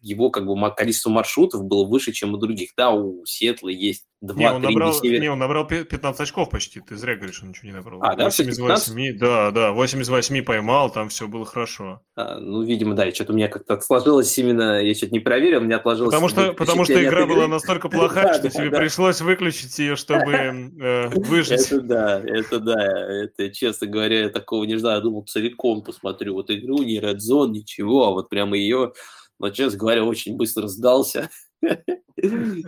его 0.07 0.31
как 0.31 0.47
бы 0.47 0.57
количество 0.75 1.11
маршрутов 1.11 1.65
было 1.65 1.85
выше, 1.85 2.13
чем 2.13 2.35
у 2.35 2.37
других. 2.37 2.71
Да, 2.77 2.91
у 2.93 3.25
Сетла 3.27 3.69
есть 3.69 4.05
2 4.23 4.37
не, 4.37 4.51
он 4.51 4.63
набрал, 4.63 4.95
не, 5.03 5.29
он 5.29 5.39
набрал 5.39 5.67
15 5.67 6.21
очков 6.21 6.49
почти. 6.49 6.81
Ты 6.81 6.97
зря 6.97 7.17
говоришь, 7.17 7.43
он 7.43 7.51
ничего 7.51 7.69
не 7.69 7.75
набрал. 7.75 8.03
А, 8.03 8.17
да, 8.17 8.25
8 8.25 8.49
из 8.49 8.59
8, 8.59 9.19
да, 9.19 9.51
да, 9.51 9.73
8 9.73 10.01
из 10.01 10.09
8 10.09 10.43
поймал, 10.43 10.91
там 10.91 11.11
все 11.11 11.29
было 11.29 11.45
хорошо. 11.45 12.01
А, 12.15 12.39
ну, 12.39 12.63
видимо, 12.63 12.95
да, 12.95 13.11
что-то 13.13 13.33
у 13.33 13.37
меня 13.37 13.49
как-то 13.49 13.79
сложилось 13.81 14.37
именно, 14.39 14.83
я 14.83 14.95
что-то 14.95 15.13
не 15.13 15.21
проверил, 15.21 15.61
у 15.61 15.65
меня 15.65 15.77
отложилось... 15.77 16.11
Потому 16.11 16.29
что, 16.29 16.53
потому 16.55 16.85
что 16.85 17.03
игра 17.03 17.27
была 17.27 17.47
настолько 17.47 17.89
плоха, 17.89 18.33
что 18.39 18.49
тебе 18.49 18.71
пришлось 18.71 19.21
выключить 19.21 19.79
ее, 19.79 19.97
чтобы 19.97 20.33
э, 20.33 21.09
выжить. 21.09 21.67
Это 21.71 21.81
да, 21.83 22.23
это 22.25 22.59
да, 22.61 22.87
это, 23.23 23.51
честно 23.51 23.87
говоря, 23.87 24.21
я 24.23 24.29
такого 24.31 24.65
не 24.65 24.77
знаю, 24.79 25.03
думал, 25.03 25.25
целиком 25.25 25.83
посмотрю 25.83 26.35
вот 26.35 26.51
игру, 26.51 26.83
не 26.83 26.99
Red 27.01 27.19
Zone, 27.19 27.51
ничего, 27.51 28.07
а 28.07 28.11
вот 28.13 28.31
прямо 28.31 28.57
ее 28.57 28.93
но, 29.39 29.51
честно 29.51 29.79
говоря, 29.79 30.05
очень 30.05 30.37
быстро 30.37 30.67
сдался. 30.69 31.31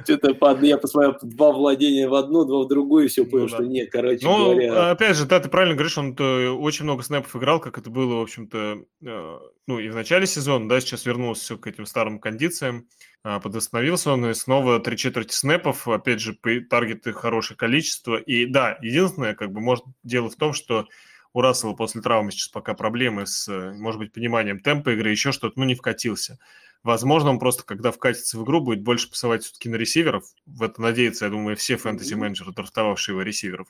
Что-то 0.04 0.56
я 0.62 0.76
посмотрел 0.76 1.16
два 1.22 1.52
владения 1.52 2.06
в 2.06 2.14
одну, 2.14 2.44
два 2.44 2.64
в 2.64 2.68
другую, 2.68 3.06
и 3.06 3.08
все 3.08 3.24
понял, 3.24 3.44
ну, 3.44 3.48
что 3.48 3.64
нет, 3.64 3.90
короче 3.90 4.26
ну, 4.26 4.52
говоря. 4.52 4.90
опять 4.90 5.16
же, 5.16 5.24
да, 5.24 5.40
ты 5.40 5.48
правильно 5.48 5.74
говоришь, 5.74 5.96
он 5.96 6.14
очень 6.20 6.84
много 6.84 7.02
снэпов 7.02 7.34
играл, 7.34 7.58
как 7.58 7.78
это 7.78 7.88
было, 7.88 8.16
в 8.16 8.22
общем-то, 8.22 8.82
э, 9.04 9.38
ну, 9.66 9.78
и 9.78 9.88
в 9.88 9.94
начале 9.94 10.26
сезона, 10.26 10.68
да, 10.68 10.80
сейчас 10.80 11.06
вернулся 11.06 11.42
все 11.42 11.56
к 11.56 11.66
этим 11.66 11.86
старым 11.86 12.18
кондициям, 12.18 12.88
а, 13.24 13.40
подостановился 13.40 14.12
он, 14.12 14.26
и 14.26 14.34
снова 14.34 14.80
три 14.80 14.98
четверти 14.98 15.34
снэпов, 15.34 15.88
опять 15.88 16.20
же, 16.20 16.36
таргеты 16.68 17.12
хорошее 17.12 17.56
количество, 17.56 18.16
и 18.16 18.44
да, 18.44 18.78
единственное, 18.82 19.34
как 19.34 19.50
бы, 19.52 19.60
может, 19.60 19.84
дело 20.02 20.28
в 20.28 20.36
том, 20.36 20.52
что 20.52 20.86
у 21.32 21.40
Рассела 21.40 21.74
после 21.74 22.00
травмы 22.00 22.30
сейчас 22.30 22.48
пока 22.48 22.74
проблемы 22.74 23.26
с, 23.26 23.48
может 23.74 23.98
быть, 23.98 24.12
пониманием 24.12 24.60
темпа 24.60 24.90
игры, 24.90 25.10
еще 25.10 25.32
что-то, 25.32 25.58
ну, 25.58 25.64
не 25.64 25.74
вкатился. 25.74 26.38
Возможно, 26.84 27.30
он 27.30 27.38
просто, 27.38 27.64
когда 27.64 27.90
вкатится 27.90 28.38
в 28.38 28.44
игру, 28.44 28.60
будет 28.60 28.82
больше 28.82 29.10
пасовать 29.10 29.42
все-таки 29.42 29.68
на 29.68 29.76
ресиверов. 29.76 30.24
В 30.46 30.62
это 30.62 30.80
надеются, 30.80 31.24
я 31.24 31.30
думаю, 31.30 31.56
все 31.56 31.76
фэнтези-менеджеры, 31.76 32.52
драфтовавшие 32.52 33.14
его 33.14 33.22
ресиверов. 33.22 33.68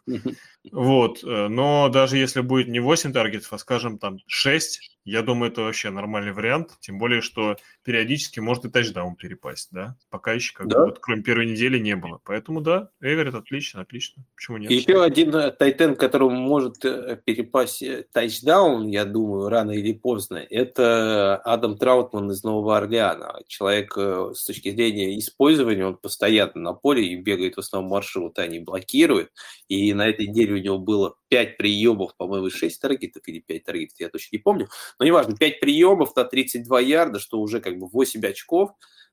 Вот. 0.71 1.25
Э, 1.25 1.49
но 1.49 1.89
даже 1.89 2.19
если 2.19 2.43
будет 2.43 2.69
не 2.69 2.81
8 2.81 3.13
таргетов, 3.13 3.53
а, 3.53 3.59
скажем, 3.59 3.99
там 3.99 4.19
6, 4.27 4.98
я 5.09 5.23
думаю, 5.23 5.51
это 5.51 5.63
вообще 5.63 5.91
нормальный 5.91 6.33
вариант. 6.33 6.77
Тем 6.81 6.99
более, 6.99 7.23
что 7.23 7.57
периодически 7.83 8.41
может 8.41 8.67
и 8.67 8.71
тачдаун 8.71 9.17
перепасть, 9.17 9.69
да? 9.73 9.97
Пока 10.11 10.33
еще, 10.33 10.53
как 10.55 10.69
да? 10.69 10.81
бы, 10.81 10.85
вот, 10.87 10.99
кроме 11.01 11.23
первой 11.23 11.47
недели, 11.47 11.79
не 11.79 11.97
было. 11.97 12.21
Поэтому, 12.25 12.61
да, 12.61 12.91
Эверет 13.01 13.35
отлично, 13.35 13.81
отлично. 13.81 14.25
Почему 14.35 14.59
нет? 14.59 14.71
Еще 14.71 15.03
один 15.03 15.35
э, 15.35 15.51
тайтен, 15.51 15.97
которому 15.97 16.37
может 16.37 16.85
э, 16.85 17.21
перепасть 17.25 17.83
тачдаун, 18.13 18.87
я 18.89 19.05
думаю, 19.05 19.49
рано 19.49 19.71
или 19.71 19.93
поздно, 19.93 20.37
это 20.37 21.37
Адам 21.37 21.79
Траутман 21.79 22.31
из 22.31 22.43
Нового 22.45 22.77
Орлеана. 22.77 23.41
Человек 23.47 23.95
э, 23.97 24.33
с 24.35 24.45
точки 24.45 24.71
зрения 24.71 25.19
использования, 25.19 25.87
он 25.87 25.97
постоянно 25.97 26.53
на 26.55 26.73
поле 26.75 27.07
и 27.07 27.17
бегает 27.17 27.57
в 27.57 27.61
основном 27.61 27.93
маршруты, 27.93 28.43
они 28.43 28.61
блокируют. 28.61 29.31
И 29.69 29.93
на 29.95 30.07
этой 30.07 30.27
неделе 30.27 30.55
у 30.55 30.59
него 30.59 30.79
было 30.79 31.15
5 31.29 31.57
приемов, 31.57 32.17
по-моему, 32.17 32.51
6 32.51 32.81
таргетов 32.81 33.23
или 33.27 33.41
5 33.41 33.65
таргетов, 33.65 34.01
я 34.01 34.09
точно 34.09 34.37
не 34.37 34.39
помню. 34.39 34.69
Но 34.99 35.07
неважно, 35.07 35.37
5 35.37 35.61
приемов 35.61 36.15
на 36.17 36.25
32 36.25 36.81
ярда, 36.81 37.19
что 37.19 37.41
уже 37.41 37.61
как 37.61 37.79
бы 37.79 37.89
8 37.89 38.27
очков. 38.27 38.71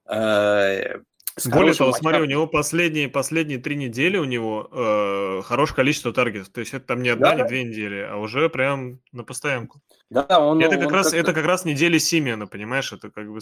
Э, 0.09 0.99
более 1.43 1.73
того, 1.73 1.89
матчом. 1.89 2.01
смотри, 2.01 2.21
у 2.21 2.25
него 2.25 2.47
последние, 2.47 3.09
последние 3.09 3.59
три 3.59 3.75
недели 3.75 4.17
у 4.17 4.23
него 4.23 4.69
э, 4.71 5.41
хорошее 5.43 5.75
количество 5.75 6.13
таргетов. 6.13 6.47
То 6.49 6.61
есть 6.61 6.73
это 6.73 6.85
там 6.85 7.03
не 7.03 7.09
одна, 7.09 7.31
да, 7.31 7.35
не 7.35 7.41
да. 7.41 7.47
две 7.49 7.63
недели, 7.65 8.07
а 8.09 8.15
уже 8.15 8.49
прям 8.49 9.01
на 9.11 9.25
постоянку. 9.25 9.81
Да, 10.09 10.39
он, 10.39 10.61
это, 10.61 10.77
как 10.77 10.87
он 10.87 10.93
раз, 10.93 11.13
это 11.13 11.33
как 11.33 11.45
раз 11.45 11.65
недели 11.65 11.97
Симена, 11.97 12.47
понимаешь? 12.47 12.93
Это 12.93 13.09
как 13.09 13.29
бы 13.29 13.39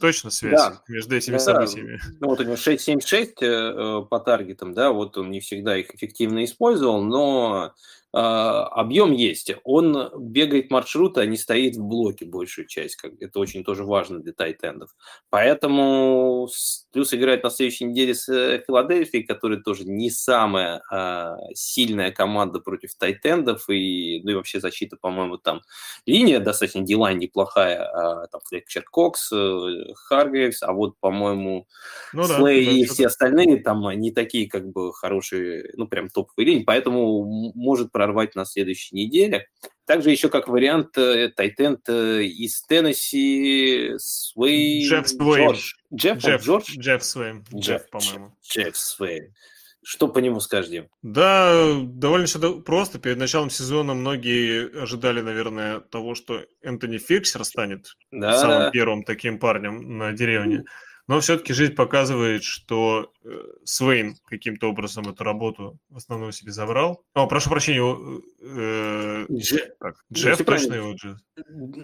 точно 0.00 0.30
связь 0.30 0.60
да. 0.60 0.82
между 0.88 1.16
этими 1.16 1.34
да. 1.34 1.38
событиями. 1.38 2.00
Ну 2.20 2.28
вот 2.28 2.40
у 2.40 2.42
него 2.42 2.54
6-7-6 2.54 3.34
э, 3.40 4.06
по 4.10 4.18
таргетам, 4.18 4.74
да, 4.74 4.90
вот 4.90 5.16
он 5.16 5.30
не 5.30 5.38
всегда 5.38 5.76
их 5.76 5.94
эффективно 5.94 6.44
использовал, 6.44 7.00
но 7.04 7.74
объем 8.18 9.12
есть. 9.12 9.52
Он 9.64 10.10
бегает 10.18 10.70
маршруты, 10.70 11.20
а 11.20 11.26
не 11.26 11.36
стоит 11.36 11.76
в 11.76 11.82
блоке 11.82 12.24
большую 12.24 12.66
часть. 12.66 12.96
Как, 12.96 13.12
это 13.20 13.38
очень 13.38 13.62
тоже 13.62 13.84
важно 13.84 14.20
для 14.20 14.32
тайтендов. 14.32 14.96
Поэтому 15.28 16.48
плюс 16.92 17.12
играет 17.12 17.42
на 17.42 17.50
следующей 17.50 17.84
неделе 17.84 18.14
с 18.14 18.28
э, 18.28 18.62
Филадельфией, 18.66 19.24
которая 19.24 19.60
тоже 19.60 19.84
не 19.84 20.10
самая 20.10 20.82
а, 20.90 21.36
сильная 21.54 22.10
команда 22.10 22.60
против 22.60 22.94
тайтендов. 22.94 23.68
И, 23.68 24.22
ну 24.24 24.30
и 24.30 24.34
вообще 24.34 24.60
защита, 24.60 24.96
по-моему, 24.96 25.36
там 25.36 25.60
линия 26.06 26.40
достаточно 26.40 26.82
дилайн 26.82 27.18
неплохая. 27.18 27.84
А, 27.84 28.26
там 28.28 28.40
Флекчер 28.48 28.84
Кокс, 28.90 29.30
э, 29.32 29.92
Харгрейвс, 29.94 30.62
а 30.62 30.72
вот, 30.72 30.98
по-моему, 31.00 31.66
ну, 32.12 32.24
Слей 32.24 32.64
да, 32.64 32.72
и 32.72 32.84
все 32.84 33.08
остальные 33.08 33.62
там 33.62 33.90
не 33.98 34.10
такие 34.10 34.48
как 34.48 34.66
бы 34.70 34.92
хорошие, 34.92 35.70
ну 35.74 35.86
прям 35.86 36.08
топовые 36.08 36.46
линии. 36.46 36.64
Поэтому 36.64 37.52
может 37.54 37.92
прорвать 38.06 38.34
на 38.34 38.44
следующей 38.44 38.94
неделе. 38.94 39.48
Также 39.86 40.10
еще 40.10 40.28
как 40.28 40.48
вариант 40.48 40.92
Тайтенд 40.92 41.88
э, 41.88 42.22
из 42.24 42.62
Теннесси 42.62 43.94
Свей... 43.98 44.88
Джефф 44.88 45.08
Свей. 45.08 45.52
Джефф, 45.94 46.18
Джефф, 46.18 46.42
Джордж? 46.42 46.78
Джефф 46.78 47.04
Свей. 47.04 47.32
Джефф, 47.54 47.90
по-моему. 47.90 48.36
Джефф 48.42 48.76
Свей. 48.76 49.32
Что 49.84 50.08
по 50.08 50.18
нему 50.18 50.40
скажешь, 50.40 50.70
Дим? 50.70 50.88
Да, 51.02 51.76
довольно 51.80 52.26
просто. 52.64 52.98
Перед 52.98 53.18
началом 53.18 53.50
сезона 53.50 53.94
многие 53.94 54.82
ожидали, 54.82 55.20
наверное, 55.20 55.78
того, 55.78 56.16
что 56.16 56.44
Энтони 56.62 56.98
Фиксер 56.98 57.44
станет 57.44 57.92
да. 58.10 58.36
самым 58.36 58.72
первым 58.72 59.04
таким 59.04 59.38
парнем 59.38 59.98
на 59.98 60.12
деревне. 60.12 60.64
Но 61.08 61.20
все-таки 61.20 61.52
жизнь 61.52 61.74
показывает, 61.74 62.42
что 62.42 63.12
э, 63.24 63.28
Свейн 63.64 64.16
каким-то 64.24 64.68
образом 64.68 65.08
эту 65.08 65.22
работу 65.22 65.78
в 65.88 65.96
основном 65.96 66.32
себе 66.32 66.50
забрал. 66.50 67.04
О, 67.14 67.28
прошу 67.28 67.50
прощения, 67.50 67.80
э, 68.42 69.26
Дж... 69.28 69.58
как? 69.78 69.96
Джефф, 70.12 70.44
точно 70.44 70.74
его 70.74 70.92
Джефф? 70.94 71.18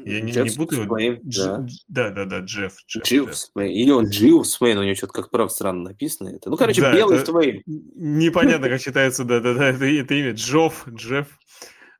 Я 0.04 0.20
не, 0.22 0.32
Джефф 0.32 0.50
не 0.50 0.56
буду 0.56 0.82
его... 0.82 0.96
Свейн, 0.96 1.20
да. 1.22 1.66
да, 1.86 2.10
да, 2.10 2.24
да, 2.24 2.38
Джефф. 2.40 2.74
Джефф, 2.88 3.04
Джефф, 3.04 3.28
Джефф. 3.28 3.36
Свейн. 3.36 3.70
Или 3.70 3.90
он 3.90 4.06
Джилл 4.06 4.44
Свейн, 4.44 4.78
у 4.78 4.82
него 4.82 4.94
что-то 4.96 5.12
как 5.12 5.30
прав 5.30 5.52
странно 5.52 5.90
написано. 5.90 6.30
Это. 6.30 6.50
Ну, 6.50 6.56
короче, 6.56 6.80
да, 6.80 6.92
белый 6.92 7.24
Свейн. 7.24 7.62
Непонятно, 7.66 8.68
как 8.68 8.80
читается, 8.80 9.24
да-да-да, 9.24 9.68
это, 9.68 9.84
это 9.84 10.14
имя. 10.14 10.32
Джофф, 10.32 10.88
Джефф. 10.88 11.28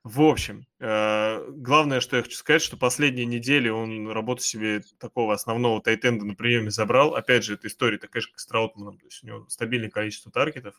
В 0.03 0.21
общем, 0.21 0.67
э, 0.81 1.45
главное, 1.49 2.01
что 2.01 2.17
я 2.17 2.23
хочу 2.23 2.35
сказать, 2.35 2.61
что 2.61 2.75
последние 2.75 3.25
недели 3.25 3.69
он 3.69 4.09
работу 4.11 4.43
себе 4.43 4.81
такого 4.99 5.33
основного 5.33 5.81
тайтенда 5.81 6.25
на 6.25 6.35
приеме 6.35 6.71
забрал. 6.71 7.15
Опять 7.15 7.45
же, 7.45 7.53
эта 7.53 7.67
история 7.67 7.97
такая 7.97 8.21
же, 8.21 8.27
как 8.27 8.39
с 8.39 8.45
Траутманом. 8.45 8.97
То 8.97 9.05
есть 9.05 9.23
у 9.23 9.27
него 9.27 9.45
стабильное 9.47 9.89
количество 9.89 10.29
таргетов. 10.29 10.75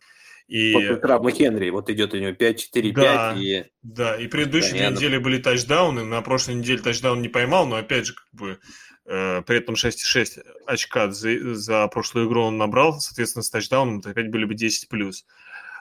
И... 0.47 0.75
После 0.75 0.97
травмы 0.97 1.33
Хенри, 1.33 1.71
вот 1.71 1.89
идет 1.89 2.13
у 2.13 2.19
него 2.19 2.33
5-4-5. 2.33 2.93
Да, 2.93 3.35
и... 3.35 3.65
да, 3.83 4.17
и 4.17 4.27
предыдущие 4.27 4.73
две 4.73 4.91
недели 4.91 5.17
были 5.17 5.41
тачдауны. 5.41 6.05
На 6.05 6.21
прошлой 6.21 6.57
неделе 6.57 6.83
тачдаун 6.83 7.23
не 7.23 7.31
поймал, 7.31 7.67
но 7.67 7.77
опять 7.77 8.05
же, 8.05 8.15
как 8.15 8.29
бы 8.33 8.59
э, 9.07 9.41
при 9.41 9.57
этом 9.57 9.75
6,6 9.77 10.43
очка 10.67 11.11
за, 11.11 11.55
за 11.55 11.89
прошлую 11.89 12.29
игру 12.29 12.43
он 12.43 12.59
набрал, 12.59 13.01
соответственно, 13.01 13.43
с 13.43 13.49
тачдауном 13.49 14.01
это 14.01 14.11
опять 14.11 14.31
были 14.31 14.45
бы 14.45 14.53
10+. 14.53 15.15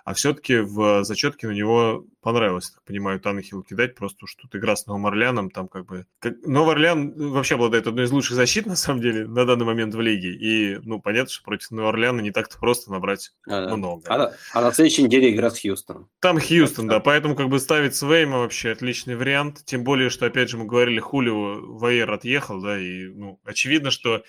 А 0.04 0.14
все-таки 0.14 0.58
в 0.58 1.06
зачетке 1.06 1.48
на 1.48 1.52
него 1.52 2.06
понравилось, 2.22 2.72
так 2.72 2.84
понимаю, 2.84 3.20
Танахил 3.22 3.64
кидать, 3.64 3.96
просто 3.96 4.28
что 4.28 4.44
тут 4.44 4.56
игра 4.56 4.76
с 4.76 4.86
Новым 4.86 5.06
Орлеаном, 5.06 5.50
там 5.50 5.68
как 5.70 5.86
бы... 5.86 6.06
Как... 6.20 6.36
Новый 6.46 6.74
Орлеан 6.74 7.14
вообще 7.32 7.56
обладает 7.56 7.88
одной 7.88 8.06
из 8.06 8.12
лучших 8.12 8.36
защит, 8.36 8.66
на 8.66 8.76
самом 8.76 9.02
деле, 9.02 9.28
на 9.28 9.46
данный 9.46 9.66
момент 9.66 9.96
в 9.96 10.02
лиге. 10.02 10.34
И, 10.34 10.80
ну, 10.84 11.00
понятно, 11.00 11.32
что 11.32 11.44
против 11.44 11.72
Нового 11.72 11.90
Орлеана 11.90 12.20
не 12.20 12.32
так-то 12.32 12.58
просто 12.58 12.92
набрать 12.92 13.32
а, 13.48 13.76
много. 13.76 14.04
А, 14.08 14.34
а 14.54 14.62
на 14.62 14.74
следующей 14.74 15.04
неделе 15.04 15.34
игра 15.34 15.50
с 15.50 15.62
Хьюстоном. 15.62 16.10
Там 16.20 16.40
Хьюстон, 16.40 16.88
да, 16.88 17.00
поэтому 17.00 17.36
как 17.36 17.48
бы 17.48 17.60
ставить 17.60 17.96
Свейма 17.96 18.40
вообще 18.40 18.72
отличный 18.72 19.16
вариант. 19.16 19.64
Тем 19.66 19.84
более, 19.84 20.10
что, 20.10 20.26
опять 20.26 20.50
же, 20.50 20.58
мы 20.58 20.66
говорили, 20.66 21.00
Хулио 21.00 21.78
Вайер 21.78 22.12
отъехал, 22.12 22.62
да, 22.62 22.78
и, 22.78 23.06
ну, 23.06 23.40
очевидно, 23.46 23.90
что 23.90 24.24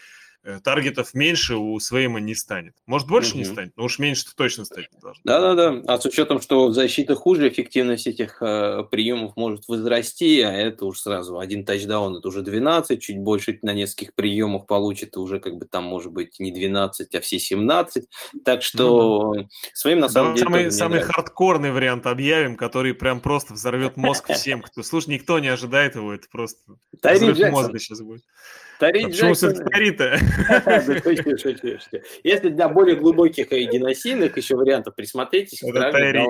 таргетов 0.63 1.15
меньше 1.15 1.57
у 1.57 1.79
Свейма 1.81 2.21
не 2.21 2.35
станет. 2.35 2.75
Может, 2.87 3.09
больше 3.09 3.31
угу. 3.31 3.39
не 3.39 3.45
станет, 3.45 3.73
но 3.77 3.85
уж 3.85 3.99
меньше-то 3.99 4.35
точно 4.37 4.65
должно. 5.01 5.21
Да-да-да. 5.25 5.83
А 5.87 5.99
с 5.99 6.05
учетом, 6.05 6.41
что 6.41 6.73
защита 6.73 7.15
хуже, 7.15 7.49
эффективность 7.49 8.07
этих 8.07 8.43
э, 8.43 8.85
приемов 8.91 9.37
может 9.37 9.67
возрасти, 9.69 10.41
а 10.43 10.53
это 10.53 10.85
уж 10.85 11.01
сразу 11.01 11.39
один 11.39 11.65
тачдаун, 11.65 12.17
это 12.17 12.29
уже 12.29 12.43
12, 12.43 13.01
чуть 13.01 13.19
больше 13.19 13.59
на 13.63 13.73
нескольких 13.73 14.15
приемах 14.15 14.67
получит, 14.67 15.17
уже 15.17 15.41
как 15.41 15.57
бы 15.57 15.67
там 15.67 15.85
может 15.85 16.13
быть 16.13 16.39
не 16.39 16.53
12, 16.53 17.15
а 17.15 17.21
все 17.21 17.39
17. 17.39 18.05
Так 18.45 18.63
что 18.63 19.33
ну, 19.35 19.43
да. 19.43 19.49
своим 19.73 20.01
на 20.01 20.09
самом 20.09 20.35
деле... 20.35 20.45
Самый, 20.45 20.71
самый 20.71 21.01
хардкорный 21.01 21.73
вариант 21.73 22.07
объявим, 22.07 22.57
который 22.57 22.95
прям 22.95 23.21
просто 23.21 23.55
взорвет 23.55 23.97
мозг 23.97 24.31
всем, 24.33 24.61
кто... 24.63 24.83
Слушай, 24.83 25.11
никто 25.15 25.39
не 25.39 25.49
ожидает 25.49 25.95
его, 25.95 26.13
это 26.13 26.27
просто 26.31 26.59
взрыв 27.03 27.51
мозга 27.51 27.79
сейчас 27.79 28.01
будет. 28.01 28.23
Тари 28.79 29.05
а 29.05 29.09
почему 29.09 29.35
все-таки? 29.35 29.65
Если 32.23 32.49
для 32.49 32.69
более 32.69 32.97
глубоких 32.97 33.53
и 33.53 33.67
диносийных 33.67 34.37
еще 34.37 34.57
вариантов 34.57 34.95
присмотритесь 34.95 35.61
к 35.61 35.73
травме 35.73 36.27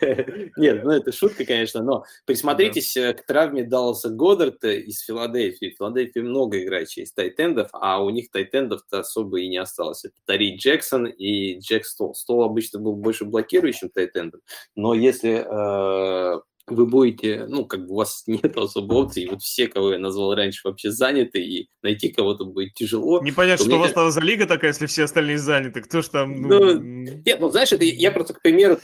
Нет, 0.56 0.84
ну 0.84 0.90
это 0.90 1.12
шутка, 1.12 1.44
конечно, 1.44 1.82
но 1.82 2.04
присмотритесь 2.26 2.96
э, 2.96 3.14
к 3.14 3.24
травме 3.24 3.64
Далласа 3.64 4.10
Годдарта 4.10 4.72
из 4.72 5.00
Филадельфии. 5.00 5.70
В 5.70 5.78
Филадельфии 5.78 6.20
много 6.20 6.62
играет 6.62 6.88
через 6.88 7.12
тайтендов, 7.12 7.70
а 7.72 8.02
у 8.02 8.10
них 8.10 8.30
тайтендов-то 8.30 9.00
особо 9.00 9.40
и 9.40 9.48
не 9.48 9.56
осталось. 9.56 10.04
Это 10.04 10.14
Тари 10.26 10.56
Джексон 10.56 11.06
и 11.06 11.58
Джек 11.60 11.86
Стол. 11.86 12.14
Стол 12.14 12.42
обычно 12.42 12.78
был 12.78 12.96
больше 12.96 13.24
блокирующим 13.24 13.88
тайтендом, 13.88 14.40
но 14.74 14.92
если 14.92 15.46
э, 15.46 16.40
вы 16.66 16.86
будете, 16.86 17.46
ну, 17.48 17.64
как 17.64 17.86
бы 17.86 17.94
у 17.94 17.96
вас 17.96 18.24
нет 18.26 18.56
особо 18.56 18.94
опций, 18.94 19.24
и 19.24 19.28
вот 19.28 19.42
все, 19.42 19.68
кого 19.68 19.92
я 19.92 19.98
назвал 19.98 20.34
раньше, 20.34 20.60
вообще 20.64 20.90
заняты, 20.90 21.40
и 21.40 21.68
найти 21.82 22.08
кого-то 22.08 22.44
будет 22.44 22.74
тяжело. 22.74 23.22
Непонятно, 23.22 23.64
что 23.64 23.76
у 23.76 23.78
вас 23.78 23.92
там 23.92 24.10
за 24.10 24.20
лига 24.20 24.46
такая, 24.46 24.70
если 24.70 24.86
все 24.86 25.04
остальные 25.04 25.38
заняты, 25.38 25.82
кто 25.82 26.02
ж 26.02 26.08
там... 26.08 26.42
Ну... 26.42 26.56
Ну, 26.58 26.80
нет, 26.80 27.40
ну, 27.40 27.50
знаешь, 27.50 27.72
это 27.72 27.84
я 27.84 28.10
просто, 28.10 28.34
к 28.34 28.42
примеру, 28.42 28.78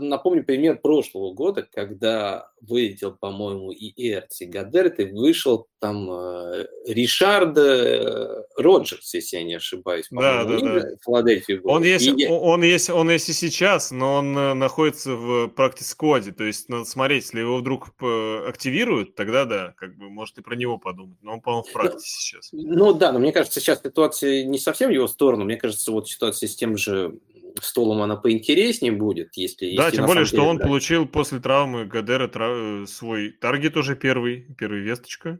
напомню 0.00 0.44
пример 0.44 0.78
прошлого 0.80 1.32
года, 1.32 1.66
когда 1.72 2.49
вылетел, 2.60 3.12
по-моему, 3.12 3.70
и 3.72 3.92
Эрц, 4.10 4.40
и 4.40 4.46
Гадерт, 4.46 5.00
и 5.00 5.04
вышел 5.04 5.68
там 5.78 6.10
э, 6.10 6.66
Ришард 6.86 7.56
э, 7.56 8.44
Роджерс, 8.56 9.14
если 9.14 9.38
я 9.38 9.42
не 9.42 9.54
ошибаюсь. 9.54 10.06
Да, 10.10 10.44
да, 10.44 10.58
да. 10.60 10.88
Филадельфии 11.04 11.54
был. 11.54 11.70
Он 11.70 11.82
есть, 11.82 12.06
и... 12.06 12.26
он, 12.26 12.62
есть, 12.62 12.90
он 12.90 13.10
есть 13.10 13.28
и 13.28 13.32
сейчас, 13.32 13.90
но 13.90 14.16
он 14.16 14.36
э, 14.36 14.54
находится 14.54 15.14
в 15.14 15.48
практис-скваде, 15.48 16.32
то 16.32 16.44
есть 16.44 16.68
надо 16.68 16.84
смотреть, 16.84 17.24
если 17.24 17.40
его 17.40 17.58
вдруг 17.58 17.88
активируют, 18.00 19.14
тогда 19.14 19.44
да, 19.44 19.74
как 19.76 19.96
бы, 19.96 20.10
может 20.10 20.38
и 20.38 20.42
про 20.42 20.54
него 20.54 20.78
подумать, 20.78 21.18
но 21.22 21.34
он, 21.34 21.40
по-моему, 21.40 21.66
в 21.66 21.72
практике 21.72 21.96
ну, 21.96 22.02
сейчас. 22.02 22.48
Ну 22.52 22.92
да, 22.92 23.12
но 23.12 23.18
мне 23.18 23.32
кажется, 23.32 23.60
сейчас 23.60 23.80
ситуация 23.82 24.44
не 24.44 24.58
совсем 24.58 24.90
в 24.90 24.92
его 24.92 25.08
сторону, 25.08 25.44
мне 25.44 25.56
кажется, 25.56 25.90
вот 25.92 26.08
ситуация 26.08 26.48
с 26.48 26.56
тем 26.56 26.76
же 26.76 27.18
Столом 27.60 28.02
она 28.02 28.16
поинтереснее 28.16 28.92
будет, 28.92 29.36
если... 29.36 29.76
Да, 29.76 29.86
если 29.86 29.98
тем 29.98 30.06
более, 30.06 30.24
что 30.24 30.42
он 30.44 30.58
получил 30.58 31.06
после 31.06 31.40
травмы 31.40 31.86
Гадера 31.86 32.28
трав... 32.28 32.88
свой 32.88 33.30
таргет 33.30 33.76
уже 33.76 33.96
первый, 33.96 34.46
первый 34.58 34.80
весточка. 34.80 35.38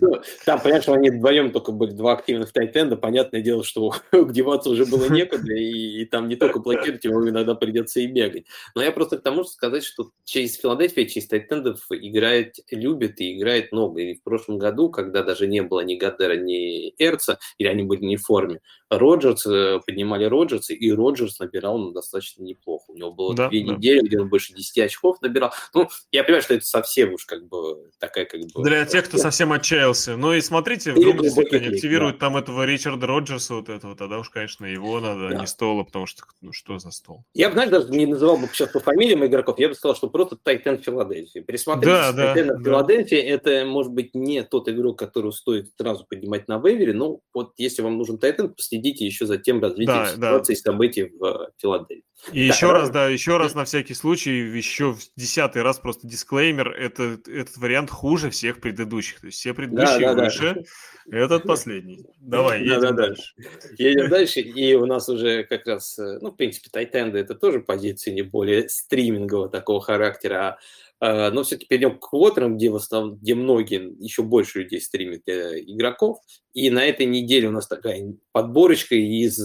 Ну, 0.00 0.20
там, 0.44 0.60
понимаешь, 0.60 0.88
они 0.88 1.10
вдвоем 1.10 1.52
только 1.52 1.72
были 1.72 1.92
два 1.92 2.12
активных 2.12 2.52
тайтенда, 2.52 2.96
понятное 2.96 3.40
дело, 3.40 3.64
что 3.64 3.94
деваться 4.12 4.70
уже 4.70 4.86
было 4.86 5.08
некуда, 5.08 5.52
и, 5.52 6.02
и 6.02 6.04
там 6.04 6.28
не 6.28 6.36
только 6.36 6.60
блокировать, 6.60 7.04
его 7.04 7.28
иногда 7.28 7.54
придется 7.54 8.00
и 8.00 8.06
бегать. 8.06 8.46
Но 8.74 8.82
я 8.82 8.92
просто 8.92 9.18
к 9.18 9.22
тому, 9.22 9.44
что 9.44 9.52
сказать, 9.52 9.84
что 9.84 10.10
через 10.24 10.56
Филадельфия, 10.56 11.06
через 11.06 11.28
тайтендов 11.28 11.86
играет, 11.90 12.56
любит 12.70 13.20
и 13.20 13.38
играет 13.38 13.72
много. 13.72 14.00
И 14.00 14.14
в 14.14 14.22
прошлом 14.22 14.58
году, 14.58 14.90
когда 14.90 15.22
даже 15.22 15.46
не 15.46 15.62
было 15.62 15.80
ни 15.80 15.96
Гадера, 15.96 16.36
ни 16.36 16.94
Эрца, 16.98 17.38
или 17.58 17.68
они 17.68 17.82
были 17.82 18.04
не 18.04 18.16
в 18.16 18.22
форме, 18.22 18.60
Роджерс, 18.90 19.46
э, 19.46 19.80
поднимали 19.86 20.24
Роджерса, 20.24 20.74
и 20.74 20.90
Роджерс 20.90 21.38
набирал 21.38 21.78
ну, 21.78 21.92
достаточно 21.92 22.42
неплохо. 22.42 22.84
У 22.88 22.96
него 22.96 23.12
было 23.12 23.34
да, 23.34 23.48
две 23.48 23.64
да. 23.64 23.74
недели, 23.74 24.00
где 24.06 24.20
он 24.20 24.28
больше 24.28 24.52
10 24.52 24.78
очков 24.78 25.22
набирал. 25.22 25.52
Ну, 25.74 25.88
я 26.10 26.24
понимаю, 26.24 26.42
что 26.42 26.54
это 26.54 26.66
совсем 26.66 27.14
уж 27.14 27.24
как 27.24 27.46
бы 27.48 27.90
такая 27.98 28.24
как 28.24 28.40
бы... 28.40 28.62
Для 28.64 28.84
тех, 28.84 29.06
кто 29.06 29.18
совсем 29.18 29.52
отчаялся. 29.52 30.16
Ну 30.16 30.34
и 30.34 30.40
смотрите, 30.40 30.92
вдруг 30.92 31.22
действительно 31.22 31.60
не 31.60 31.74
активируют 31.74 32.18
да. 32.18 32.26
там 32.26 32.36
этого 32.36 32.64
Ричарда 32.64 33.06
Роджерса 33.06 33.54
вот 33.54 33.68
этого, 33.68 33.94
тогда 33.94 34.18
уж, 34.18 34.28
конечно, 34.30 34.66
его 34.66 35.00
надо, 35.00 35.28
да. 35.28 35.40
не 35.40 35.46
стола, 35.46 35.84
потому 35.84 36.06
что, 36.06 36.22
ну 36.40 36.52
что 36.52 36.78
за 36.78 36.90
стол. 36.90 37.24
Я 37.32 37.48
бы, 37.48 37.54
знаешь, 37.54 37.70
даже 37.70 37.90
не 37.90 38.06
называл 38.06 38.38
бы 38.38 38.48
сейчас 38.52 38.70
по 38.70 38.80
фамилиям 38.80 39.24
игроков, 39.24 39.58
я 39.58 39.68
бы 39.68 39.74
сказал, 39.74 39.94
что 39.94 40.08
просто 40.08 40.36
Тайтен 40.36 40.78
Филадельфии. 40.78 41.40
Присмотритесь, 41.40 41.92
да, 41.92 42.12
да, 42.12 42.34
Тайтен 42.34 42.48
да. 42.48 42.64
Филадельфии, 42.64 43.18
это, 43.18 43.64
может 43.64 43.92
быть, 43.92 44.14
не 44.14 44.42
тот 44.42 44.68
игрок, 44.68 44.98
который 44.98 45.32
стоит 45.32 45.70
сразу 45.78 46.04
поднимать 46.08 46.48
на 46.48 46.58
вейвере, 46.58 46.92
но 46.92 47.20
вот 47.32 47.52
если 47.56 47.82
вам 47.82 47.96
нужен 47.96 48.18
Тайтен, 48.18 48.54
последите 48.80 49.06
еще 49.06 49.26
за 49.26 49.38
тем 49.38 49.60
развитием 49.60 49.98
да, 49.98 50.06
ситуации 50.06 50.54
да. 50.54 50.60
событий 50.60 51.12
в 51.18 51.24
э, 51.24 51.46
Филадельфии. 51.58 52.04
И 52.32 52.48
да, 52.48 52.54
еще 52.54 52.72
раз, 52.72 52.90
да, 52.90 53.08
еще 53.08 53.38
раз 53.38 53.54
на 53.54 53.64
всякий 53.64 53.94
случай, 53.94 54.30
еще 54.30 54.92
в 54.92 55.00
десятый 55.16 55.62
раз 55.62 55.78
просто 55.78 56.06
дисклеймер, 56.06 56.70
это, 56.70 57.18
этот 57.26 57.56
вариант 57.56 57.90
хуже 57.90 58.30
всех 58.30 58.60
предыдущих. 58.60 59.20
То 59.20 59.26
есть 59.26 59.38
все 59.38 59.54
предыдущие 59.54 60.00
да, 60.00 60.14
да, 60.14 60.24
выше, 60.24 60.64
да. 61.06 61.18
этот 61.18 61.44
последний. 61.44 62.04
Давай, 62.20 62.60
едем 62.60 62.80
да, 62.80 62.90
да, 62.90 62.96
дальше. 63.06 63.34
Едем 63.78 64.10
дальше, 64.10 64.40
и 64.40 64.74
у 64.74 64.86
нас 64.86 65.08
уже 65.08 65.44
как 65.44 65.66
раз, 65.66 65.98
э, 65.98 66.18
ну, 66.20 66.30
в 66.30 66.36
принципе, 66.36 66.68
тайтенды 66.70 67.18
это 67.18 67.34
тоже 67.34 67.60
позиции 67.60 68.10
не 68.10 68.22
более 68.22 68.68
стримингового 68.68 69.48
такого 69.48 69.80
характера, 69.80 70.58
а, 71.02 71.30
но 71.30 71.42
все-таки 71.42 71.66
перейдем 71.66 71.98
к 71.98 72.08
квотерам, 72.10 72.56
где, 72.56 72.68
в 72.68 72.76
основном, 72.76 73.16
где 73.16 73.34
многие, 73.34 73.96
еще 74.04 74.22
больше 74.22 74.60
людей 74.60 74.80
стримят 74.80 75.22
для 75.24 75.58
игроков. 75.58 76.18
И 76.52 76.70
на 76.70 76.84
этой 76.84 77.06
неделе 77.06 77.48
у 77.48 77.52
нас 77.52 77.66
такая 77.66 78.14
подборочка 78.32 78.94
из, 78.94 79.38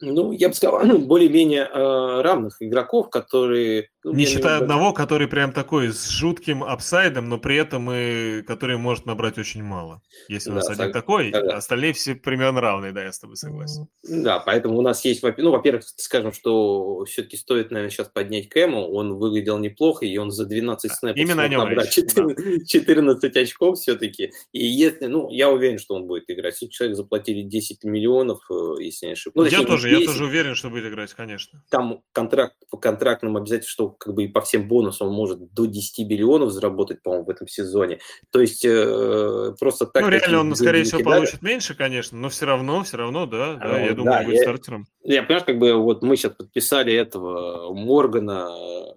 ну, 0.00 0.32
я 0.32 0.48
бы 0.48 0.54
сказал, 0.54 0.98
более-менее 0.98 1.62
э, 1.62 2.22
равных 2.22 2.56
игроков, 2.60 3.10
которые... 3.10 3.88
Ну, 4.02 4.12
не 4.12 4.24
считая 4.24 4.58
одного, 4.60 4.94
который 4.94 5.28
прям 5.28 5.52
такой 5.52 5.92
с 5.92 6.08
жутким 6.08 6.64
апсайдом, 6.64 7.28
но 7.28 7.38
при 7.38 7.56
этом 7.56 7.90
и 7.92 8.42
который 8.42 8.78
может 8.78 9.04
набрать 9.04 9.38
очень 9.38 9.62
мало. 9.62 10.00
Если 10.28 10.48
да, 10.48 10.54
у 10.54 10.56
нас 10.56 10.70
один 10.70 10.92
такой, 10.92 11.30
да, 11.30 11.42
да. 11.42 11.56
остальные 11.56 11.92
все 11.92 12.14
примерно 12.14 12.60
равные, 12.62 12.92
да, 12.92 13.04
я 13.04 13.12
с 13.12 13.18
тобой 13.18 13.36
согласен. 13.36 13.88
Да, 14.02 14.40
поэтому 14.40 14.78
у 14.78 14.82
нас 14.82 15.04
есть, 15.04 15.22
ну, 15.22 15.50
во-первых, 15.50 15.84
скажем, 15.96 16.32
что 16.32 17.04
все-таки 17.04 17.36
стоит, 17.36 17.70
наверное, 17.70 17.90
сейчас 17.90 18.08
поднять 18.08 18.48
Кэму, 18.48 18.88
он 18.88 19.14
выглядел 19.14 19.58
неплохо, 19.58 20.06
и 20.06 20.16
он 20.16 20.30
за 20.30 20.46
12 20.46 20.92
снэпов 20.92 21.18
Именно 21.18 21.46
смог 21.46 21.68
набрать 21.68 21.90
14, 21.90 22.68
14 22.68 23.36
очков 23.36 23.78
все-таки. 23.78 24.32
И 24.52 24.64
если, 24.64 25.06
ну, 25.06 25.28
я 25.30 25.50
уверен, 25.50 25.78
что 25.78 25.94
он 25.94 26.06
будет 26.06 26.24
играть 26.28 26.49
России 26.50 26.68
человек 26.68 26.96
заплатили 26.96 27.42
10 27.42 27.84
миллионов, 27.84 28.40
э, 28.50 28.82
если 28.82 29.06
не 29.06 29.12
ошибаюсь. 29.12 29.52
Ну, 29.52 29.58
я 29.58 29.66
тоже, 29.66 29.88
10. 29.88 30.00
я 30.00 30.06
тоже 30.06 30.24
уверен, 30.24 30.54
что 30.54 30.70
будет 30.70 30.86
играть, 30.86 31.12
конечно. 31.14 31.62
Там 31.70 32.02
контракт 32.12 32.56
по 32.70 32.76
контрактным 32.76 33.36
обязательно, 33.36 33.68
что 33.68 33.88
как 33.88 34.14
бы 34.14 34.24
и 34.24 34.28
по 34.28 34.40
всем 34.40 34.68
бонусам 34.68 35.08
он 35.08 35.14
может 35.14 35.52
до 35.52 35.66
10 35.66 36.06
миллионов 36.08 36.52
заработать, 36.52 37.02
по-моему, 37.02 37.26
в 37.26 37.30
этом 37.30 37.48
сезоне. 37.48 37.98
То 38.30 38.40
есть 38.40 38.64
э, 38.64 39.54
просто 39.58 39.86
так... 39.86 40.02
Ну, 40.02 40.08
реально 40.08 40.40
он, 40.40 40.54
скорее 40.54 40.84
всего, 40.84 40.98
кидали. 40.98 41.16
получит 41.16 41.42
меньше, 41.42 41.74
конечно, 41.74 42.18
но 42.18 42.28
все 42.28 42.46
равно, 42.46 42.82
все 42.82 42.96
равно, 42.96 43.26
да, 43.26 43.54
да, 43.54 43.76
а, 43.76 43.80
я 43.80 43.92
думаю, 43.92 44.18
да, 44.18 44.22
будет 44.24 44.36
я, 44.36 44.42
стартером. 44.42 44.86
Я, 45.02 45.22
понимаешь, 45.22 45.44
как 45.44 45.58
бы 45.58 45.74
вот 45.74 46.02
мы 46.02 46.16
сейчас 46.16 46.32
подписали 46.32 46.92
этого 46.92 47.72
Моргана, 47.74 48.48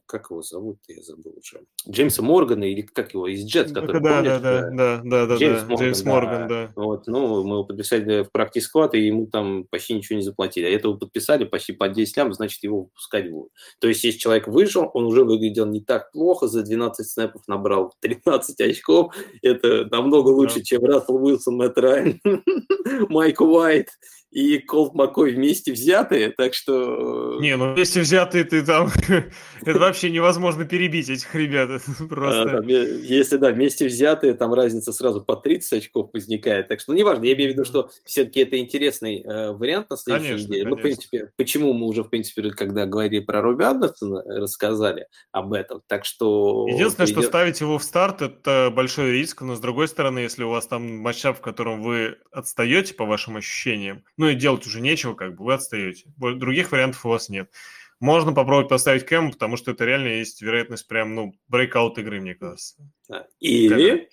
как 0.06 0.30
его 0.30 0.42
зовут, 0.42 0.80
я 0.88 1.02
забыл 1.02 1.34
уже, 1.38 1.62
Джеймса 1.90 2.22
Моргана, 2.22 2.66
или 2.66 2.82
как 2.82 3.14
его, 3.14 3.28
из 3.28 3.46
Джетс, 3.46 3.72
который, 3.72 4.02
да, 4.02 4.16
помнишь? 4.16 4.32
Да, 4.32 4.40
да, 4.40 4.70
да, 4.70 5.02
да, 5.04 5.26
да, 5.26 5.36
Джеймс, 5.36 5.62
да, 5.62 5.68
Морган, 5.68 5.84
Джеймс 5.84 6.04
Морган, 6.04 6.48
да. 6.48 6.48
да. 6.48 6.74
Вот, 6.76 7.08
ну, 7.08 7.43
мы 7.44 7.56
его 7.56 7.64
подписали 7.64 8.24
в 8.24 8.32
практически 8.32 8.70
склад, 8.70 8.96
и 8.96 9.06
ему 9.06 9.28
там 9.28 9.66
почти 9.70 9.94
ничего 9.94 10.18
не 10.18 10.24
заплатили. 10.24 10.66
А 10.66 10.70
этого 10.70 10.96
подписали 10.96 11.44
почти 11.44 11.74
по 11.74 11.90
10 11.90 12.18
лям, 12.18 12.34
значит, 12.34 12.64
его 12.64 12.84
выпускать 12.84 13.30
будут. 13.30 13.52
То 13.80 13.88
есть, 13.88 14.04
если 14.04 14.20
человек 14.20 14.48
вышел, 14.48 14.90
он 14.94 15.06
уже 15.06 15.24
выглядел 15.24 15.66
не 15.66 15.82
так 15.82 16.12
плохо, 16.12 16.48
за 16.48 16.64
12 16.64 17.08
снэпов 17.08 17.48
набрал 17.48 17.94
13 18.02 18.62
очков. 18.62 19.16
Это 19.42 19.86
намного 19.92 20.30
лучше, 20.30 20.60
да. 20.60 20.64
чем 20.64 20.86
Рассел 20.86 21.16
Уилсон, 21.16 21.58
Мэтт 21.58 21.78
Райан, 21.78 22.22
Майк 23.10 23.42
Уайт 23.42 23.90
и 24.34 24.58
Колт 24.58 24.96
Маккой 24.96 25.36
вместе 25.36 25.72
взятые, 25.72 26.32
так 26.32 26.56
что... 26.56 27.38
Э, 27.38 27.42
не, 27.42 27.56
ну 27.56 27.74
вместе 27.74 28.02
взятые 28.02 28.44
ты 28.44 28.66
там... 28.66 28.90
Это 29.62 29.80
вообще 29.80 30.10
невозможно 30.10 30.66
перебить 30.66 31.10
этих 31.10 31.34
ребят. 31.36 31.82
Просто... 32.10 32.58
А, 32.58 32.64
если, 32.64 33.38
да, 33.38 33.52
вместе 33.52 33.86
взятые, 33.86 34.34
там 34.34 34.54
разница 34.54 34.92
сразу 34.92 35.22
по 35.22 35.36
30 35.36 35.74
очков 35.74 36.10
возникает. 36.14 36.68
Так 36.68 36.80
что, 36.80 36.92
ну, 36.92 36.98
неважно, 36.98 37.26
я 37.26 37.34
имею 37.34 37.52
в 37.52 37.54
виду, 37.54 37.64
что 37.64 37.92
все-таки 38.06 38.40
это 38.40 38.58
интересный 38.58 39.22
э, 39.22 39.52
вариант 39.52 39.92
на 39.92 39.98
следующей 39.98 40.46
неделе. 40.46 40.68
Ну, 40.68 40.78
в 40.78 40.82
принципе, 40.82 41.32
почему 41.38 41.74
мы 41.74 41.86
уже, 41.86 42.04
в 42.04 42.10
принципе, 42.10 42.50
когда 42.50 42.88
говорили 42.88 43.20
про 43.20 43.42
Робби 43.42 43.64
Андерсона, 43.64 44.24
рассказали 44.24 45.08
об 45.32 45.54
этом. 45.54 45.84
Так 45.86 46.06
что... 46.06 46.66
Единственное, 46.68 47.08
что 47.08 47.22
ставить 47.22 47.62
его 47.62 47.78
в 47.78 47.84
старт, 47.84 48.24
это 48.24 48.74
большой 48.76 49.12
риск, 49.12 49.42
но, 49.44 49.56
с 49.56 49.60
другой 49.60 49.88
стороны, 49.88 50.20
если 50.20 50.44
у 50.44 50.50
вас 50.50 50.66
там 50.66 50.98
matchup, 50.98 51.38
в 51.38 51.42
котором 51.42 51.84
вы 51.84 52.18
отстаете, 52.32 52.96
по 52.96 53.06
вашим 53.06 53.38
ощущениям, 53.38 54.04
ну 54.24 54.30
и 54.30 54.36
делать 54.36 54.66
уже 54.66 54.80
нечего, 54.80 55.16
как 55.16 55.36
бы 55.36 55.44
вы 55.44 55.54
отстаете. 55.54 56.06
Других 56.16 56.72
вариантов 56.72 57.06
у 57.06 57.10
вас 57.10 57.28
нет. 57.28 57.52
Можно 58.00 58.32
попробовать 58.32 58.70
поставить 58.70 59.06
Кэма, 59.06 59.34
потому 59.34 59.58
что 59.58 59.72
это 59.72 59.84
реально 59.84 60.08
есть 60.08 60.42
вероятность 60.42 60.88
прям, 60.88 61.14
ну, 61.14 61.34
breakout 61.50 61.98
игры, 61.98 62.22
мне 62.22 62.34
кажется. 62.34 62.78
Или, 63.42 64.08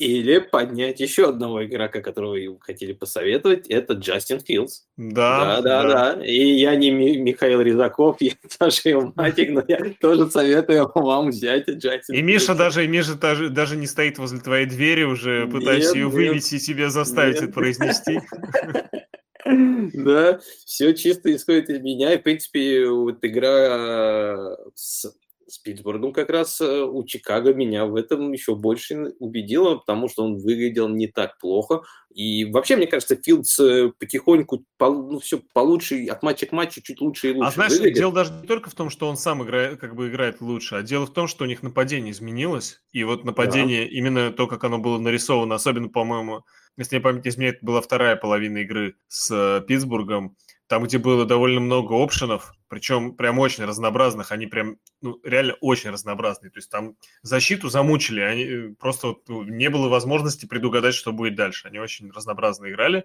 или 0.00 0.38
поднять 0.38 0.98
еще 0.98 1.28
одного 1.28 1.64
игрока, 1.64 2.00
которого 2.00 2.32
вы 2.32 2.58
хотели 2.60 2.92
посоветовать, 2.92 3.68
это 3.68 3.92
Джастин 3.92 4.40
Филдс. 4.40 4.82
Да, 4.96 5.60
да, 5.60 5.62
да, 5.62 5.82
да. 5.82 6.14
да. 6.16 6.26
И 6.26 6.54
я 6.58 6.74
не 6.74 6.90
Михаил 6.90 7.60
Резаков, 7.60 8.16
я 8.20 8.32
Саша 8.48 8.90
Илматик, 8.90 9.50
но 9.50 9.62
я 9.68 9.78
тоже 10.00 10.28
советую 10.28 10.90
вам 10.92 11.28
взять 11.28 11.68
Джастин 11.68 12.16
И 12.16 12.20
Миша 12.20 12.56
даже, 12.56 12.84
и 12.84 12.88
Миша 12.88 13.14
даже, 13.14 13.48
даже 13.48 13.76
не 13.76 13.86
стоит 13.86 14.18
возле 14.18 14.40
твоей 14.40 14.66
двери 14.66 15.04
уже, 15.04 15.46
пытаясь 15.46 15.94
ее 15.94 16.08
вывести 16.08 16.56
и 16.56 16.58
себя 16.58 16.90
заставить 16.90 17.36
это 17.36 17.52
произнести. 17.52 18.20
Да, 19.92 20.40
все 20.64 20.94
чисто 20.94 21.34
исходит 21.34 21.70
из 21.70 21.80
меня. 21.80 22.14
И, 22.14 22.18
в 22.18 22.22
принципе, 22.22 22.88
вот 22.88 23.18
игра 23.22 24.56
с 24.74 25.12
с 25.52 25.58
Питтсбургом 25.58 26.12
как 26.12 26.30
раз 26.30 26.60
э, 26.62 26.82
у 26.82 27.04
Чикаго 27.04 27.52
меня 27.52 27.84
в 27.84 27.94
этом 27.94 28.32
еще 28.32 28.54
больше 28.54 29.12
убедило, 29.18 29.76
потому 29.76 30.08
что 30.08 30.24
он 30.24 30.38
выглядел 30.38 30.88
не 30.88 31.08
так 31.08 31.38
плохо. 31.38 31.82
И 32.14 32.46
вообще, 32.46 32.76
мне 32.76 32.86
кажется, 32.86 33.16
Филдс 33.16 33.60
э, 33.60 33.92
потихоньку 33.98 34.64
ну, 34.80 35.18
все 35.18 35.42
получше, 35.52 36.06
от 36.06 36.22
матча 36.22 36.46
к 36.46 36.52
матчу 36.52 36.80
чуть 36.80 37.00
лучше 37.02 37.30
и 37.30 37.34
лучше. 37.34 37.48
А 37.48 37.50
знаешь, 37.50 37.72
выглядит. 37.72 37.98
дело 37.98 38.12
даже 38.12 38.32
не 38.32 38.46
только 38.46 38.70
в 38.70 38.74
том, 38.74 38.88
что 38.88 39.06
он 39.08 39.18
сам 39.18 39.42
играет, 39.42 39.78
как 39.78 39.94
бы 39.94 40.08
играет 40.08 40.40
лучше, 40.40 40.76
а 40.76 40.82
дело 40.82 41.04
в 41.04 41.12
том, 41.12 41.28
что 41.28 41.44
у 41.44 41.46
них 41.46 41.62
нападение 41.62 42.12
изменилось. 42.12 42.80
И 42.92 43.04
вот 43.04 43.24
нападение, 43.24 43.84
да. 43.84 43.90
именно 43.90 44.32
то, 44.32 44.46
как 44.46 44.64
оно 44.64 44.78
было 44.78 44.98
нарисовано, 44.98 45.54
особенно, 45.54 45.88
по-моему, 45.88 46.44
если 46.76 46.96
мне 46.96 47.02
память 47.02 47.24
не 47.24 47.30
изменяет, 47.30 47.62
была 47.62 47.80
вторая 47.80 48.16
половина 48.16 48.58
игры 48.58 48.96
с 49.08 49.30
э, 49.30 49.62
Питтсбургом, 49.66 50.36
там, 50.66 50.84
где 50.84 50.96
было 50.96 51.26
довольно 51.26 51.60
много 51.60 52.02
опшенов, 52.02 52.54
причем 52.68 53.14
прям 53.14 53.38
очень 53.38 53.64
разнообразных, 53.64 54.32
они 54.32 54.46
прям, 54.46 54.78
ну, 55.02 55.20
реально 55.22 55.52
очень 55.60 55.90
разнообразные. 55.90 56.50
То 56.50 56.58
есть 56.58 56.70
там 56.70 56.96
защиту 57.20 57.68
замучили, 57.68 58.20
они 58.20 58.44
э, 58.44 58.74
просто 58.78 59.08
вот, 59.08 59.28
ну, 59.28 59.42
не 59.42 59.68
было 59.68 59.88
возможности 59.88 60.46
предугадать, 60.46 60.94
что 60.94 61.12
будет 61.12 61.34
дальше. 61.34 61.68
Они 61.68 61.78
очень 61.78 62.10
разнообразно 62.10 62.70
играли. 62.70 63.04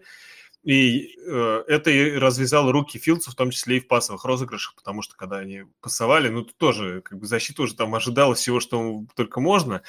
И 0.63 1.15
э, 1.25 1.63
это 1.67 1.91
и 1.91 2.11
развязало 2.13 2.71
руки 2.71 2.99
Филдсу, 2.99 3.31
в 3.31 3.35
том 3.35 3.51
числе 3.51 3.77
и 3.77 3.79
в 3.79 3.87
пасовых 3.87 4.25
розыгрышах, 4.25 4.75
потому 4.75 5.01
что 5.01 5.15
когда 5.15 5.37
они 5.37 5.63
пасовали, 5.81 6.29
ну, 6.29 6.43
тоже 6.43 7.01
как 7.01 7.19
бы 7.19 7.25
защита 7.25 7.61
уже 7.61 7.75
там 7.75 7.95
ожидала 7.95 8.35
всего, 8.35 8.59
что 8.59 9.05
только 9.15 9.39
можно. 9.39 9.81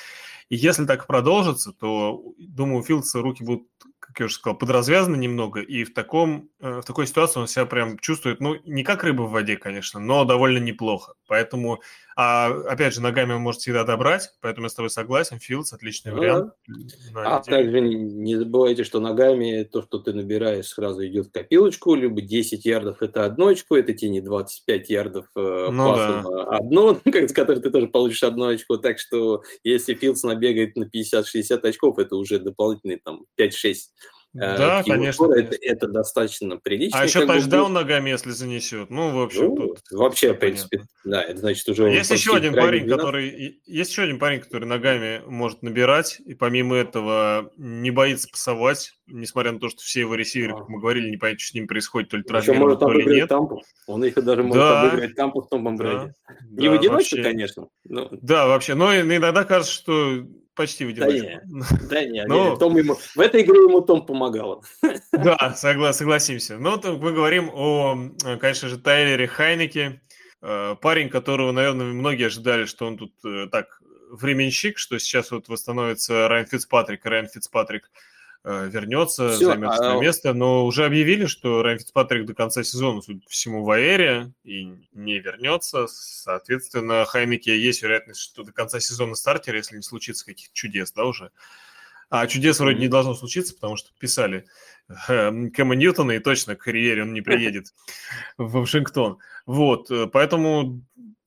И 0.49 0.57
если 0.57 0.87
так 0.87 1.07
продолжится, 1.07 1.73
то, 1.73 2.23
думаю, 2.39 2.81
у 2.81 2.85
Филдса 2.85 3.21
руки 3.21 3.43
будут 3.43 3.67
как 4.09 4.21
я 4.21 4.27
уже 4.27 4.37
сказал, 4.37 4.57
подразвязаны 4.57 5.17
немного, 5.17 5.61
и 5.61 5.85
в, 5.85 5.93
таком, 5.93 6.49
э, 6.61 6.81
в 6.81 6.85
такой 6.85 7.07
ситуации 7.07 7.41
он 7.41 7.47
себя 7.47 7.67
прям 7.67 7.99
чувствует, 7.99 8.41
ну, 8.41 8.57
не 8.65 8.83
как 8.83 9.05
рыба 9.05 9.23
в 9.23 9.33
воде, 9.33 9.59
конечно, 9.59 10.01
но 10.01 10.25
довольно 10.25 10.57
неплохо. 10.57 11.13
Поэтому, 11.27 11.83
а, 12.17 12.47
опять 12.47 12.95
же, 12.95 13.03
ногами 13.03 13.35
он 13.35 13.43
может 13.43 13.61
всегда 13.61 13.85
добрать, 13.85 14.31
поэтому 14.41 14.65
я 14.65 14.71
с 14.71 14.75
тобой 14.75 14.89
согласен, 14.89 15.39
Филдс 15.39 15.75
отличный 15.75 16.13
ну, 16.13 16.19
вариант. 16.19 16.55
А 17.15 17.41
также 17.41 17.83
не 17.83 18.37
забывайте, 18.37 18.83
что 18.83 18.99
ногами 18.99 19.69
то, 19.71 19.83
что 19.83 19.99
ты 19.99 20.15
набираешь, 20.15 20.69
сразу 20.69 21.07
идет 21.07 21.27
в 21.27 21.33
копилочку, 21.33 21.95
либо 21.95 22.23
10 22.23 22.65
ярдов– 22.65 22.99
это 23.03 23.27
одно 23.27 23.49
очко, 23.49 23.77
это 23.77 23.93
тебе 23.93 24.11
не 24.11 24.21
25 24.23 24.89
ярдов 24.89 25.27
э, 25.37 25.69
ну, 25.71 25.95
да. 25.95 26.23
на 26.23 26.57
одно, 26.57 26.99
с 27.05 27.33
которой 27.35 27.61
ты 27.61 27.71
тоже 27.71 27.89
получишь 27.89 28.23
одно 28.23 28.47
очко, 28.47 28.79
так 28.79 28.99
что 28.99 29.43
если 29.65 29.93
Филдс 29.93 30.23
набегает 30.23 30.77
на 30.77 30.85
50-60 30.85 31.61
очков, 31.63 31.99
это 31.99 32.17
уже 32.17 32.39
дополнительные 32.39 33.01
там 33.05 33.27
5-6 33.39 33.75
Э, 33.99 34.08
да, 34.39 34.83
конечно, 34.83 35.33
Это, 35.33 35.57
это 35.61 35.89
достаточно 35.89 36.57
прилично. 36.57 37.01
А 37.01 37.05
еще 37.05 37.27
тачдаун 37.27 37.73
ногами, 37.73 38.11
если 38.11 38.31
занесет. 38.31 38.91
Ну, 38.91 39.11
в 39.11 39.23
общем, 39.23 39.55
ну, 39.55 39.57
тут 39.57 39.79
вообще, 39.91 40.35
в 40.35 40.39
принципе, 40.39 40.83
да, 41.05 41.23
это 41.23 41.39
значит 41.39 41.69
уже... 41.69 41.87
А 41.87 41.91
есть 41.91 42.11
еще 42.11 42.37
один 42.37 42.55
парень, 42.55 42.85
12. 42.85 42.97
который... 42.97 43.61
Есть 43.67 43.91
еще 43.91 44.03
один 44.03 44.19
парень, 44.19 44.41
который 44.41 44.67
ногами 44.67 45.23
может 45.27 45.63
набирать, 45.63 46.21
и 46.25 46.35
помимо 46.35 46.77
этого 46.77 47.51
не 47.57 47.91
боится 47.91 48.29
пасовать, 48.29 48.93
несмотря 49.07 49.53
на 49.53 49.59
то, 49.59 49.69
что 49.69 49.81
все 49.83 50.01
его 50.01 50.15
ресиверы, 50.15 50.57
как 50.57 50.69
мы 50.69 50.81
говорили, 50.81 51.11
не 51.11 51.17
понятно, 51.17 51.41
что 51.41 51.51
с 51.51 51.55
ним 51.55 51.67
происходит, 51.67 52.11
то 52.11 52.17
ли 52.17 52.23
травмирован, 52.23 52.79
то 52.79 52.93
ли 52.93 53.05
нет. 53.07 53.29
Тампу. 53.29 53.63
Он 53.87 54.05
их 54.05 54.15
даже 54.23 54.43
может 54.43 54.63
да. 54.63 54.83
обыграть 54.83 55.15
тампу 55.15 55.43
в 55.43 55.49
том 55.49 55.65
бомбраде. 55.65 56.15
Да. 56.29 56.35
Не 56.51 56.67
да, 56.67 56.73
в 56.73 56.75
одиночку, 56.79 57.17
конечно. 57.23 57.69
Но... 57.85 58.09
Да, 58.11 58.47
вообще. 58.47 58.75
Но 58.75 58.95
иногда 58.95 59.45
кажется, 59.45 59.73
что 59.73 60.27
почти 60.59 60.85
в 60.85 60.89
одиночку. 60.89 61.41
Да 61.89 62.05
нет, 62.05 62.29
да 62.29 62.35
нет, 62.35 62.59
Том 62.59 62.77
ему, 62.77 62.95
в 62.95 63.21
этой 63.21 63.43
игре 63.43 63.63
ему 63.63 63.81
Том 63.81 64.05
помогал. 64.05 64.65
Да, 65.13 65.55
согла, 65.55 65.93
согласимся. 65.93 66.59
Ну, 66.59 66.77
то 66.77 66.93
мы 66.93 67.13
говорим 67.13 67.51
о, 67.55 67.97
конечно 68.41 68.69
же, 68.69 68.77
Тайлере 68.79 69.27
Хайнеке, 69.27 70.03
э, 70.43 70.77
парень, 70.81 71.09
которого, 71.09 71.53
наверное, 71.53 71.87
многие 71.87 72.27
ожидали, 72.27 72.67
что 72.67 72.87
он 72.87 72.99
тут 72.99 73.13
э, 73.25 73.47
так 73.51 73.81
временщик, 74.11 74.79
что 74.79 74.99
сейчас 74.99 75.31
вот 75.31 75.49
восстановится 75.49 76.29
Райан 76.29 76.47
Фицпатрик, 76.47 77.05
Райан 77.07 77.29
Фицпатрик– 77.29 77.91
Э, 78.01 78.18
вернется, 78.45 79.31
Все, 79.31 79.47
займет 79.47 79.71
а... 79.71 79.77
свое 79.77 80.01
место, 80.01 80.33
но 80.33 80.65
уже 80.65 80.85
объявили, 80.85 81.27
что 81.27 81.63
Райан 81.63 81.79
Фицпатрик 81.79 82.27
до 82.27 82.35
конца 82.35 82.63
сезона, 82.63 83.03
судя 83.03 83.21
по 83.21 83.31
всему, 83.31 83.65
в 83.65 83.71
аэре 83.71 84.33
и 84.45 84.65
не 84.93 85.19
вернется. 85.19 85.87
Соответственно, 85.89 87.05
Хайнеке 87.05 87.59
есть 87.59 87.83
вероятность, 87.83 88.21
что 88.21 88.45
до 88.45 88.53
конца 88.53 88.81
сезона 88.81 89.15
стартер, 89.15 89.55
если 89.55 89.77
не 89.77 89.83
случится 89.83 90.25
каких-то 90.25 90.55
чудес, 90.55 90.93
да, 90.93 91.05
уже. 91.05 91.31
А 92.11 92.27
чудес 92.27 92.59
вроде 92.59 92.79
не 92.79 92.89
должно 92.89 93.15
случиться, 93.15 93.55
потому 93.55 93.77
что 93.77 93.91
писали 93.99 94.47
э, 95.09 95.49
Кэма 95.51 95.75
Ньютона, 95.75 96.13
и 96.13 96.19
точно 96.21 96.57
к 96.57 96.63
карьере 96.63 97.03
он 97.03 97.13
не 97.13 97.21
приедет 97.21 97.75
в 98.39 98.61
Вашингтон. 98.61 99.19
Вот, 99.49 99.91
э, 99.91 100.07
поэтому 100.13 100.83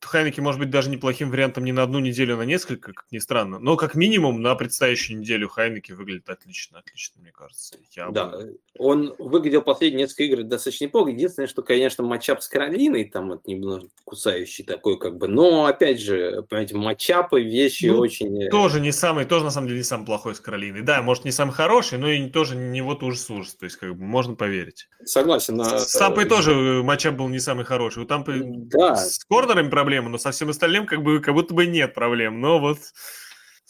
Хайнеки 0.06 0.42
может 0.42 0.60
быть 0.60 0.70
даже 0.70 0.90
неплохим 0.90 1.30
вариантом 1.30 1.64
не 1.64 1.72
на 1.72 1.84
одну 1.84 2.00
неделю, 2.00 2.36
а 2.36 2.38
на 2.38 2.44
несколько, 2.44 2.94
как 2.94 3.06
ни 3.12 3.20
странно. 3.20 3.60
Но 3.60 3.78
как 3.78 3.96
минимум 3.96 4.42
на 4.42 4.56
предстоящую 4.56 5.20
неделю 5.20 5.48
Хайнеки 5.48 5.92
выглядит 5.92 6.30
отлично, 6.30 6.80
отлично, 6.80 7.22
мне 7.22 7.32
кажется. 7.32 7.78
Я 7.92 8.10
да, 8.10 8.28
бы... 8.28 8.58
он 8.78 9.14
выглядел 9.20 9.62
последние 9.62 10.06
несколько 10.06 10.24
игр 10.24 10.44
достаточно 10.44 10.86
неплохо. 10.86 11.12
Единственное, 11.12 11.48
что, 11.48 11.62
конечно, 11.62 12.04
матчап 12.04 12.42
с 12.42 12.48
Каролиной, 12.48 13.06
там 13.06 13.30
вот 13.30 13.48
немного 13.48 13.88
кусающий 14.04 14.64
такой, 14.64 14.98
как 14.98 15.18
бы. 15.18 15.28
Но, 15.28 15.66
опять 15.66 16.02
же, 16.02 16.44
понимаете, 16.50 16.76
матчапы, 16.76 17.42
вещи 17.44 17.86
ну, 17.86 18.00
очень... 18.00 18.44
Э, 18.44 18.50
тоже 18.50 18.80
не 18.80 18.92
самый, 18.92 19.26
тоже 19.26 19.46
на 19.46 19.52
самом 19.52 19.68
деле 19.68 19.80
не 19.80 19.86
самый 19.86 20.06
плохой 20.06 20.36
с 20.36 20.40
Каролиной. 20.40 20.82
Да, 20.82 21.02
может, 21.02 21.26
не 21.26 21.32
самый 21.32 21.52
хороший, 21.52 22.00
но 22.00 22.10
и 22.10 22.28
тоже 22.30 22.56
не 22.56 22.82
вот 22.82 23.04
ужас-ужас. 23.04 23.56
То 23.56 23.66
есть, 23.66 23.78
как 23.78 23.96
бы, 23.96 24.04
можно 24.04 24.36
поверить. 24.36 24.90
Согласен. 25.06 25.64
С 25.64 25.94
Тампой 25.98 26.26
тоже 26.26 26.82
матчап 26.84 27.16
был 27.16 27.30
не 27.30 27.40
самый 27.40 27.66
хороший. 27.66 28.04
У 28.04 28.06
Тампы 28.12 28.41
да. 28.43 28.97
с 28.97 29.24
корнерами 29.24 29.70
проблемы, 29.70 30.09
но 30.09 30.18
со 30.18 30.32
всем 30.32 30.49
остальным 30.49 30.86
как, 30.86 31.01
бы, 31.01 31.22
как 31.22 31.34
будто 31.34 31.53
бы 31.53 31.66
нет 31.66 31.93
проблем. 31.93 32.41
Но 32.41 32.59
вот 32.59 32.80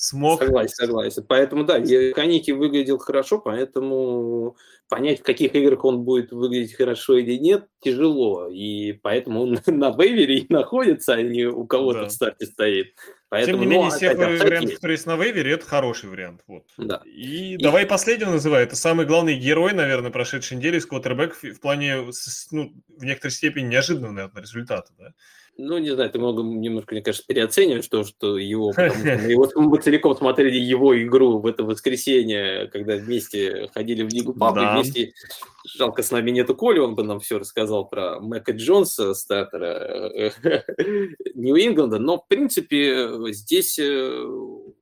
смог... 0.02 0.41
Согласен, 0.41 0.74
согласен. 0.74 1.26
Поэтому, 1.28 1.64
да, 1.64 1.76
Каники 1.76 2.52
выглядел 2.52 2.97
хорошо, 2.97 3.38
поэтому 3.38 4.58
понять, 4.89 5.20
в 5.20 5.24
каких 5.24 5.54
играх 5.54 5.86
он 5.86 6.04
будет 6.04 6.32
выглядеть 6.32 6.76
хорошо 6.76 7.18
или 7.18 7.38
нет, 7.38 7.68
тяжело. 7.82 8.49
И 8.49 8.93
поэтому 8.93 9.43
он 9.43 9.60
на 9.68 9.91
вейвере 9.91 10.39
и 10.39 10.52
находится, 10.52 11.14
а 11.14 11.22
не 11.22 11.45
у 11.45 11.66
кого-то 11.66 12.02
да. 12.02 12.06
в 12.08 12.12
старте 12.12 12.47
стоит. 12.47 12.95
Поэтому, 13.30 13.60
Тем 13.60 13.62
не 13.62 13.68
менее, 13.68 13.89
ну, 13.89 13.95
всех 13.95 14.18
вариантов, 14.18 14.74
которые 14.74 14.95
есть 14.95 15.06
на 15.06 15.18
вейвере, 15.18 15.52
это 15.54 15.66
хороший 15.68 16.10
вариант. 16.10 16.41
Вот. 16.47 16.64
Да. 16.78 17.02
И, 17.06 17.54
и 17.54 17.58
давай 17.58 17.86
последнего 17.86 18.32
называй. 18.32 18.64
Это 18.64 18.76
самый 18.76 19.06
главный 19.06 19.36
герой, 19.36 19.74
наверное, 19.74 20.10
прошедшей 20.10 20.58
недели 20.58 20.80
с 20.80 20.88
квотербек 20.88 21.36
в 21.36 21.60
плане, 21.60 22.10
ну, 22.49 22.74
в 22.89 23.06
некоторой 23.06 23.32
степени 23.32 23.68
неожиданного, 23.68 24.12
наверное, 24.12 24.41
результата. 24.41 24.91
Да? 24.97 25.14
Ну, 25.64 25.78
не 25.78 25.91
знаю, 25.91 26.09
ты 26.09 26.18
много 26.18 26.41
немножко, 26.41 26.95
мне 26.95 27.03
кажется, 27.03 27.26
переоцениваешь 27.28 27.88
то, 27.88 28.03
что 28.03 28.38
его, 28.38 28.72
потому 28.76 28.89
что 28.93 29.18
мы, 29.18 29.32
его, 29.32 29.49
мы 29.55 29.78
целиком 29.80 30.18
смотрели 30.18 30.57
его 30.57 30.99
игру 31.01 31.39
в 31.39 31.45
это 31.45 31.64
воскресенье, 31.64 32.68
когда 32.68 32.95
вместе 32.95 33.70
ходили 33.74 34.03
в 34.03 34.09
Лигу 34.09 34.34
Папы, 34.34 34.62
да. 34.62 34.74
вместе, 34.74 35.14
жалко, 35.66 36.01
с 36.01 36.09
нами 36.09 36.32
нету 36.32 36.55
Коли, 36.55 36.80
он 36.80 36.95
бы 36.95 37.03
нам 37.03 37.20
все 37.20 37.38
рассказал 37.38 37.88
про 37.88 38.20
Мэка 38.20 38.53
Джонса, 38.53 39.14
стартера 39.14 40.12
Нью-Ингланда, 41.36 41.99
но, 41.99 42.18
в 42.18 42.28
принципе, 42.28 43.32
здесь 43.32 43.78
э, 43.78 44.26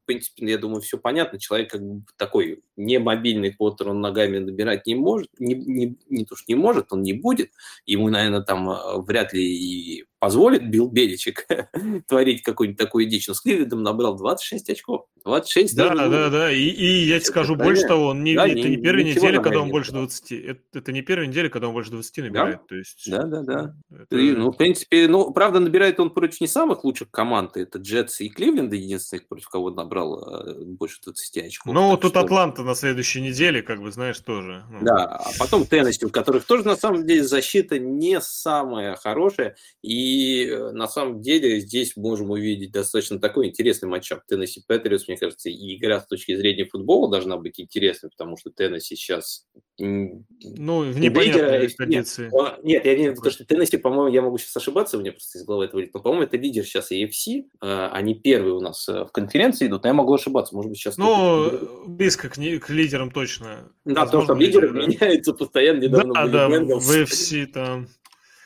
принципе, 0.09 0.49
я 0.49 0.57
думаю, 0.57 0.81
все 0.81 0.97
понятно. 0.97 1.37
Человек 1.37 1.69
как 1.69 1.83
бы 1.83 2.01
такой 2.17 2.63
не 2.79 2.97
мобильный 2.97 3.53
квотер, 3.53 3.89
он 3.89 4.01
ногами 4.01 4.39
набирать 4.39 4.87
не 4.87 4.95
может, 4.95 5.29
не, 5.37 5.53
не, 5.53 5.97
не 6.09 6.25
то, 6.25 6.35
что 6.35 6.45
не 6.47 6.55
может, 6.55 6.87
он 6.91 7.03
не 7.03 7.13
будет. 7.13 7.51
Ему, 7.85 8.09
наверное, 8.09 8.41
там 8.41 8.69
э, 8.69 8.75
вряд 9.05 9.33
ли 9.33 9.43
и 9.43 10.05
позволит 10.19 10.69
Билл 10.69 10.89
Беличек 10.89 11.47
творить 12.07 12.41
какую-нибудь 12.41 12.79
такую 12.79 13.05
дичь. 13.05 13.27
Но 13.27 13.33
с 13.33 13.41
Кливидом 13.41 13.83
набрал 13.83 14.17
26 14.17 14.69
очков. 14.69 15.05
26 15.23 15.75
Да, 15.75 15.89
даже, 15.89 16.09
да, 16.09 16.29
да. 16.29 16.51
И, 16.51 16.61
и 16.61 17.05
я 17.07 17.19
тебе 17.19 17.25
скажу 17.25 17.55
это, 17.55 17.63
больше 17.63 17.83
того, 17.87 18.07
он 18.07 18.23
не, 18.23 18.35
да, 18.35 18.47
это 18.47 18.55
не, 18.55 18.75
не 18.75 18.77
первая 18.77 19.03
неделя, 19.03 19.41
когда 19.41 19.61
он 19.61 19.69
больше 19.69 19.91
20. 19.91 20.31
Это, 20.31 20.61
это 20.73 20.91
не 20.91 21.01
первая 21.01 21.27
неделя, 21.27 21.49
когда 21.49 21.67
он 21.67 21.73
больше 21.73 21.91
20 21.91 22.17
набирает. 22.17 22.57
Да, 22.57 22.63
то 22.67 22.75
есть, 22.75 23.03
да, 23.09 23.23
да. 23.23 23.41
да. 23.43 23.75
Это... 23.91 24.17
И, 24.17 24.31
ну, 24.31 24.51
в 24.51 24.57
принципе, 24.57 25.07
ну, 25.07 25.31
правда, 25.31 25.59
набирает 25.59 25.99
он 25.99 26.09
против 26.09 26.41
не 26.41 26.47
самых 26.47 26.83
лучших 26.83 27.11
команд. 27.11 27.55
Это 27.57 27.77
Джетс 27.79 28.21
и 28.21 28.29
Кливленд, 28.29 28.73
единственных, 28.73 29.27
против 29.27 29.49
кого 29.49 29.69
набрал 29.69 29.89
набрал 29.89 30.19
э, 30.19 30.65
больше 30.65 30.99
20 31.03 31.37
очков. 31.45 31.73
Ну, 31.73 31.97
тут 31.97 32.11
что... 32.11 32.21
Атланта 32.21 32.63
на 32.69 32.75
следующей 32.75 33.21
неделе, 33.21 33.63
как 33.63 33.81
бы, 33.81 33.91
знаешь, 33.91 34.19
тоже. 34.19 34.63
Ну. 34.69 34.85
Да, 34.85 35.05
а 35.05 35.31
потом 35.39 35.65
Теннесси, 35.65 36.05
у 36.05 36.09
которых 36.09 36.45
тоже, 36.45 36.63
на 36.63 36.75
самом 36.75 37.05
деле, 37.05 37.23
защита 37.23 37.79
не 37.79 38.21
самая 38.21 38.95
хорошая. 38.95 39.55
И, 39.81 40.45
э, 40.45 40.71
на 40.71 40.87
самом 40.87 41.21
деле, 41.21 41.59
здесь 41.61 41.97
можем 41.97 42.29
увидеть 42.29 42.71
достаточно 42.71 43.19
такой 43.19 43.47
интересный 43.47 43.89
матчап. 43.89 44.23
Теннесси 44.27 44.63
Патриотс, 44.67 45.07
мне 45.07 45.17
кажется, 45.17 45.49
и 45.49 45.77
игра 45.77 45.99
с 45.99 46.05
точки 46.05 46.35
зрения 46.35 46.65
футбола 46.65 47.09
должна 47.09 47.37
быть 47.37 47.59
интересной, 47.59 48.11
потому 48.11 48.37
что 48.37 48.51
Теннесси 48.51 48.95
сейчас... 48.95 49.47
Ну, 49.79 50.81
в 50.81 50.99
непонятной 50.99 51.69
кондиции. 51.69 52.29
Нет, 52.31 52.63
нет, 52.63 52.85
я 52.85 52.97
не 52.97 53.15
то, 53.15 53.29
что 53.31 53.45
Теннесси, 53.45 53.77
по-моему, 53.77 54.07
я 54.13 54.21
могу 54.21 54.37
сейчас 54.37 54.55
ошибаться, 54.57 54.97
у 54.97 55.01
меня 55.01 55.11
просто 55.11 55.39
из 55.39 55.45
головы 55.45 55.65
это 55.65 55.75
вылет, 55.75 55.93
но, 55.93 55.99
по-моему, 55.99 56.23
это 56.23 56.37
лидер 56.37 56.63
сейчас 56.63 56.91
AFC. 56.91 57.45
Э, 57.61 57.89
они 57.91 58.15
первые 58.15 58.53
у 58.53 58.61
нас 58.61 58.87
в 58.87 59.09
конференции 59.11 59.67
идут, 59.67 59.85
я 59.85 59.93
могу 59.93 60.13
ошибаться, 60.13 60.55
может 60.55 60.69
быть, 60.69 60.79
сейчас... 60.79 60.97
Ну, 60.97 61.51
близко 61.87 62.29
к, 62.29 62.35
к 62.35 62.69
лидерам 62.69 63.11
точно. 63.11 63.71
Да, 63.85 64.05
потому 64.05 64.23
что 64.23 64.33
лидеры 64.33 64.59
лидеры 64.59 64.87
меняются 64.87 65.33
постоянно. 65.33 65.79
Недавно 65.79 66.13
да, 66.13 66.27
да, 66.27 66.49
в 66.49 66.91
FC 66.91 67.45
там... 67.47 67.87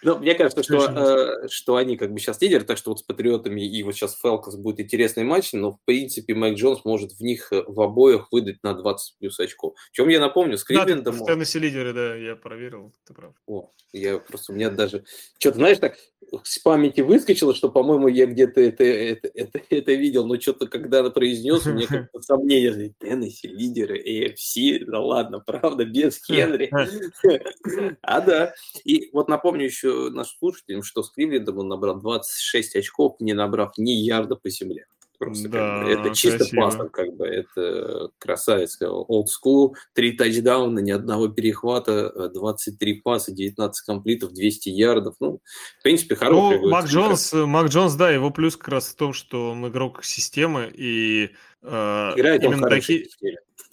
Ну, 0.04 0.20
мне 0.20 0.36
кажется, 0.36 0.64
что, 0.64 0.86
э, 0.86 1.48
что 1.50 1.76
они 1.76 1.98
как 1.98 2.14
бы 2.14 2.20
сейчас 2.20 2.42
лидеры, 2.42 2.64
так 2.64 2.78
что 2.78 2.92
вот 2.92 3.00
с 3.00 3.04
Патриотами 3.04 3.62
и 3.62 3.84
вот 3.84 3.96
сейчас 3.96 4.20
Фелкос 4.20 4.56
будет 4.58 4.80
интересный 4.80 5.24
матч, 5.24 5.54
но 5.54 5.72
в 5.72 5.80
принципе 5.86 6.34
Майк 6.34 6.58
Джонс 6.58 6.86
может 6.86 7.14
в 7.14 7.22
них 7.22 7.52
э, 7.52 7.64
в 7.66 7.80
обоих 7.82 8.28
выдать 8.32 8.58
на 8.64 8.74
20 8.74 9.18
плюс 9.20 9.40
очков. 9.40 9.76
Чем 9.92 10.10
я 10.10 10.20
напомню, 10.20 10.58
с 10.58 10.64
Кливлендом... 10.64 11.18
Да, 11.18 11.24
в 11.24 11.26
Теннесси 11.26 11.60
лидеры, 11.60 11.94
да, 11.94 12.16
я 12.16 12.36
проверил, 12.36 12.94
ты 13.06 13.14
прав. 13.14 13.34
О, 13.48 13.72
я 13.92 14.18
просто, 14.20 14.52
у 14.52 14.56
меня 14.56 14.70
даже... 14.70 15.04
Что-то, 15.40 15.58
знаешь, 15.58 15.78
так 15.80 15.98
с 16.44 16.60
памяти 16.60 17.02
выскочило, 17.02 17.54
что, 17.54 17.70
по-моему, 17.70 18.08
я 18.08 18.26
где-то 18.26 18.62
это, 18.62 18.84
это, 18.84 19.30
это, 19.34 19.62
это 19.70 19.94
видел, 19.94 20.26
но 20.26 20.40
что-то, 20.40 20.68
когда 20.68 21.08
произнес, 21.10 21.66
у 21.66 21.74
меня 21.74 21.88
как-то 21.88 22.22
сомнение, 22.22 22.94
Теннесси, 23.00 23.48
лидеры, 23.48 24.02
AFC, 24.02 24.86
да 24.86 25.00
ладно, 25.00 25.40
правда, 25.40 25.86
без 25.86 26.24
Хенри. 26.26 26.72
А 28.02 28.22
да, 28.22 28.54
и 28.84 29.10
вот 29.14 29.28
напомню 29.28 29.66
еще 29.66 29.90
нашим 30.12 30.38
слушателям, 30.40 30.84
что 30.84 31.04
с 31.04 31.12
Кливлендом 31.12 31.60
он 31.60 31.68
набрал 31.68 32.00
26 32.00 32.76
очков, 32.78 33.16
не 33.20 33.34
набрав 33.34 33.78
ни 33.78 33.92
ярда 33.92 34.36
по 34.36 34.50
земле. 34.50 34.86
Просто 35.20 35.48
да, 35.48 35.80
как 35.80 35.86
бы, 35.86 35.92
это 35.92 36.16
чисто 36.16 36.40
красиво. 36.40 36.62
паспорт, 36.62 36.92
как 36.92 37.14
бы 37.14 37.26
это 37.26 38.10
красавец, 38.18 38.82
old 38.82 39.28
school, 39.28 39.74
три 39.94 40.14
тачдауна, 40.14 40.80
ни 40.80 40.92
одного 40.92 41.30
перехвата, 41.30 42.30
23 42.34 43.02
паса, 43.02 43.32
19 43.32 43.86
комплитов, 43.86 44.34
200 44.34 44.70
ярдов. 44.70 45.16
Ну, 45.20 45.40
в 45.80 45.84
принципе, 45.84 46.16
хороший. 46.16 46.60
Ну, 46.60 46.70
Мак 46.70 46.88
Джонс, 46.88 47.32
Мак 47.32 47.68
Джонс, 47.68 47.94
да, 47.94 48.10
его 48.10 48.32
плюс 48.32 48.58
как 48.58 48.70
раз 48.70 48.88
в 48.88 48.96
том, 48.96 49.14
что 49.14 49.52
он 49.52 49.66
игрок 49.68 50.04
системы, 50.04 50.70
и 50.76 51.30
Э, 51.64 52.12
Играет 52.16 52.44
именно 52.44 52.70
такие... 52.70 53.08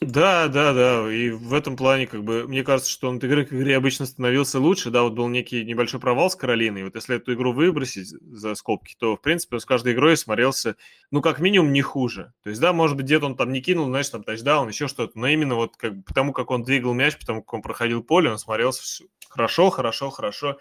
Да, 0.00 0.48
да, 0.48 0.72
да. 0.72 1.12
И 1.12 1.28
в 1.28 1.52
этом 1.52 1.76
плане, 1.76 2.06
как 2.06 2.24
бы, 2.24 2.48
мне 2.48 2.64
кажется, 2.64 2.90
что 2.90 3.10
он 3.10 3.18
от 3.18 3.24
игры 3.24 3.44
к 3.44 3.52
игре 3.52 3.76
обычно 3.76 4.06
становился 4.06 4.58
лучше. 4.58 4.90
Да, 4.90 5.02
вот 5.02 5.12
был 5.12 5.28
некий 5.28 5.62
небольшой 5.62 6.00
провал 6.00 6.30
с 6.30 6.36
Каролиной. 6.36 6.84
Вот 6.84 6.94
если 6.94 7.16
эту 7.16 7.34
игру 7.34 7.52
выбросить 7.52 8.06
за 8.08 8.54
скобки, 8.54 8.96
то, 8.98 9.16
в 9.16 9.20
принципе, 9.20 9.56
он 9.56 9.60
с 9.60 9.66
каждой 9.66 9.92
игрой 9.92 10.16
смотрелся, 10.16 10.76
ну, 11.10 11.20
как 11.20 11.38
минимум, 11.38 11.74
не 11.74 11.82
хуже. 11.82 12.32
То 12.42 12.48
есть, 12.48 12.62
да, 12.62 12.72
может 12.72 12.96
быть, 12.96 13.04
где-то 13.04 13.26
он 13.26 13.36
там 13.36 13.52
не 13.52 13.60
кинул, 13.60 13.86
знаешь, 13.86 14.08
там 14.08 14.24
тачдаун, 14.24 14.68
еще 14.68 14.88
что-то. 14.88 15.18
Но 15.18 15.26
именно 15.26 15.54
вот 15.54 15.76
как, 15.76 16.02
потому, 16.06 16.32
как 16.32 16.50
он 16.50 16.62
двигал 16.62 16.94
мяч, 16.94 17.18
потому 17.18 17.42
как 17.42 17.52
он 17.52 17.62
проходил 17.62 18.02
поле, 18.02 18.30
он 18.30 18.38
смотрелся 18.38 18.82
все 18.82 19.04
хорошо, 19.28 19.68
хорошо, 19.68 20.08
хорошо. 20.08 20.58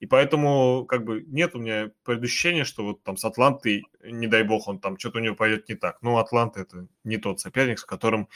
И 0.00 0.06
поэтому, 0.06 0.84
как 0.86 1.04
бы, 1.04 1.22
нет 1.28 1.54
у 1.54 1.60
меня 1.60 1.92
предощущения, 2.02 2.64
что 2.64 2.82
вот 2.84 3.04
там 3.04 3.16
с 3.16 3.24
Атлантой, 3.24 3.84
не 4.04 4.26
дай 4.26 4.42
бог, 4.42 4.66
он 4.66 4.80
там 4.80 4.98
что-то 4.98 5.18
у 5.18 5.22
него 5.22 5.36
пойдет 5.36 5.68
не 5.68 5.76
так. 5.76 5.98
Ну, 6.02 6.18
Атланта 6.18 6.60
это 6.60 6.88
не 7.04 7.18
тот 7.18 7.38
соперник, 7.38 7.78
с 7.78 7.84
которым 7.84 8.28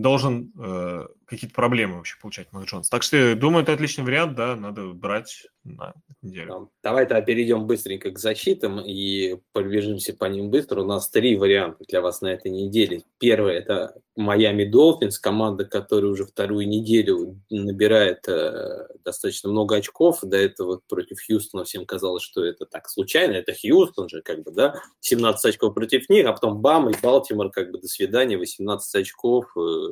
должен 0.00 0.52
э, 0.58 1.06
какие-то 1.30 1.54
проблемы 1.54 1.96
вообще 1.96 2.16
получать 2.20 2.48
Мак 2.52 2.64
Джонс. 2.64 2.88
Так 2.88 3.02
что, 3.04 3.36
думаю, 3.36 3.62
это 3.62 3.72
отличный 3.72 4.04
вариант, 4.04 4.34
да, 4.34 4.56
надо 4.56 4.88
брать 4.88 5.46
на 5.62 5.94
неделю. 6.22 6.70
Давай 6.82 7.06
тогда 7.06 7.20
перейдем 7.20 7.66
быстренько 7.66 8.10
к 8.10 8.18
защитам 8.18 8.80
и 8.80 9.36
пробежимся 9.52 10.14
по 10.14 10.24
ним 10.24 10.50
быстро. 10.50 10.82
У 10.82 10.86
нас 10.86 11.08
три 11.08 11.36
варианта 11.36 11.84
для 11.86 12.00
вас 12.00 12.20
на 12.20 12.28
этой 12.28 12.50
неделе. 12.50 13.02
Первый– 13.18 13.54
это 13.56 13.94
Майами 14.16 14.64
Долфинс, 14.64 15.18
команда, 15.18 15.64
которая 15.64 16.10
уже 16.10 16.24
вторую 16.24 16.66
неделю 16.66 17.40
набирает 17.48 18.26
э, 18.28 18.88
достаточно 19.04 19.50
много 19.50 19.76
очков. 19.76 20.20
До 20.22 20.36
этого 20.36 20.80
против 20.88 21.18
Хьюстона 21.24 21.64
всем 21.64 21.86
казалось, 21.86 22.22
что 22.22 22.44
это 22.44 22.66
так 22.66 22.88
случайно. 22.88 23.32
Это 23.32 23.52
Хьюстон 23.52 24.08
же, 24.08 24.20
как 24.22 24.42
бы, 24.42 24.50
да, 24.50 24.80
17 25.00 25.54
очков 25.54 25.74
против 25.74 26.08
них, 26.08 26.26
а 26.26 26.32
потом 26.32 26.60
бам, 26.60 26.90
и 26.90 26.94
Балтимор, 27.00 27.50
как 27.50 27.70
бы, 27.70 27.78
до 27.78 27.86
свидания, 27.86 28.36
18 28.36 28.94
очков. 28.96 29.46
Э, 29.56 29.89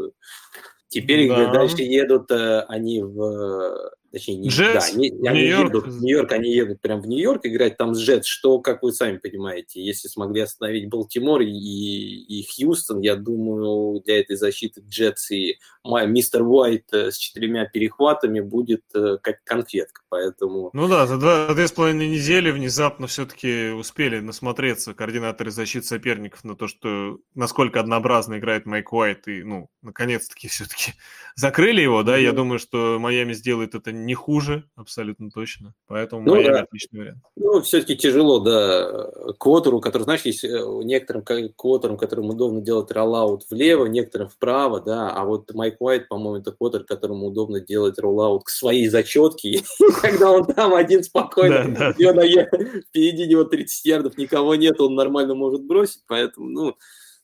теперь 0.89 1.29
да. 1.29 1.53
дальше 1.53 1.83
едут 1.83 2.31
э, 2.31 2.63
они 2.69 3.03
в 3.03 3.93
Точнее, 4.11 4.37
не, 4.37 4.49
Джетс, 4.49 4.93
да, 4.93 4.97
они 4.97 5.11
Нью-Йорк. 5.11 5.75
едут 5.75 5.87
в 5.87 6.03
Нью-Йорк, 6.03 6.33
они 6.33 6.51
едут 6.51 6.81
прям 6.81 7.03
в 7.03 7.07
Нью-Йорк 7.07 7.45
играть 7.45 7.77
там 7.77 7.95
с 7.95 8.01
Джетс, 8.01 8.27
что, 8.27 8.59
как 8.59 8.83
вы 8.83 8.93
сами 8.93 9.19
понимаете, 9.19 9.83
если 9.83 10.09
смогли 10.09 10.41
остановить 10.41 10.89
Балтимор 10.89 11.43
и, 11.43 11.47
и 11.49 12.43
Хьюстон, 12.45 13.01
я 13.01 13.17
думаю, 13.17 14.01
для 14.01 14.21
этой 14.21 14.37
защиты 14.37 14.83
Джетс 14.89 15.31
и 15.31 15.59
мистер 16.07 16.43
Уайт 16.43 16.93
э, 16.93 17.11
с 17.11 17.19
четырьмя 17.19 17.67
перехватами 17.67 18.41
будет 18.41 18.83
э, 18.95 19.19
как 19.23 19.45
конфетка, 19.45 20.03
поэтому... 20.09 20.71
Ну 20.73 20.89
да, 20.89 21.07
за 21.07 21.19
два, 21.19 21.53
две 21.53 21.69
с 21.69 21.73
половиной 21.73 22.09
недели 22.09 22.51
внезапно 22.51 23.07
все-таки 23.07 23.71
успели 23.71 24.21
насмотреться 24.21 24.95
координаторы 24.95 25.51
защиты 25.51 25.87
соперников 25.87 26.45
на 26.45 26.57
то, 26.57 26.67
что 26.67 27.19
насколько 27.35 27.81
однообразно 27.81 28.39
играет 28.39 28.65
Майк 28.65 28.93
Уайт, 28.93 29.29
и, 29.29 29.43
ну, 29.43 29.69
наконец-таки 29.83 30.49
все-таки 30.49 30.93
закрыли 31.39 31.81
его, 31.81 32.03
да, 32.03 32.17
я 32.17 32.33
думаю, 32.33 32.59
что 32.59 32.99
Майами 32.99 33.33
сделает 33.33 33.77
это 33.77 33.93
не 33.93 34.15
хуже, 34.15 34.65
абсолютно 34.75 35.31
точно. 35.31 35.73
Поэтому 35.87 36.23
ну, 36.23 36.35
Майами 36.35 36.53
да. 36.53 36.61
отличный 36.63 37.01
вариант. 37.01 37.19
Ну, 37.37 37.61
все-таки 37.63 37.97
тяжело, 37.97 38.41
да, 38.41 39.09
квотеру, 39.39 39.81
который, 39.81 40.03
знаешь, 40.03 40.23
есть 40.23 40.43
э, 40.43 40.49
некоторым 40.83 41.23
квотерам, 41.57 41.97
которым 41.97 42.31
удобно 42.31 42.61
делать 42.61 42.91
роллаут 42.91 43.45
влево, 43.51 43.87
некоторым 43.87 44.29
вправо, 44.29 44.81
да, 44.81 45.11
а 45.11 45.25
вот 45.25 45.55
Майк 45.55 45.77
Уайт, 45.81 46.09
по-моему, 46.09 46.39
это 46.39 46.51
квотер, 46.51 46.83
которому 46.83 47.27
удобно 47.27 47.61
делать 47.61 48.01
роллаут 48.01 48.43
к 48.45 48.49
своей 48.49 48.89
зачетке, 48.89 49.63
когда 50.03 50.33
он 50.33 50.45
там 50.45 50.75
один 50.75 51.05
спокойно, 51.05 51.93
впереди 51.93 53.29
него 53.29 53.45
30 53.45 53.85
ярдов, 53.85 54.19
никого 54.19 54.57
нет, 54.57 54.81
он 54.81 54.97
нормально 54.97 55.37
может 55.37 55.63
бросить, 55.63 56.03
поэтому, 56.09 56.49
ну, 56.49 56.77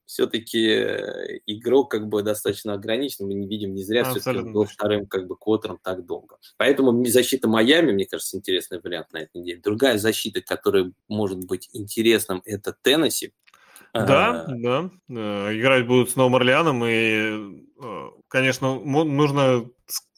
все-таки 0.07 0.67
э, 0.67 1.41
игрок 1.47 1.91
как 1.91 2.09
бы 2.09 2.23
достаточно 2.23 2.75
ограничен, 2.75 3.27
мы 3.27 3.35
не 3.35 3.47
видим 3.47 3.75
не 3.75 3.83
зря 3.83 4.05
все-таки 4.05 4.41
был 4.41 4.65
вторым 4.65 5.07
как 5.07 5.27
бы 5.27 5.37
квотером 5.37 5.79
так 5.83 6.05
долго. 6.05 6.37
Поэтому 6.57 7.05
защита 7.07 7.49
Майами, 7.49 7.93
мне 7.93 8.07
кажется, 8.07 8.37
интересный 8.37 8.81
вариант 8.81 9.13
на 9.13 9.19
этой 9.19 9.39
неделе. 9.41 9.61
Другая 9.61 9.99
защита, 9.99 10.41
которая 10.41 10.93
может 11.09 11.45
быть 11.45 11.69
интересным, 11.73 12.43
это 12.45 12.77
Теннесси. 12.83 13.33
Да, 13.93 14.43
а... 14.43 14.47
да. 14.49 14.91
Э, 15.09 15.57
играть 15.57 15.87
будут 15.87 16.11
с 16.11 16.17
Новым 16.17 16.37
Орлеаном, 16.37 16.85
и, 16.85 17.63
э, 17.81 18.11
конечно, 18.29 18.75
нужно 18.81 19.71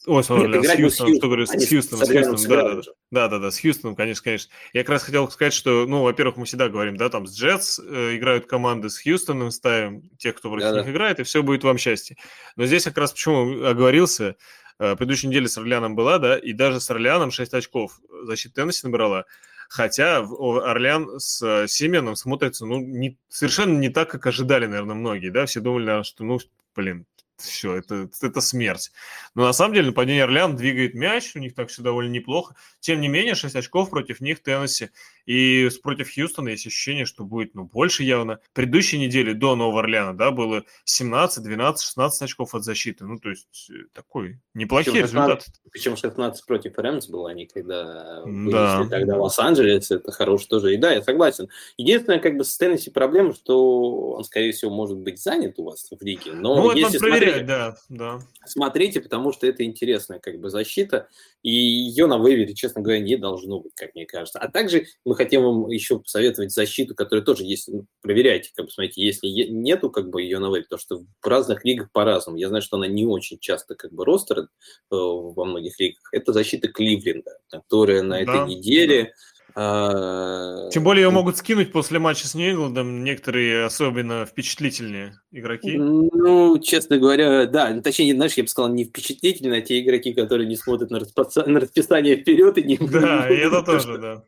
Ой, 0.06 0.22
с, 0.22 0.30
Нет, 0.30 0.64
с 0.64 0.76
Хьюстоном, 0.76 1.16
что 1.16 1.26
говорю, 1.26 1.46
с 1.46 1.50
Хьюстоном, 1.50 2.06
с 2.06 2.08
Хьюстоном, 2.08 2.42
да, 2.48 2.62
да, 2.62 2.74
да, 2.74 2.82
да, 3.10 3.28
да, 3.28 3.38
да, 3.40 3.50
с 3.50 3.58
Хьюстоном, 3.58 3.96
конечно, 3.96 4.22
конечно. 4.22 4.52
Я 4.72 4.82
как 4.82 4.90
раз 4.90 5.02
хотел 5.02 5.28
сказать, 5.28 5.52
что, 5.52 5.84
ну, 5.86 6.02
во-первых, 6.02 6.36
мы 6.36 6.44
всегда 6.44 6.68
говорим, 6.68 6.96
да, 6.96 7.08
там 7.08 7.26
с 7.26 7.36
Джетс 7.36 7.80
э, 7.80 8.16
играют 8.16 8.46
команды, 8.46 8.88
с 8.88 9.02
Хьюстоном 9.02 9.50
ставим 9.50 10.08
тех, 10.16 10.36
кто 10.36 10.48
против 10.48 10.68
да, 10.68 10.76
них 10.76 10.84
да. 10.84 10.92
играет, 10.92 11.18
и 11.18 11.24
все 11.24 11.42
будет 11.42 11.64
вам 11.64 11.76
счастье. 11.76 12.16
Но 12.54 12.66
здесь 12.66 12.84
как 12.84 12.98
раз 12.98 13.12
почему 13.12 13.64
оговорился, 13.64 14.36
э, 14.78 14.94
предыдущей 14.94 15.26
неделе 15.26 15.48
с 15.48 15.58
Орлеаном 15.58 15.96
была, 15.96 16.18
да, 16.18 16.38
и 16.38 16.52
даже 16.52 16.78
с 16.78 16.88
Орлеаном 16.88 17.32
6 17.32 17.52
очков 17.54 18.00
защита 18.22 18.54
Теннесси 18.54 18.86
набрала, 18.86 19.24
хотя 19.68 20.18
Орлеан 20.18 21.18
с 21.18 21.66
Семеном 21.66 22.14
смотрится, 22.14 22.64
ну, 22.64 22.78
не, 22.78 23.18
совершенно 23.28 23.76
не 23.76 23.88
так, 23.88 24.08
как 24.08 24.24
ожидали, 24.26 24.66
наверное, 24.66 24.94
многие, 24.94 25.30
да, 25.30 25.46
все 25.46 25.58
думали, 25.58 25.84
наверное, 25.84 26.04
что, 26.04 26.22
ну, 26.22 26.38
блин, 26.76 27.06
все, 27.36 27.76
это, 27.76 28.08
это 28.22 28.40
смерть. 28.40 28.90
Но 29.34 29.44
на 29.44 29.52
самом 29.52 29.74
деле 29.74 29.88
нападение 29.88 30.24
Орлеан 30.24 30.56
двигает 30.56 30.94
мяч, 30.94 31.34
у 31.34 31.38
них 31.38 31.54
так 31.54 31.68
все 31.68 31.82
довольно 31.82 32.10
неплохо. 32.10 32.54
Тем 32.80 33.00
не 33.00 33.08
менее, 33.08 33.34
6 33.34 33.54
очков 33.56 33.90
против 33.90 34.20
них 34.20 34.42
Теннесси. 34.42 34.90
И 35.26 35.68
против 35.82 36.14
Хьюстона 36.14 36.50
есть 36.50 36.66
ощущение, 36.66 37.04
что 37.04 37.24
будет 37.24 37.54
ну, 37.54 37.64
больше 37.64 38.04
явно. 38.04 38.38
Предыдущей 38.52 38.98
недели 38.98 39.32
до 39.32 39.56
Нового 39.56 39.80
Орлеана 39.80 40.16
да, 40.16 40.30
было 40.30 40.64
17, 40.84 41.42
12, 41.42 41.84
16 41.84 42.22
очков 42.22 42.54
от 42.54 42.64
защиты. 42.64 43.04
Ну, 43.04 43.18
то 43.18 43.30
есть 43.30 43.68
э, 43.70 43.86
такой 43.92 44.38
неплохой 44.54 44.92
причем 44.92 45.02
результат. 45.02 45.42
16, 45.42 45.62
причем 45.72 45.96
16 45.96 46.46
против 46.46 46.78
Рэмс 46.78 47.08
было, 47.08 47.30
они 47.30 47.46
когда 47.46 48.22
да. 48.24 48.86
тогда 48.88 49.16
в 49.16 49.22
Лос-Анджелес, 49.22 49.90
это 49.90 50.12
хороший 50.12 50.46
тоже. 50.46 50.74
И 50.74 50.76
да, 50.76 50.92
я 50.92 51.02
согласен. 51.02 51.48
Единственное, 51.76 52.20
как 52.20 52.36
бы 52.36 52.44
с 52.44 52.56
Теннесси 52.56 52.90
проблема, 52.90 53.34
что 53.34 54.12
он, 54.12 54.24
скорее 54.24 54.52
всего, 54.52 54.70
может 54.70 54.96
быть 54.96 55.20
занят 55.20 55.54
у 55.58 55.64
вас 55.64 55.88
в 55.90 56.04
лиге. 56.04 56.32
Но 56.34 56.54
ну, 56.56 56.72
если 56.72 56.98
проверять, 57.32 57.46
да, 57.46 57.76
да. 57.88 58.20
Смотрите, 58.44 59.00
потому 59.00 59.32
что 59.32 59.46
это 59.46 59.64
интересная 59.64 60.18
как 60.18 60.40
бы 60.40 60.50
защита, 60.50 61.08
и 61.42 61.50
ее 61.50 62.06
на 62.06 62.18
вейвере, 62.18 62.54
честно 62.54 62.80
говоря, 62.80 63.00
не 63.00 63.16
должно 63.16 63.60
быть, 63.60 63.72
как 63.74 63.94
мне 63.94 64.06
кажется. 64.06 64.38
А 64.38 64.50
также 64.50 64.86
мы 65.04 65.14
хотим 65.14 65.42
вам 65.42 65.68
еще 65.68 65.98
посоветовать 65.98 66.52
защиту, 66.52 66.94
которая 66.94 67.24
тоже 67.24 67.44
есть, 67.44 67.68
ну, 67.68 67.86
проверяйте, 68.00 68.50
как 68.54 68.66
бы, 68.66 68.72
смотрите, 68.72 69.04
если 69.04 69.28
нету 69.28 69.90
как 69.90 70.10
бы 70.10 70.22
ее 70.22 70.38
на 70.38 70.46
вейвере, 70.46 70.64
потому 70.64 70.80
что 70.80 70.98
в 71.20 71.26
разных 71.26 71.64
лигах 71.64 71.90
по-разному. 71.92 72.38
Я 72.38 72.48
знаю, 72.48 72.62
что 72.62 72.76
она 72.76 72.86
не 72.86 73.06
очень 73.06 73.38
часто 73.38 73.74
как 73.74 73.92
бы 73.92 74.04
ростер 74.04 74.38
э, 74.38 74.44
во 74.90 75.44
многих 75.44 75.78
лигах. 75.78 76.08
Это 76.12 76.32
защита 76.32 76.68
Кливленда, 76.68 77.38
которая 77.48 78.02
на 78.02 78.16
да. 78.16 78.20
этой 78.22 78.54
неделе 78.54 79.12
а, 79.58 80.68
Тем 80.68 80.84
более 80.84 81.04
ее 81.04 81.10
могут 81.10 81.38
скинуть 81.38 81.72
после 81.72 81.98
матча 81.98 82.28
с 82.28 82.34
Нью-Ингландом 82.34 83.02
некоторые 83.02 83.64
особенно 83.64 84.26
впечатлительные 84.26 85.18
игроки. 85.38 85.76
Ну, 85.76 86.58
честно 86.58 86.98
говоря, 86.98 87.46
да. 87.46 87.70
Ну, 87.70 87.82
точнее, 87.82 88.14
знаешь, 88.14 88.34
я 88.34 88.42
бы 88.42 88.48
сказал, 88.48 88.70
не 88.72 88.84
впечатлительные, 88.84 89.60
а 89.60 89.64
те 89.64 89.80
игроки, 89.80 90.12
которые 90.12 90.46
не 90.46 90.56
смотрят 90.56 90.90
на, 90.90 90.98
распа- 90.98 91.46
на 91.46 91.60
расписание 91.60 92.16
вперед 92.16 92.58
и 92.58 92.62
не... 92.62 92.76
Да, 92.96 93.28
и 93.28 93.36
это 93.36 93.62
тоже, 93.66 93.98
да. 93.98 94.24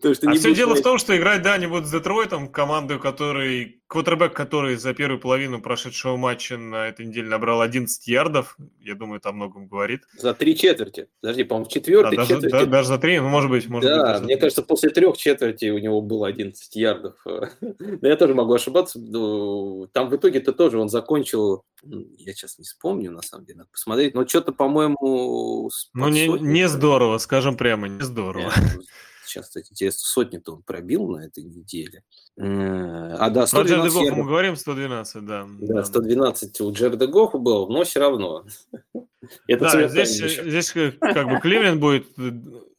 То, 0.00 0.14
что 0.14 0.30
а 0.30 0.34
все 0.34 0.54
дело 0.54 0.74
в 0.74 0.82
том, 0.82 0.98
что 0.98 1.16
играть, 1.16 1.42
да, 1.42 1.54
они 1.54 1.66
будут 1.66 1.86
с 1.86 1.90
Детройтом, 1.90 2.48
командой, 2.48 2.98
который 2.98 3.80
Квотербек, 3.94 4.32
который 4.32 4.74
за 4.74 4.92
первую 4.92 5.20
половину 5.20 5.60
прошедшего 5.60 6.16
матча 6.16 6.56
на 6.56 6.88
этой 6.88 7.06
неделе 7.06 7.28
набрал 7.28 7.60
11 7.60 8.06
ярдов, 8.08 8.56
я 8.80 8.96
думаю, 8.96 9.18
это 9.18 9.28
о 9.28 9.32
многом 9.32 9.68
говорит. 9.68 10.00
За 10.18 10.34
три 10.34 10.56
четверти. 10.56 11.06
Подожди, 11.20 11.44
по-моему, 11.44 11.68
в 11.68 11.72
четвертой 11.72 12.16
да, 12.16 12.26
четверти. 12.26 12.50
Да, 12.50 12.66
даже 12.66 12.88
за 12.88 12.98
три, 12.98 13.20
ну, 13.20 13.28
может 13.28 13.50
быть. 13.50 13.68
Может 13.68 13.88
да, 13.88 14.14
быть, 14.14 14.24
мне 14.24 14.36
кажется, 14.36 14.62
после 14.62 14.90
трех 14.90 15.16
четверти 15.16 15.66
у 15.70 15.78
него 15.78 16.00
было 16.00 16.26
11 16.26 16.74
ярдов. 16.74 17.14
Но 17.24 18.08
я 18.08 18.16
тоже 18.16 18.34
могу 18.34 18.54
ошибаться. 18.54 18.98
Там 18.98 20.08
в 20.08 20.14
итоге-то 20.34 20.52
тоже 20.52 20.78
он 20.78 20.88
закончил, 20.88 21.64
я 21.82 22.32
сейчас 22.32 22.58
не 22.58 22.64
вспомню, 22.64 23.10
на 23.12 23.22
самом 23.22 23.44
деле, 23.46 23.58
надо 23.58 23.70
посмотреть, 23.70 24.14
но 24.14 24.26
что-то, 24.26 24.52
по-моему... 24.52 25.70
Ну, 25.92 26.08
не, 26.08 26.26
не 26.26 26.68
здорово, 26.68 27.18
скажем 27.18 27.56
прямо, 27.56 27.88
не 27.88 28.02
здорово. 28.02 28.52
Нет, 28.56 28.86
сейчас, 29.24 29.46
кстати, 29.46 29.70
интересно, 29.70 30.00
сотни-то 30.00 30.54
он 30.54 30.62
пробил 30.62 31.08
на 31.08 31.26
этой 31.26 31.44
неделе. 31.44 32.02
А, 32.36 33.30
да, 33.30 33.46
112 33.46 33.52
Про 33.52 34.02
Джерда 34.02 34.16
мы 34.16 34.24
говорим, 34.24 34.56
112, 34.56 35.24
да. 35.24 35.46
Да, 35.60 35.84
112 35.84 36.60
у 36.60 36.72
Джерда 36.72 37.06
Гоффа 37.06 37.38
было, 37.38 37.66
но 37.68 37.84
все 37.84 38.00
равно. 38.00 38.44
Это 39.48 39.70
да, 39.72 39.88
здесь, 39.88 40.16
здесь 40.18 40.72
как 40.72 41.28
бы 41.28 41.40
Кливленд 41.40 41.80
будет, 41.80 42.06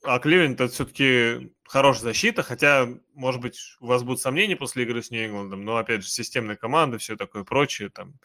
а 0.03 0.19
Кливленд 0.19 0.61
это 0.61 0.71
все-таки 0.71 1.54
хорошая 1.67 2.03
защита, 2.03 2.43
хотя, 2.43 2.87
может 3.13 3.41
быть, 3.41 3.59
у 3.79 3.87
вас 3.87 4.03
будут 4.03 4.21
сомнения 4.21 4.55
после 4.55 4.83
игры 4.83 5.01
с 5.01 5.11
Нью-Ингландом, 5.11 5.63
но, 5.63 5.77
опять 5.77 6.03
же, 6.03 6.09
системная 6.09 6.55
команда, 6.55 6.97
все 6.97 7.15
такое 7.15 7.43
прочее, 7.43 7.89
там, 7.89 8.15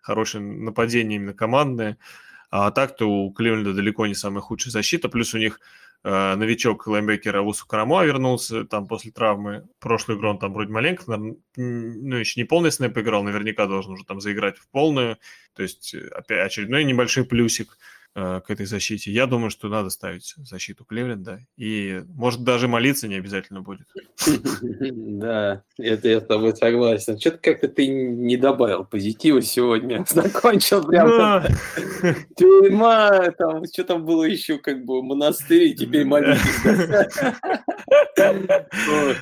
хорошее 0.00 0.42
нападение 0.42 1.16
именно 1.16 1.34
командное. 1.34 1.98
А 2.50 2.70
так-то 2.70 3.06
у 3.06 3.30
Кливленда 3.32 3.74
далеко 3.74 4.06
не 4.06 4.14
самая 4.14 4.40
худшая 4.40 4.72
защита, 4.72 5.10
плюс 5.10 5.34
у 5.34 5.38
них 5.38 5.60
э, 6.02 6.34
новичок 6.34 6.86
лайнбекера 6.86 7.42
Усу 7.42 7.66
Карамуа 7.66 8.06
вернулся 8.06 8.64
там 8.64 8.86
после 8.86 9.12
травмы. 9.12 9.68
Прошлую 9.80 10.18
игру 10.18 10.30
он 10.30 10.38
там 10.38 10.54
вроде 10.54 10.72
маленько, 10.72 11.04
ну, 11.56 12.16
еще 12.16 12.40
не 12.40 12.44
полный 12.44 12.72
снэп 12.72 12.96
играл, 12.96 13.22
наверняка 13.22 13.66
должен 13.66 13.92
уже 13.92 14.04
там 14.04 14.20
заиграть 14.22 14.56
в 14.56 14.66
полную. 14.70 15.18
То 15.54 15.62
есть, 15.62 15.94
опять 15.94 16.46
очередной 16.46 16.84
небольшой 16.84 17.24
плюсик. 17.24 17.76
Э, 18.20 18.40
к 18.44 18.50
этой 18.50 18.66
защите. 18.66 19.12
Я 19.12 19.26
думаю, 19.26 19.48
что 19.48 19.68
надо 19.68 19.90
ставить 19.90 20.34
защиту 20.38 20.84
Кливленда. 20.84 21.38
И, 21.56 22.02
может, 22.08 22.42
даже 22.42 22.66
молиться 22.66 23.06
не 23.06 23.14
обязательно 23.14 23.60
будет. 23.60 23.86
Да, 24.90 25.62
это 25.78 26.08
я 26.08 26.20
с 26.20 26.26
тобой 26.26 26.56
согласен. 26.56 27.20
Что-то 27.20 27.38
как-то 27.38 27.68
ты 27.68 27.86
не 27.86 28.36
добавил 28.36 28.84
позитива 28.84 29.40
сегодня. 29.40 30.04
Закончил 30.08 30.84
прям 30.84 31.08
тюрьма, 32.36 33.30
там, 33.38 33.62
что 33.72 33.84
там 33.84 34.04
было 34.04 34.24
еще, 34.24 34.58
как 34.58 34.84
бы, 34.84 35.00
монастырь, 35.00 35.76
теперь 35.76 36.04
молитесь. 36.04 36.42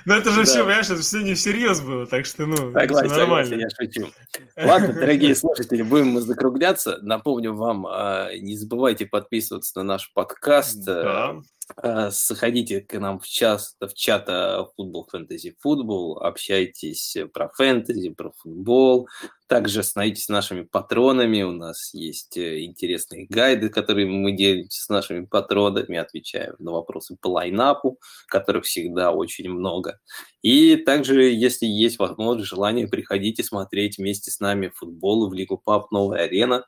Ну, 0.07 0.14
это 0.14 0.30
же 0.30 0.44
все, 0.44 0.61
понимаешь, 0.61 0.86
это 0.86 1.01
все 1.03 1.20
не 1.20 1.34
всерьез 1.34 1.80
было, 1.82 2.07
так 2.07 2.24
что, 2.24 2.47
ну, 2.47 2.70
нормально. 2.70 3.55
я 3.55 3.68
шучу. 3.68 4.09
Ладно, 4.57 4.94
дорогие 4.94 5.34
слушатели, 5.34 5.82
будем 5.82 6.09
мы 6.09 6.22
закругляться. 6.22 6.99
Напомню 7.03 7.53
вам, 7.53 7.86
а, 7.86 8.30
не 8.34 8.57
забывайте 8.57 8.86
забывайте 8.87 9.07
подписываться 9.07 9.72
на 9.78 9.82
наш 9.82 10.12
подкаст. 10.12 10.84
Да. 10.84 11.41
Э, 11.82 12.11
заходите 12.12 12.80
к 12.82 12.97
нам 13.01 13.18
в, 13.18 13.26
час, 13.26 13.74
в 13.80 13.93
чат 13.95 14.30
футбол, 14.76 15.09
фэнтези, 15.11 15.57
футбол, 15.59 16.18
общайтесь 16.18 17.16
про 17.34 17.49
фэнтези, 17.49 18.11
про 18.11 18.30
футбол. 18.30 19.09
Также 19.49 19.82
становитесь 19.82 20.28
нашими 20.28 20.62
патронами. 20.62 21.43
У 21.43 21.51
нас 21.51 21.93
есть 21.95 22.37
э, 22.37 22.64
интересные 22.64 23.26
гайды, 23.26 23.70
которые 23.70 24.07
мы 24.07 24.30
делимся 24.30 24.84
с 24.84 24.89
нашими 24.89 25.24
патронами, 25.24 25.99
отвечаем 25.99 26.55
на 26.61 26.70
вопросы 26.70 27.16
по 27.20 27.26
лайнапу, 27.26 27.99
которых 28.28 28.66
всегда 28.66 29.11
очень 29.11 29.51
много. 29.51 29.99
И 30.43 30.76
также, 30.76 31.24
если 31.24 31.66
есть 31.66 31.99
возможность, 31.99 32.51
желание, 32.51 32.87
приходите 32.87 33.43
смотреть 33.43 33.99
вместе 33.99 34.30
с 34.30 34.39
нами 34.39 34.70
футбол 34.72 35.28
в 35.28 35.34
Лигу 35.34 35.59
Пап 35.59 35.91
Новая 35.91 36.22
Арена. 36.26 36.64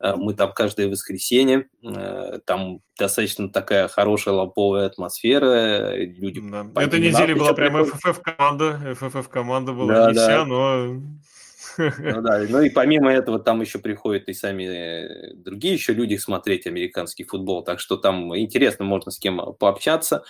Э, 0.00 0.14
мы 0.16 0.34
там 0.34 0.52
каждое 0.52 0.88
воскресенье, 0.88 1.68
э, 1.82 2.38
там 2.46 2.80
достаточно 2.98 3.50
такая 3.50 3.88
хорошая 3.88 4.34
ламповая 4.34 4.86
атмосфера. 4.86 5.94
Люди 5.94 6.40
да. 6.40 6.66
Эта 6.76 6.98
неделя 6.98 7.36
была 7.36 7.52
прям 7.52 7.84
ФФФ 7.84 8.20
команда, 8.20 8.94
ФФФ 8.94 9.28
команда 9.28 9.72
была 9.72 9.94
да, 9.94 10.08
не 10.08 10.14
да. 10.14 10.22
вся, 10.22 10.44
но 10.44 11.00
ну 11.78 12.22
да, 12.22 12.44
ну 12.48 12.62
и 12.62 12.70
помимо 12.70 13.10
этого 13.12 13.38
там 13.38 13.60
еще 13.60 13.78
приходят 13.78 14.28
и 14.28 14.34
сами 14.34 14.64
э, 14.64 15.34
другие 15.34 15.74
еще 15.74 15.92
люди 15.92 16.16
смотреть 16.16 16.66
американский 16.66 17.24
футбол, 17.24 17.62
так 17.62 17.78
что 17.78 17.96
там 17.96 18.36
интересно, 18.36 18.84
можно 18.84 19.10
с 19.10 19.18
кем 19.18 19.54
пообщаться. 19.58 20.24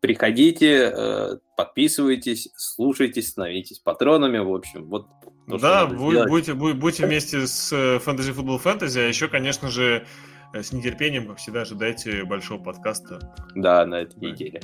Приходите, 0.00 1.40
подписывайтесь, 1.56 2.50
слушайтесь, 2.54 3.30
становитесь 3.30 3.80
патронами, 3.80 4.38
в 4.38 4.54
общем, 4.54 4.84
вот 4.84 5.08
то, 5.48 5.58
да, 5.58 5.86
будь, 5.86 6.26
будьте, 6.26 6.54
будь, 6.54 6.76
будьте 6.76 7.06
вместе 7.06 7.46
с 7.46 7.72
Fantasy 7.72 8.34
Football 8.34 8.62
Fantasy, 8.62 8.98
а 9.04 9.08
еще, 9.08 9.28
конечно 9.28 9.70
же, 9.70 10.04
э, 10.52 10.62
с 10.62 10.72
нетерпением, 10.72 11.28
как 11.28 11.38
всегда, 11.38 11.62
ожидайте 11.62 12.24
большого 12.24 12.62
подкаста. 12.62 13.20
Да, 13.54 13.86
на 13.86 14.02
этой 14.02 14.18
неделе. 14.18 14.60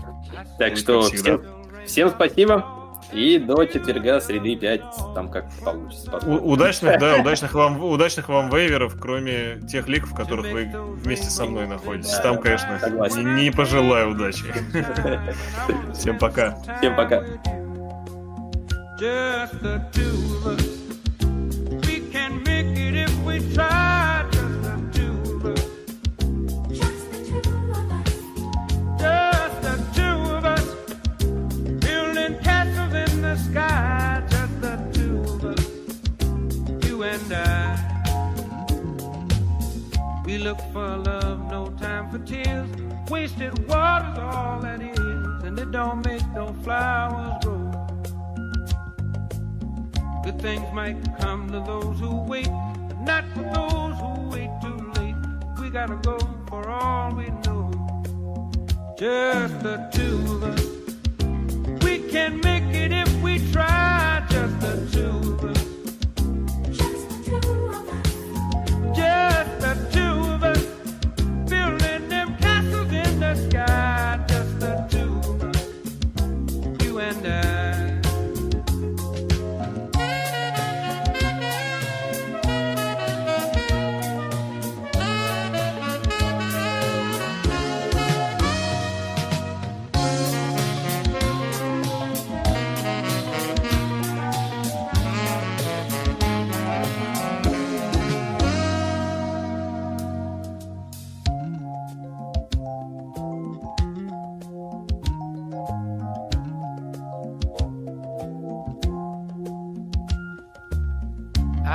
Так 0.58 0.76
что 0.76 1.02
всем, 1.02 1.42
всем 1.86 2.10
спасибо. 2.10 2.82
И 3.12 3.38
до 3.38 3.64
четверга, 3.64 4.20
среды 4.20 4.56
5, 4.56 4.80
там 5.14 5.30
как 5.30 5.52
получится. 5.64 6.18
У, 6.26 6.52
удачных, 6.52 6.98
да, 6.98 7.16
удачных 7.20 7.52
вам, 7.54 7.82
удачных 7.82 8.28
вам 8.28 8.48
вейверов, 8.48 8.96
кроме 8.98 9.60
тех 9.68 9.88
лиг, 9.88 10.06
в 10.06 10.14
которых 10.14 10.50
вы 10.52 10.70
вместе 10.74 11.26
со 11.26 11.44
мной 11.44 11.66
находитесь. 11.66 12.14
Там, 12.18 12.38
конечно, 12.38 12.80
не, 13.16 13.44
не 13.44 13.50
пожелаю 13.50 14.12
удачи. 14.12 14.44
Всем 15.92 16.18
пока. 16.18 16.56
Всем 16.78 16.96
пока. 16.96 17.24
Just 19.02 19.60
the 19.64 19.82
two 19.90 20.14
of 20.36 20.46
us. 20.46 20.64
We 21.88 21.94
can 22.12 22.40
make 22.44 22.78
it 22.78 22.94
if 22.94 23.12
we 23.24 23.40
try. 23.52 24.24
Just 24.30 24.62
the 24.62 24.76
two 24.92 25.16
of 25.34 25.44
us. 25.44 25.64
Just 26.70 27.10
the 27.10 27.18
two 27.26 27.42
of 27.72 27.90
us. 27.90 28.10
Just 29.00 29.56
the 29.66 29.76
two 29.96 30.18
of 30.36 30.44
us. 30.44 30.66
Building 31.84 32.38
castles 32.44 32.94
in 32.94 33.22
the 33.22 33.36
sky. 33.38 34.22
Just 34.30 34.60
the 34.60 34.76
two 34.94 35.18
of 35.32 35.44
us. 35.46 36.86
You 36.86 37.02
and 37.02 37.32
I. 37.32 37.42
We 40.24 40.38
look 40.38 40.60
for 40.72 40.96
love, 40.96 41.50
no 41.50 41.74
time 41.80 42.08
for 42.08 42.20
tears. 42.20 42.68
Wasted 43.10 43.66
water's 43.66 44.18
all 44.20 44.60
that 44.60 44.80
is, 44.80 44.96
and 45.42 45.58
it 45.58 45.72
don't 45.72 46.06
make 46.06 46.24
no 46.36 46.54
flowers 46.62 47.44
grow. 47.44 47.61
Good 50.24 50.40
things 50.40 50.72
might 50.72 50.96
come 51.18 51.50
to 51.50 51.60
those 51.60 51.98
who 51.98 52.22
wait, 52.22 52.48
but 52.88 53.00
not 53.00 53.24
for 53.34 53.42
those 53.42 53.96
who 53.98 54.28
wait 54.30 54.50
too 54.62 54.92
late. 54.96 55.16
We 55.60 55.68
gotta 55.68 55.96
go 55.96 56.16
for 56.48 56.68
all 56.68 57.12
we 57.14 57.26
know. 57.44 57.70
Just 58.96 59.60
the 59.62 59.76
two 59.92 60.18
of 60.34 60.42
us. 60.44 61.84
We 61.84 62.08
can 62.08 62.40
make 62.40 62.72
it 62.72 62.92
if 62.92 63.12
we 63.20 63.38
try. 63.50 64.24
Just 64.30 64.60
the 64.60 64.74
two 64.92 65.32
of 65.32 65.44
us. 65.44 65.51